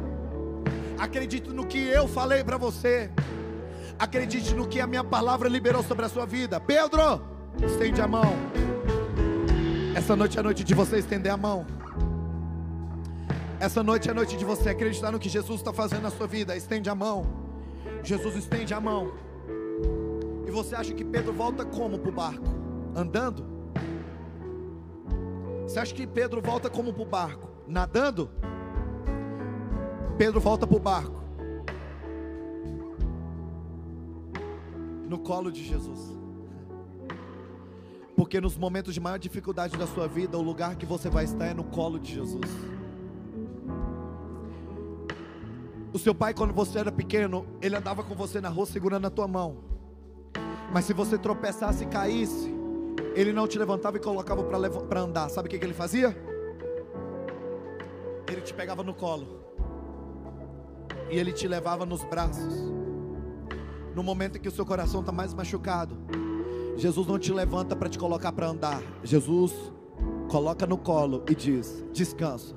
Acredite 0.97 1.49
no 1.52 1.68
que 1.68 1.78
eu 1.78 2.08
falei 2.08 2.43
para 2.43 2.58
você. 2.58 3.12
Acredite 3.99 4.56
no 4.56 4.68
que 4.68 4.82
a 4.82 4.88
minha 4.88 5.04
palavra 5.04 5.47
liberou 5.47 5.84
sobre 5.84 6.04
a 6.04 6.10
sua 6.10 6.26
vida. 6.26 6.60
Pedro, 6.60 7.22
estende 7.64 8.02
a 8.02 8.08
mão. 8.08 8.34
Essa 9.95 10.16
noite 10.16 10.38
é 10.38 10.39
a 10.39 10.43
noite 10.43 10.64
de 10.64 10.74
você 10.74 10.97
estender 10.97 11.32
a 11.32 11.38
mão. 11.38 11.68
Essa 13.60 13.84
noite 13.84 14.08
é 14.08 14.12
a 14.12 14.16
noite 14.16 14.36
de 14.36 14.43
você 14.43 14.70
acreditar 14.70 15.12
no 15.12 15.20
que 15.20 15.30
Jesus 15.30 15.60
está 15.60 15.72
fazendo 15.72 16.02
na 16.02 16.10
sua 16.10 16.26
vida. 16.26 16.58
Estende 16.58 16.89
a 16.89 16.95
mão. 16.95 17.28
Jesus 18.02 18.36
estende 18.36 18.74
a 18.74 18.82
mão. 18.82 19.12
E 20.47 20.49
você 20.49 20.74
acha 20.74 20.95
que 20.95 21.06
Pedro 21.06 21.32
volta 21.32 21.64
como 21.64 21.99
para 21.99 22.10
o 22.10 22.14
barco? 22.14 22.47
Andando? 22.95 23.51
Você 25.72 25.80
acha 25.80 25.95
que 25.95 26.05
Pedro 26.05 26.41
volta 26.41 26.69
como 26.69 26.91
para 26.91 27.01
o 27.01 27.05
barco? 27.05 27.47
Nadando? 27.65 28.30
Pedro 30.17 30.41
volta 30.41 30.67
para 30.67 30.76
o 30.76 30.80
barco. 30.82 31.24
No 35.07 35.17
colo 35.19 35.49
de 35.49 35.63
Jesus. 35.63 36.13
Porque 38.17 38.41
nos 38.41 38.57
momentos 38.57 38.93
de 38.93 38.99
maior 38.99 39.17
dificuldade 39.17 39.78
da 39.78 39.88
sua 39.88 40.09
vida, 40.09 40.38
o 40.38 40.41
lugar 40.41 40.76
que 40.76 40.86
você 40.86 41.09
vai 41.09 41.24
estar 41.24 41.45
é 41.45 41.53
no 41.53 41.63
colo 41.63 41.97
de 41.97 42.15
Jesus. 42.15 42.51
O 45.93 45.97
seu 45.97 46.13
pai, 46.13 46.34
quando 46.34 46.53
você 46.53 46.80
era 46.80 46.91
pequeno, 46.91 47.47
ele 47.61 47.78
andava 47.78 48.03
com 48.03 48.13
você 48.13 48.41
na 48.41 48.49
rua 48.49 48.65
segurando 48.65 49.07
a 49.07 49.09
tua 49.09 49.26
mão. 49.26 49.63
Mas 50.74 50.84
se 50.84 50.91
você 50.91 51.17
tropeçasse 51.17 51.86
e 51.86 51.88
caísse, 51.88 52.51
ele 53.16 53.34
não 53.34 53.47
te 53.47 53.57
levantava 53.57 53.97
e 53.97 53.99
colocava 53.99 54.43
para 54.43 55.01
andar. 55.01 55.30
Sabe 55.30 55.47
o 55.47 55.51
que, 55.51 55.59
que 55.59 55.66
ele 55.66 55.74
fazia? 55.74 56.16
Ele 58.32 58.41
te 58.41 58.53
pegava 58.53 58.84
no 58.84 58.93
colo. 58.93 59.41
E 61.09 61.18
ele 61.18 61.32
te 61.32 61.47
levava 61.47 61.86
nos 61.86 62.03
braços. 62.03 62.72
No 63.93 64.01
momento 64.01 64.38
em 64.38 64.41
que 64.41 64.47
o 64.47 64.51
seu 64.51 64.66
coração 64.66 65.01
está 65.01 65.12
mais 65.12 65.34
machucado, 65.34 65.97
Jesus 66.78 67.05
não 67.05 67.20
te 67.20 67.34
levanta 67.34 67.76
para 67.76 67.89
te 67.89 67.99
colocar 67.99 68.32
para 68.32 68.47
andar. 68.47 68.82
Jesus 69.03 69.53
coloca 70.30 70.66
no 70.66 70.78
colo 70.78 71.24
e 71.30 71.36
diz: 71.36 71.84
Descansa, 71.91 72.55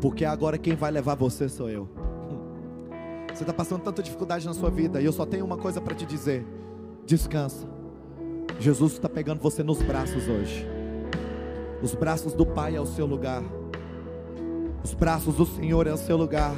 porque 0.00 0.24
agora 0.24 0.56
quem 0.56 0.74
vai 0.74 0.90
levar 0.90 1.14
você 1.14 1.48
sou 1.48 1.68
eu. 1.68 1.88
Você 3.34 3.42
está 3.42 3.52
passando 3.52 3.82
tanta 3.82 4.02
dificuldade 4.02 4.46
na 4.46 4.54
sua 4.54 4.70
vida 4.70 5.00
e 5.00 5.04
eu 5.04 5.12
só 5.12 5.24
tenho 5.24 5.44
uma 5.44 5.56
coisa 5.56 5.80
para 5.80 5.94
te 5.94 6.06
dizer: 6.06 6.46
descansa. 7.04 7.71
Jesus 8.58 8.92
está 8.92 9.08
pegando 9.08 9.40
você 9.40 9.62
nos 9.62 9.82
braços 9.82 10.28
hoje. 10.28 10.66
Os 11.82 11.94
braços 11.94 12.32
do 12.32 12.46
Pai 12.46 12.76
é 12.76 12.80
o 12.80 12.86
seu 12.86 13.06
lugar. 13.06 13.42
Os 14.84 14.94
braços 14.94 15.34
do 15.34 15.44
Senhor 15.44 15.86
é 15.86 15.92
o 15.92 15.96
seu 15.96 16.16
lugar. 16.16 16.54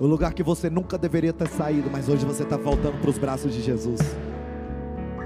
O 0.00 0.06
lugar 0.06 0.34
que 0.34 0.42
você 0.42 0.68
nunca 0.68 0.98
deveria 0.98 1.32
ter 1.32 1.48
saído, 1.48 1.88
mas 1.90 2.08
hoje 2.08 2.24
você 2.24 2.42
está 2.42 2.56
voltando 2.56 3.00
para 3.00 3.10
os 3.10 3.18
braços 3.18 3.52
de 3.52 3.62
Jesus. 3.62 4.00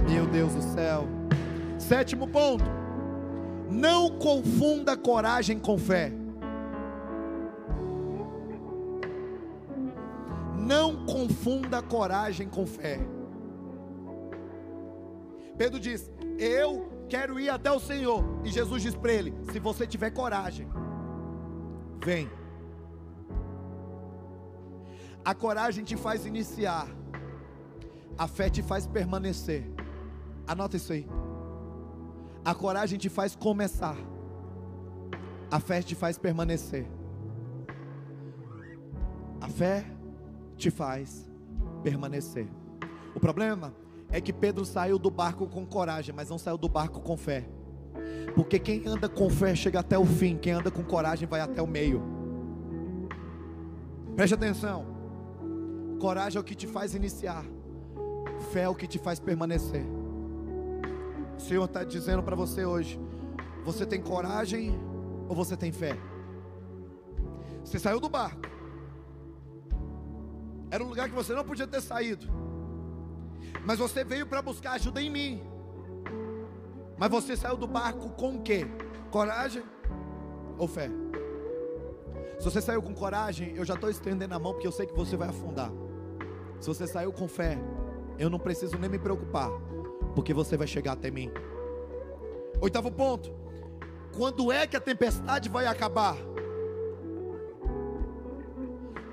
Meu 0.09 0.27
Deus 0.27 0.55
do 0.55 0.63
céu. 0.63 1.07
Sétimo 1.79 2.29
ponto. 2.29 2.65
Não 3.71 4.11
confunda 4.19 4.97
coragem 4.97 5.59
com 5.59 5.79
fé. 5.79 6.13
Não 10.59 11.07
confunda 11.07 11.81
coragem 11.81 12.47
com 12.47 12.67
fé. 12.67 13.01
Pedro 15.59 15.81
diz: 15.81 16.11
Eu 16.39 16.89
quero 17.09 17.39
ir 17.41 17.51
até 17.51 17.71
o 17.71 17.81
Senhor. 17.81 18.23
E 18.45 18.51
Jesus 18.51 18.81
diz 18.81 18.95
para 18.95 19.13
ele: 19.13 19.35
Se 19.53 19.59
você 19.59 19.87
tiver 19.87 20.11
coragem, 20.11 20.69
vem. 22.03 22.31
A 25.25 25.35
coragem 25.35 25.85
te 25.85 25.97
faz 25.97 26.25
iniciar, 26.25 26.87
a 28.17 28.27
fé 28.29 28.49
te 28.49 28.63
faz 28.63 28.87
permanecer. 28.87 29.67
Anota 30.47 30.77
isso 30.77 30.93
aí. 30.93 31.07
A 32.45 32.55
coragem 32.55 32.99
te 32.99 33.11
faz 33.11 33.35
começar, 33.35 33.97
a 35.51 35.61
fé 35.61 35.83
te 35.83 35.95
faz 35.95 36.17
permanecer. 36.17 36.87
A 39.41 39.49
fé 39.49 39.85
te 40.57 40.71
faz 40.71 41.29
permanecer. 41.83 42.49
O 43.15 43.21
problema 43.21 43.75
é 44.11 44.21
que 44.21 44.33
Pedro 44.33 44.65
saiu 44.65 44.99
do 44.99 45.11
barco 45.11 45.47
com 45.47 45.67
coragem, 45.67 46.15
mas 46.15 46.31
não 46.31 46.39
saiu 46.39 46.57
do 46.57 46.69
barco 46.69 47.01
com 47.01 47.17
fé. 47.17 47.49
Porque 48.35 48.59
quem 48.59 48.87
anda 48.87 49.09
com 49.09 49.29
fé 49.29 49.55
chega 49.55 49.81
até 49.81 49.99
o 49.99 50.05
fim, 50.05 50.37
quem 50.37 50.53
anda 50.53 50.71
com 50.71 50.83
coragem 50.83 51.29
vai 51.29 51.41
até 51.41 51.61
o 51.61 51.67
meio. 51.67 52.03
Preste 54.17 54.35
atenção. 54.35 54.87
Coragem 56.01 56.39
é 56.39 56.41
o 56.41 56.45
que 56.45 56.55
te 56.55 56.67
faz 56.67 56.95
iniciar, 56.95 57.45
fé 58.53 58.63
é 58.63 58.69
o 58.69 58.75
que 58.75 58.87
te 58.87 58.99
faz 58.99 59.19
permanecer. 59.19 59.85
O 61.37 61.41
Senhor 61.41 61.65
está 61.65 61.83
dizendo 61.83 62.23
para 62.23 62.37
você 62.37 62.65
hoje: 62.65 63.01
você 63.65 63.85
tem 63.85 64.01
coragem 64.01 64.79
ou 65.29 65.35
você 65.35 65.57
tem 65.57 65.73
fé? 65.73 65.99
Você 67.65 67.79
saiu 67.79 68.01
do 68.01 68.09
barco, 68.09 68.49
era 70.71 70.83
um 70.83 70.89
lugar 70.89 71.09
que 71.09 71.15
você 71.15 71.35
não 71.35 71.45
podia 71.45 71.67
ter 71.67 71.81
saído. 71.81 72.48
Mas 73.65 73.79
você 73.79 74.05
veio 74.05 74.27
para 74.27 74.43
buscar 74.43 74.73
ajuda 74.73 75.01
em 75.01 75.11
mim. 75.11 75.43
Mas 76.97 77.11
você 77.11 77.37
saiu 77.37 77.57
do 77.57 77.67
barco 77.67 78.11
com 78.11 78.37
o 78.37 78.43
quê? 78.43 78.67
Coragem 79.11 79.63
ou 80.59 80.67
fé? 80.67 80.91
Se 82.39 82.45
você 82.45 82.61
saiu 82.61 82.83
com 82.83 82.95
coragem, 82.95 83.55
eu 83.57 83.65
já 83.65 83.75
estou 83.75 83.91
estendendo 83.91 84.35
a 84.35 84.39
mão 84.39 84.53
porque 84.53 84.67
eu 84.67 84.73
sei 84.73 84.87
que 84.87 84.95
você 84.95 85.17
vai 85.17 85.29
afundar. 85.29 85.71
Se 86.61 86.69
você 86.69 86.87
saiu 86.87 87.13
com 87.13 87.29
fé, 87.29 87.59
eu 88.19 88.29
não 88.29 88.39
preciso 88.39 88.77
nem 88.79 88.91
me 88.91 88.99
preocupar, 88.99 89.51
porque 90.15 90.35
você 90.35 90.57
vai 90.57 90.67
chegar 90.67 90.93
até 90.93 91.11
mim. 91.11 91.31
Oitavo 92.61 92.91
ponto: 92.91 93.33
quando 94.17 94.51
é 94.51 94.67
que 94.67 94.77
a 94.77 94.81
tempestade 94.81 95.49
vai 95.49 95.67
acabar? 95.67 96.17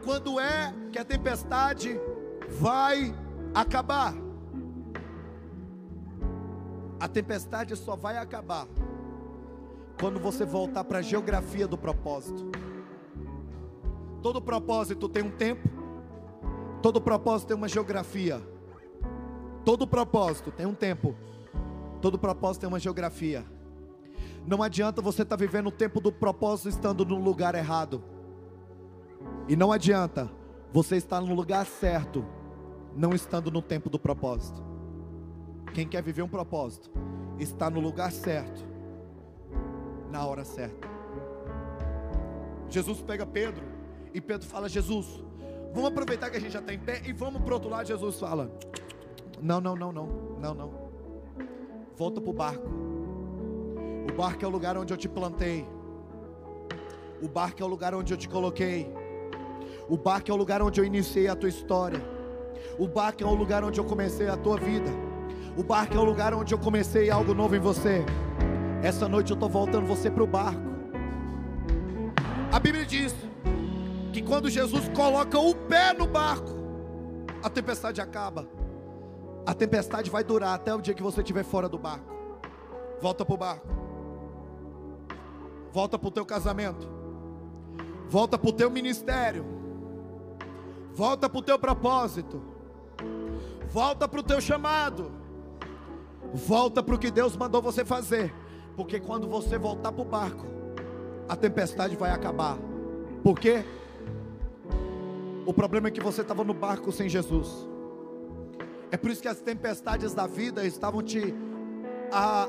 quando 0.06 0.40
é 0.40 0.72
que 0.92 1.00
a 1.00 1.04
tempestade 1.04 2.00
vai 2.48 3.14
acabar? 3.56 4.14
A 7.00 7.08
tempestade 7.08 7.76
só 7.76 7.96
vai 7.96 8.18
acabar 8.18 8.68
quando 10.00 10.20
você 10.20 10.46
voltar 10.46 10.84
para 10.84 11.00
a 11.00 11.02
geografia 11.02 11.68
do 11.68 11.78
propósito. 11.78 12.52
Todo 14.22 14.42
propósito 14.42 15.08
tem 15.08 15.24
um 15.24 15.32
tempo, 15.32 15.70
todo 16.82 17.00
propósito 17.02 17.50
tem 17.50 17.58
uma 17.58 17.68
geografia. 17.68 18.42
Todo 19.64 19.88
propósito 19.88 20.52
tem 20.52 20.66
um 20.66 20.76
tempo, 20.76 21.16
todo 22.02 22.20
propósito 22.20 22.62
tem 22.62 22.68
uma 22.70 22.80
geografia. 22.80 23.44
Não 24.46 24.62
adianta 24.62 25.02
você 25.02 25.24
estar 25.24 25.38
tá 25.38 25.44
vivendo 25.44 25.68
o 25.68 25.72
tempo 25.72 26.00
do 26.00 26.12
propósito 26.12 26.70
estando 26.70 27.04
no 27.04 27.20
lugar 27.20 27.56
errado. 27.56 28.04
E 29.48 29.56
não 29.56 29.72
adianta 29.72 30.30
você 30.72 30.98
estar 30.98 31.20
no 31.22 31.34
lugar 31.34 31.66
certo, 31.66 32.24
não 32.96 33.14
estando 33.14 33.50
no 33.50 33.62
tempo 33.62 33.90
do 33.90 33.98
propósito. 33.98 34.75
Quem 35.76 35.86
quer 35.86 36.02
viver 36.02 36.22
um 36.22 36.28
propósito, 36.30 36.90
está 37.38 37.70
no 37.70 37.82
lugar 37.82 38.10
certo, 38.10 38.66
na 40.10 40.26
hora 40.26 40.46
certa. 40.46 40.88
Jesus 42.70 43.02
pega 43.02 43.26
Pedro 43.26 43.62
e 44.14 44.22
Pedro 44.22 44.48
fala: 44.48 44.70
Jesus, 44.70 45.22
vamos 45.74 45.90
aproveitar 45.90 46.30
que 46.30 46.38
a 46.38 46.40
gente 46.40 46.54
já 46.54 46.60
está 46.60 46.74
em 46.74 46.80
pé 46.80 47.02
e 47.06 47.12
vamos 47.12 47.42
para 47.42 47.52
o 47.52 47.54
outro 47.56 47.70
lado. 47.70 47.86
Jesus 47.86 48.18
fala: 48.18 48.50
Não, 49.42 49.60
não, 49.60 49.76
não, 49.76 49.92
não, 49.92 50.08
não, 50.40 50.54
não. 50.54 50.72
Volta 51.98 52.22
para 52.22 52.30
o 52.30 52.34
barco. 52.34 52.70
O 54.10 54.16
barco 54.16 54.46
é 54.46 54.48
o 54.48 54.52
lugar 54.52 54.78
onde 54.78 54.94
eu 54.94 54.98
te 54.98 55.10
plantei. 55.10 55.68
O 57.22 57.28
barco 57.28 57.62
é 57.62 57.66
o 57.66 57.68
lugar 57.68 57.94
onde 57.94 58.14
eu 58.14 58.18
te 58.18 58.30
coloquei. 58.30 58.90
O 59.90 59.98
barco 59.98 60.32
é 60.32 60.34
o 60.34 60.38
lugar 60.38 60.62
onde 60.62 60.80
eu 60.80 60.86
iniciei 60.86 61.28
a 61.28 61.36
tua 61.36 61.50
história. 61.50 62.02
O 62.80 62.88
barco 62.88 63.22
é 63.22 63.28
o 63.28 63.34
lugar 63.34 63.62
onde 63.62 63.78
eu 63.78 63.84
comecei 63.84 64.30
a 64.30 64.38
tua 64.38 64.56
vida. 64.56 65.15
O 65.58 65.64
barco 65.64 65.96
é 65.96 65.98
o 65.98 66.04
lugar 66.04 66.34
onde 66.34 66.54
eu 66.54 66.60
comecei 66.60 67.10
algo 67.10 67.34
novo 67.34 67.56
em 67.56 67.60
você. 67.60 68.06
Essa 68.84 69.08
noite 69.08 69.32
eu 69.32 69.36
estou 69.36 69.48
voltando 69.48 69.88
você 69.88 70.12
para 70.12 70.24
o 70.24 70.28
barco. 70.28 70.62
A 72.52 72.60
Bíblia 72.60 72.86
diz 72.86 73.16
que 74.12 74.22
quando 74.22 74.50
Jesus 74.50 74.90
coloca 74.90 75.40
o 75.40 75.56
pé 75.56 75.94
no 75.94 76.06
barco, 76.06 76.52
a 77.42 77.50
tempestade 77.50 78.02
acaba. 78.02 78.46
A 79.46 79.54
tempestade 79.54 80.10
vai 80.10 80.26
durar 80.26 80.56
até 80.56 80.76
o 80.76 80.82
dia 80.82 80.94
que 80.94 81.04
você 81.04 81.22
estiver 81.22 81.46
fora 81.46 81.70
do 81.70 81.78
barco. 81.78 82.14
Volta 83.02 83.24
para 83.24 83.36
o 83.36 83.38
barco. 83.38 83.68
Volta 85.72 85.98
para 85.98 86.08
o 86.08 86.12
teu 86.12 86.26
casamento. 86.26 86.86
Volta 88.10 88.38
para 88.38 88.50
o 88.50 88.54
teu 88.54 88.70
ministério. 88.70 89.46
Volta 90.94 91.30
para 91.30 91.40
o 91.40 91.42
teu 91.42 91.58
propósito. 91.58 92.42
Volta 93.70 94.06
para 94.06 94.20
o 94.20 94.24
teu 94.24 94.42
chamado. 94.42 95.12
Volta 96.36 96.84
para 96.84 96.94
o 96.94 97.00
que 97.00 97.10
Deus 97.10 97.38
mandou 97.38 97.62
você 97.62 97.86
fazer. 97.86 98.34
Porque 98.76 99.00
quando 99.00 99.26
você 99.26 99.58
voltar 99.58 99.94
para 99.94 100.02
o 100.02 100.06
barco, 100.06 100.46
a 101.30 101.36
tempestade 101.36 101.96
vai 101.96 102.12
acabar. 102.12 102.58
Por 103.24 103.40
quê? 103.40 103.64
O 105.46 105.54
problema 105.54 105.88
é 105.88 105.92
que 105.92 106.02
você 106.02 106.22
estava 106.22 106.44
no 106.44 106.54
barco 106.54 106.92
sem 106.92 107.08
Jesus. 107.08 107.66
É 108.92 108.98
por 108.98 109.12
isso 109.12 109.22
que 109.22 109.30
as 109.30 109.40
tempestades 109.40 110.14
da 110.14 110.28
vida 110.28 110.66
estavam 110.66 111.02
te 111.02 111.34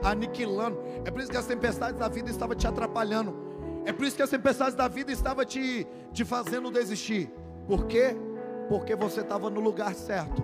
aniquilando. 0.03 0.79
É 1.05 1.11
por 1.11 1.21
isso 1.21 1.31
que 1.31 1.37
as 1.37 1.47
tempestades 1.47 2.01
da 2.01 2.09
vida 2.09 2.29
estavam 2.29 2.57
te 2.57 2.67
atrapalhando. 2.67 3.37
É 3.85 3.93
por 3.93 4.05
isso 4.05 4.17
que 4.17 4.23
as 4.23 4.31
tempestades 4.31 4.75
da 4.75 4.89
vida 4.89 5.13
estavam 5.13 5.45
te, 5.45 5.87
te 6.13 6.25
fazendo 6.25 6.73
desistir. 6.73 7.31
Por 7.69 7.87
quê? 7.87 8.17
Porque 8.69 8.97
você 8.97 9.21
estava 9.21 9.49
no 9.49 9.61
lugar 9.61 9.95
certo, 9.95 10.43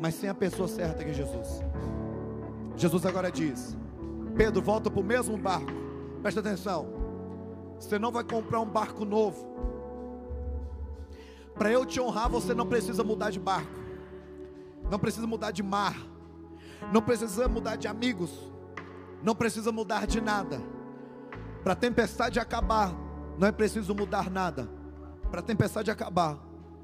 mas 0.00 0.14
sem 0.14 0.30
a 0.30 0.34
pessoa 0.34 0.68
certa 0.68 1.02
que 1.02 1.10
é 1.10 1.14
Jesus. 1.14 1.60
Jesus 2.78 3.04
agora 3.04 3.30
diz: 3.30 3.76
Pedro, 4.36 4.62
volta 4.62 4.88
para 4.88 5.00
o 5.00 5.04
mesmo 5.04 5.36
barco. 5.36 5.72
Presta 6.22 6.40
atenção. 6.40 6.86
Você 7.78 7.98
não 7.98 8.12
vai 8.12 8.22
comprar 8.22 8.60
um 8.60 8.66
barco 8.66 9.04
novo. 9.04 9.46
Para 11.54 11.72
eu 11.72 11.84
te 11.84 12.00
honrar, 12.00 12.30
você 12.30 12.54
não 12.54 12.66
precisa 12.66 13.02
mudar 13.02 13.30
de 13.30 13.40
barco. 13.40 13.72
Não 14.88 14.98
precisa 14.98 15.26
mudar 15.26 15.50
de 15.50 15.62
mar. 15.62 15.96
Não 16.92 17.02
precisa 17.02 17.48
mudar 17.48 17.74
de 17.74 17.88
amigos. 17.88 18.30
Não 19.24 19.34
precisa 19.34 19.72
mudar 19.72 20.06
de 20.06 20.20
nada. 20.20 20.62
Para 21.64 21.72
a 21.72 21.76
tempestade 21.76 22.38
acabar, 22.38 22.94
não 23.36 23.48
é 23.48 23.52
preciso 23.52 23.92
mudar 23.92 24.30
nada. 24.30 24.70
Para 25.30 25.40
a 25.40 25.42
tempestade 25.42 25.90
acabar, 25.90 26.38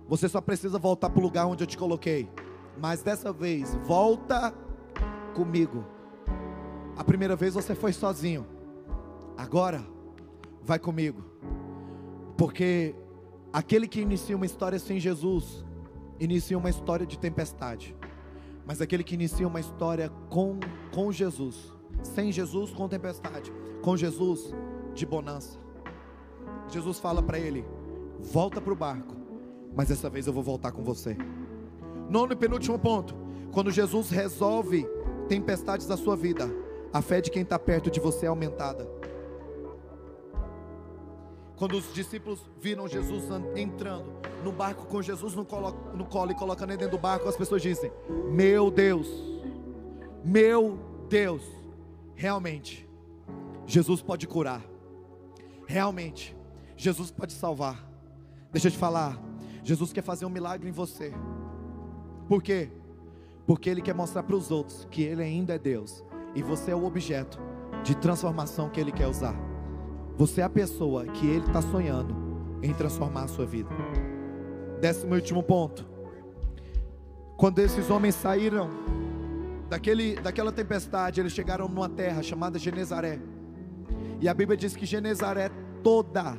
você 0.08 0.28
só 0.28 0.40
precisa 0.40 0.76
voltar 0.76 1.08
para 1.08 1.20
o 1.20 1.22
lugar 1.22 1.46
onde 1.46 1.62
eu 1.62 1.68
te 1.68 1.78
coloquei. 1.78 2.28
Mas 2.76 3.00
dessa 3.00 3.32
vez, 3.32 3.76
volta 3.84 4.52
comigo. 5.34 5.84
A 6.96 7.04
primeira 7.04 7.36
vez 7.36 7.54
você 7.54 7.74
foi 7.74 7.92
sozinho. 7.92 8.46
Agora, 9.36 9.84
vai 10.62 10.78
comigo. 10.78 11.22
Porque 12.36 12.94
aquele 13.52 13.86
que 13.86 14.00
inicia 14.00 14.36
uma 14.36 14.46
história 14.46 14.78
sem 14.78 14.98
Jesus, 14.98 15.64
inicia 16.18 16.56
uma 16.56 16.70
história 16.70 17.06
de 17.06 17.18
tempestade. 17.18 17.94
Mas 18.64 18.80
aquele 18.80 19.04
que 19.04 19.14
inicia 19.14 19.46
uma 19.46 19.60
história 19.60 20.08
com, 20.30 20.58
com 20.92 21.12
Jesus, 21.12 21.56
sem 22.02 22.32
Jesus, 22.32 22.70
com 22.70 22.88
tempestade. 22.88 23.52
Com 23.82 23.96
Jesus, 23.96 24.54
de 24.94 25.04
bonança. 25.04 25.58
Jesus 26.68 26.98
fala 26.98 27.22
para 27.22 27.38
ele: 27.38 27.64
volta 28.20 28.60
para 28.60 28.72
o 28.72 28.76
barco, 28.76 29.14
mas 29.76 29.88
dessa 29.88 30.08
vez 30.08 30.26
eu 30.26 30.32
vou 30.32 30.42
voltar 30.42 30.72
com 30.72 30.82
você. 30.82 31.16
Nono 32.08 32.32
e 32.32 32.36
penúltimo 32.36 32.78
ponto: 32.78 33.14
quando 33.52 33.70
Jesus 33.70 34.10
resolve 34.10 34.86
tempestades 35.28 35.86
da 35.86 35.96
sua 35.96 36.16
vida, 36.16 36.48
a 36.92 37.02
fé 37.02 37.20
de 37.20 37.30
quem 37.30 37.42
está 37.42 37.58
perto 37.58 37.90
de 37.90 38.00
você 38.00 38.26
é 38.26 38.28
aumentada. 38.28 38.88
Quando 41.56 41.76
os 41.76 41.92
discípulos 41.94 42.40
viram 42.60 42.88
Jesus 42.88 43.24
entrando 43.54 44.12
no 44.42 44.52
barco 44.52 44.86
com 44.86 45.00
Jesus 45.00 45.34
no 45.34 45.44
colo, 45.44 45.70
no 45.94 46.04
colo 46.04 46.32
e 46.32 46.34
colocando 46.34 46.70
ele 46.70 46.78
dentro 46.78 46.96
do 46.96 47.00
barco, 47.00 47.28
as 47.28 47.36
pessoas 47.36 47.62
dizem: 47.62 47.92
Meu 48.30 48.70
Deus, 48.70 49.08
meu 50.24 50.78
Deus, 51.08 51.42
realmente, 52.14 52.88
Jesus 53.66 54.02
pode 54.02 54.26
curar, 54.26 54.62
realmente, 55.66 56.36
Jesus 56.76 57.10
pode 57.10 57.32
salvar. 57.32 57.88
Deixa 58.52 58.68
eu 58.68 58.72
te 58.72 58.78
falar, 58.78 59.18
Jesus 59.62 59.92
quer 59.92 60.02
fazer 60.02 60.26
um 60.26 60.30
milagre 60.30 60.68
em 60.68 60.72
você, 60.72 61.12
por 62.28 62.42
quê? 62.42 62.70
Porque 63.46 63.68
Ele 63.68 63.82
quer 63.82 63.94
mostrar 63.94 64.22
para 64.22 64.36
os 64.36 64.50
outros 64.50 64.86
que 64.90 65.02
Ele 65.02 65.22
ainda 65.22 65.54
é 65.54 65.58
Deus 65.58 66.04
e 66.34 66.42
você 66.42 66.70
é 66.70 66.74
o 66.74 66.84
objeto 66.84 67.38
de 67.82 67.94
transformação 67.94 68.68
que 68.70 68.80
Ele 68.80 68.92
quer 68.92 69.06
usar. 69.06 69.34
Você 70.16 70.40
é 70.40 70.44
a 70.44 70.48
pessoa 70.48 71.06
que 71.06 71.26
Ele 71.26 71.46
está 71.46 71.60
sonhando 71.60 72.14
em 72.62 72.72
transformar 72.72 73.24
a 73.24 73.28
sua 73.28 73.44
vida. 73.44 73.68
Décimo 74.80 75.14
último 75.14 75.42
ponto. 75.42 75.86
Quando 77.36 77.58
esses 77.58 77.90
homens 77.90 78.14
saíram 78.14 78.70
daquele, 79.68 80.14
daquela 80.16 80.52
tempestade, 80.52 81.20
eles 81.20 81.32
chegaram 81.32 81.68
numa 81.68 81.88
terra 81.88 82.22
chamada 82.22 82.58
Genezaré. 82.58 83.20
E 84.20 84.28
a 84.28 84.34
Bíblia 84.34 84.56
diz 84.56 84.74
que 84.74 84.86
Genezaré 84.86 85.50
toda 85.82 86.38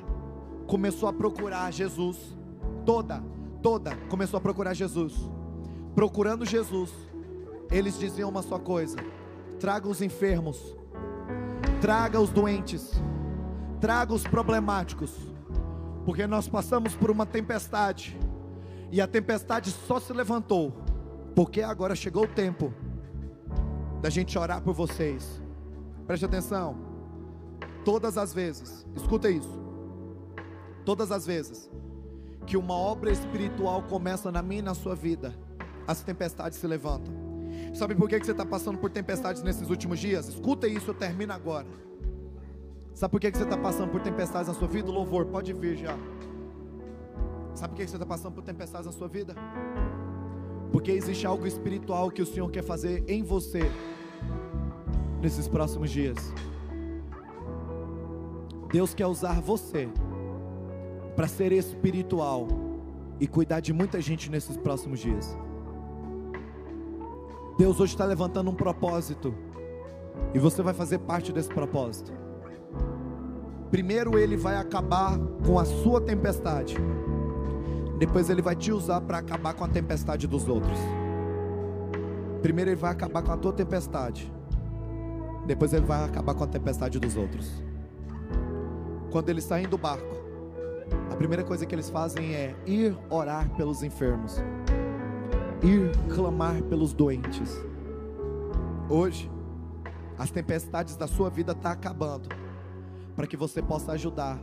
começou 0.66 1.08
a 1.08 1.14
procurar 1.14 1.72
Jesus. 1.72 2.36
Toda, 2.86 3.24
toda 3.62 3.96
começou 4.10 4.38
a 4.38 4.42
procurar 4.42 4.74
Jesus. 4.74 5.30
Procurando 5.96 6.46
Jesus, 6.46 6.92
eles 7.72 7.98
diziam 7.98 8.30
uma 8.30 8.42
só 8.42 8.60
coisa: 8.60 8.98
traga 9.60 9.88
os 9.88 10.02
enfermos, 10.02 10.76
traga 11.80 12.20
os 12.20 12.30
doentes, 12.30 12.92
traga 13.80 14.14
os 14.14 14.24
problemáticos, 14.24 15.16
porque 16.04 16.28
nós 16.28 16.50
passamos 16.50 16.94
por 16.96 17.10
uma 17.10 17.26
tempestade, 17.26 18.20
e 18.92 19.00
a 19.00 19.08
tempestade 19.08 19.72
só 19.72 19.98
se 19.98 20.12
levantou, 20.12 20.74
porque 21.34 21.62
agora 21.62 21.96
chegou 21.96 22.26
o 22.26 22.28
tempo 22.28 22.74
da 24.02 24.10
gente 24.10 24.38
orar 24.38 24.62
por 24.62 24.74
vocês. 24.74 25.42
Preste 26.06 26.26
atenção, 26.26 26.76
todas 27.86 28.18
as 28.18 28.34
vezes, 28.34 28.86
escuta 28.94 29.30
isso, 29.30 29.64
todas 30.84 31.10
as 31.10 31.26
vezes 31.26 31.72
que 32.46 32.58
uma 32.58 32.76
obra 32.76 33.12
espiritual 33.12 33.82
começa 33.84 34.32
na 34.32 34.42
minha 34.42 34.60
e 34.60 34.62
na 34.62 34.76
sua 34.76 34.94
vida, 34.94 35.34
as 35.88 36.02
tempestades 36.02 36.58
se 36.58 36.68
levantam. 36.68 37.14
Sabe 37.74 37.96
por 37.96 38.10
que 38.10 38.18
você 38.18 38.32
está 38.32 38.46
passando 38.46 38.78
por 38.78 38.90
tempestades 38.90 39.42
nesses 39.42 39.70
últimos 39.70 40.00
dias? 40.00 40.28
Escuta 40.28 40.68
isso, 40.68 40.92
eu 40.92 40.94
termino 40.94 41.34
agora. 41.34 41.68
Sabe 42.94 43.12
por 43.12 43.20
que 43.20 43.32
você 43.32 43.44
está 43.44 43.58
passando 43.58 43.92
por 43.92 44.02
tempestades 44.02 44.48
na 44.48 44.54
sua 44.54 44.68
vida? 44.68 44.90
Louvor, 44.90 45.26
pode 45.26 45.52
vir 45.54 45.76
já. 45.78 45.98
Sabe 47.54 47.74
por 47.74 47.78
que 47.78 47.88
você 47.88 47.96
está 47.96 48.06
passando 48.06 48.34
por 48.34 48.44
tempestades 48.44 48.86
na 48.86 48.92
sua 48.92 49.08
vida? 49.08 49.36
Porque 50.72 50.92
existe 50.92 51.26
algo 51.26 51.46
espiritual 51.46 52.10
que 52.10 52.22
o 52.22 52.26
Senhor 52.26 52.50
quer 52.50 52.64
fazer 52.64 53.04
em 53.08 53.24
você 53.24 53.70
nesses 55.22 55.48
próximos 55.48 55.90
dias. 55.90 56.18
Deus 58.72 58.94
quer 58.94 59.08
usar 59.08 59.40
você 59.40 59.90
para 61.16 61.28
ser 61.28 61.52
espiritual 61.52 62.48
e 63.20 63.28
cuidar 63.28 63.62
de 63.62 63.72
muita 63.72 64.02
gente 64.02 64.30
nesses 64.30 64.58
próximos 64.58 65.00
dias. 65.00 65.38
Deus 67.58 67.80
hoje 67.80 67.94
está 67.94 68.04
levantando 68.04 68.52
um 68.52 68.54
propósito. 68.54 69.34
E 70.34 70.40
você 70.40 70.62
vai 70.62 70.74
fazer 70.74 71.00
parte 71.00 71.32
desse 71.32 71.48
propósito. 71.48 72.12
Primeiro 73.72 74.20
ele 74.20 74.36
vai 74.36 74.58
acabar 74.58 75.18
com 75.46 75.58
a 75.58 75.64
sua 75.64 76.02
tempestade. 76.02 76.76
Depois 77.98 78.30
ele 78.30 78.42
vai 78.42 78.56
te 78.56 78.74
usar 78.74 79.00
para 79.02 79.20
acabar 79.20 79.54
com 79.54 79.64
a 79.64 79.70
tempestade 79.70 80.28
dos 80.28 80.50
outros. 80.50 80.78
Primeiro 82.42 82.72
ele 82.72 82.80
vai 82.80 82.92
acabar 82.92 83.22
com 83.22 83.32
a 83.32 83.38
tua 83.38 83.54
tempestade. 83.54 84.32
Depois 85.46 85.72
ele 85.74 85.86
vai 85.86 86.04
acabar 86.04 86.34
com 86.34 86.44
a 86.44 86.48
tempestade 86.48 87.00
dos 87.00 87.16
outros. 87.16 87.64
Quando 89.12 89.30
eles 89.30 89.46
saem 89.46 89.68
do 89.68 89.78
barco, 89.78 90.14
a 91.10 91.16
primeira 91.16 91.44
coisa 91.44 91.66
que 91.66 91.74
eles 91.74 91.90
fazem 91.90 92.36
é 92.36 92.54
ir 92.66 92.98
orar 93.10 93.50
pelos 93.56 93.82
enfermos 93.82 94.42
ir 95.66 95.92
clamar 96.14 96.62
pelos 96.64 96.94
doentes. 96.94 97.52
Hoje, 98.88 99.32
as 100.18 100.30
tempestades 100.30 100.96
da 100.96 101.08
sua 101.08 101.30
vida 101.30 101.54
estão 101.54 101.64
tá 101.64 101.72
acabando, 101.72 102.30
para 103.16 103.26
que 103.26 103.36
você 103.36 103.62
possa 103.64 103.94
ajudar 103.94 104.40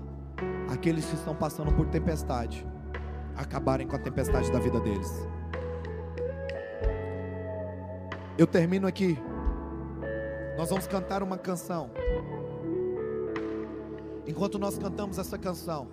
aqueles 0.69 1.05
que 1.05 1.15
estão 1.15 1.35
passando 1.35 1.73
por 1.75 1.87
tempestade 1.87 2.67
a 3.37 3.43
acabarem 3.43 3.87
com 3.87 3.95
a 3.95 3.99
tempestade 3.99 4.51
da 4.51 4.59
vida 4.59 4.81
deles. 4.81 5.11
Eu 8.37 8.47
termino 8.47 8.87
aqui. 8.87 9.17
Nós 10.57 10.71
vamos 10.71 10.87
cantar 10.87 11.23
uma 11.23 11.39
canção. 11.39 11.91
enquanto 14.27 14.59
nós 14.59 14.79
cantamos 14.79 15.19
essa 15.19 15.39
canção, 15.39 15.89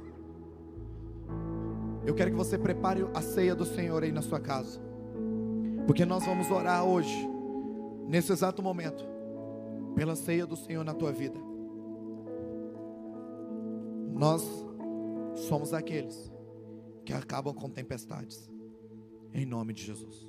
eu 2.05 2.15
quero 2.15 2.31
que 2.31 2.37
você 2.37 2.57
prepare 2.57 3.05
a 3.13 3.21
ceia 3.21 3.53
do 3.53 3.65
Senhor 3.65 4.03
aí 4.03 4.11
na 4.11 4.21
sua 4.21 4.39
casa. 4.39 4.88
Porque 5.89 6.05
nós 6.05 6.23
vamos 6.23 6.51
orar 6.51 6.85
hoje, 6.85 7.27
nesse 8.07 8.31
exato 8.31 8.61
momento, 8.61 9.03
pela 9.95 10.15
ceia 10.15 10.45
do 10.45 10.55
Senhor 10.55 10.83
na 10.83 10.93
tua 10.93 11.11
vida. 11.11 11.39
Nós 14.13 14.43
somos 15.47 15.73
aqueles 15.73 16.31
que 17.03 17.11
acabam 17.11 17.55
com 17.55 17.67
tempestades. 17.67 18.47
Em 19.33 19.47
nome 19.47 19.73
de 19.73 19.83
Jesus. 19.83 20.28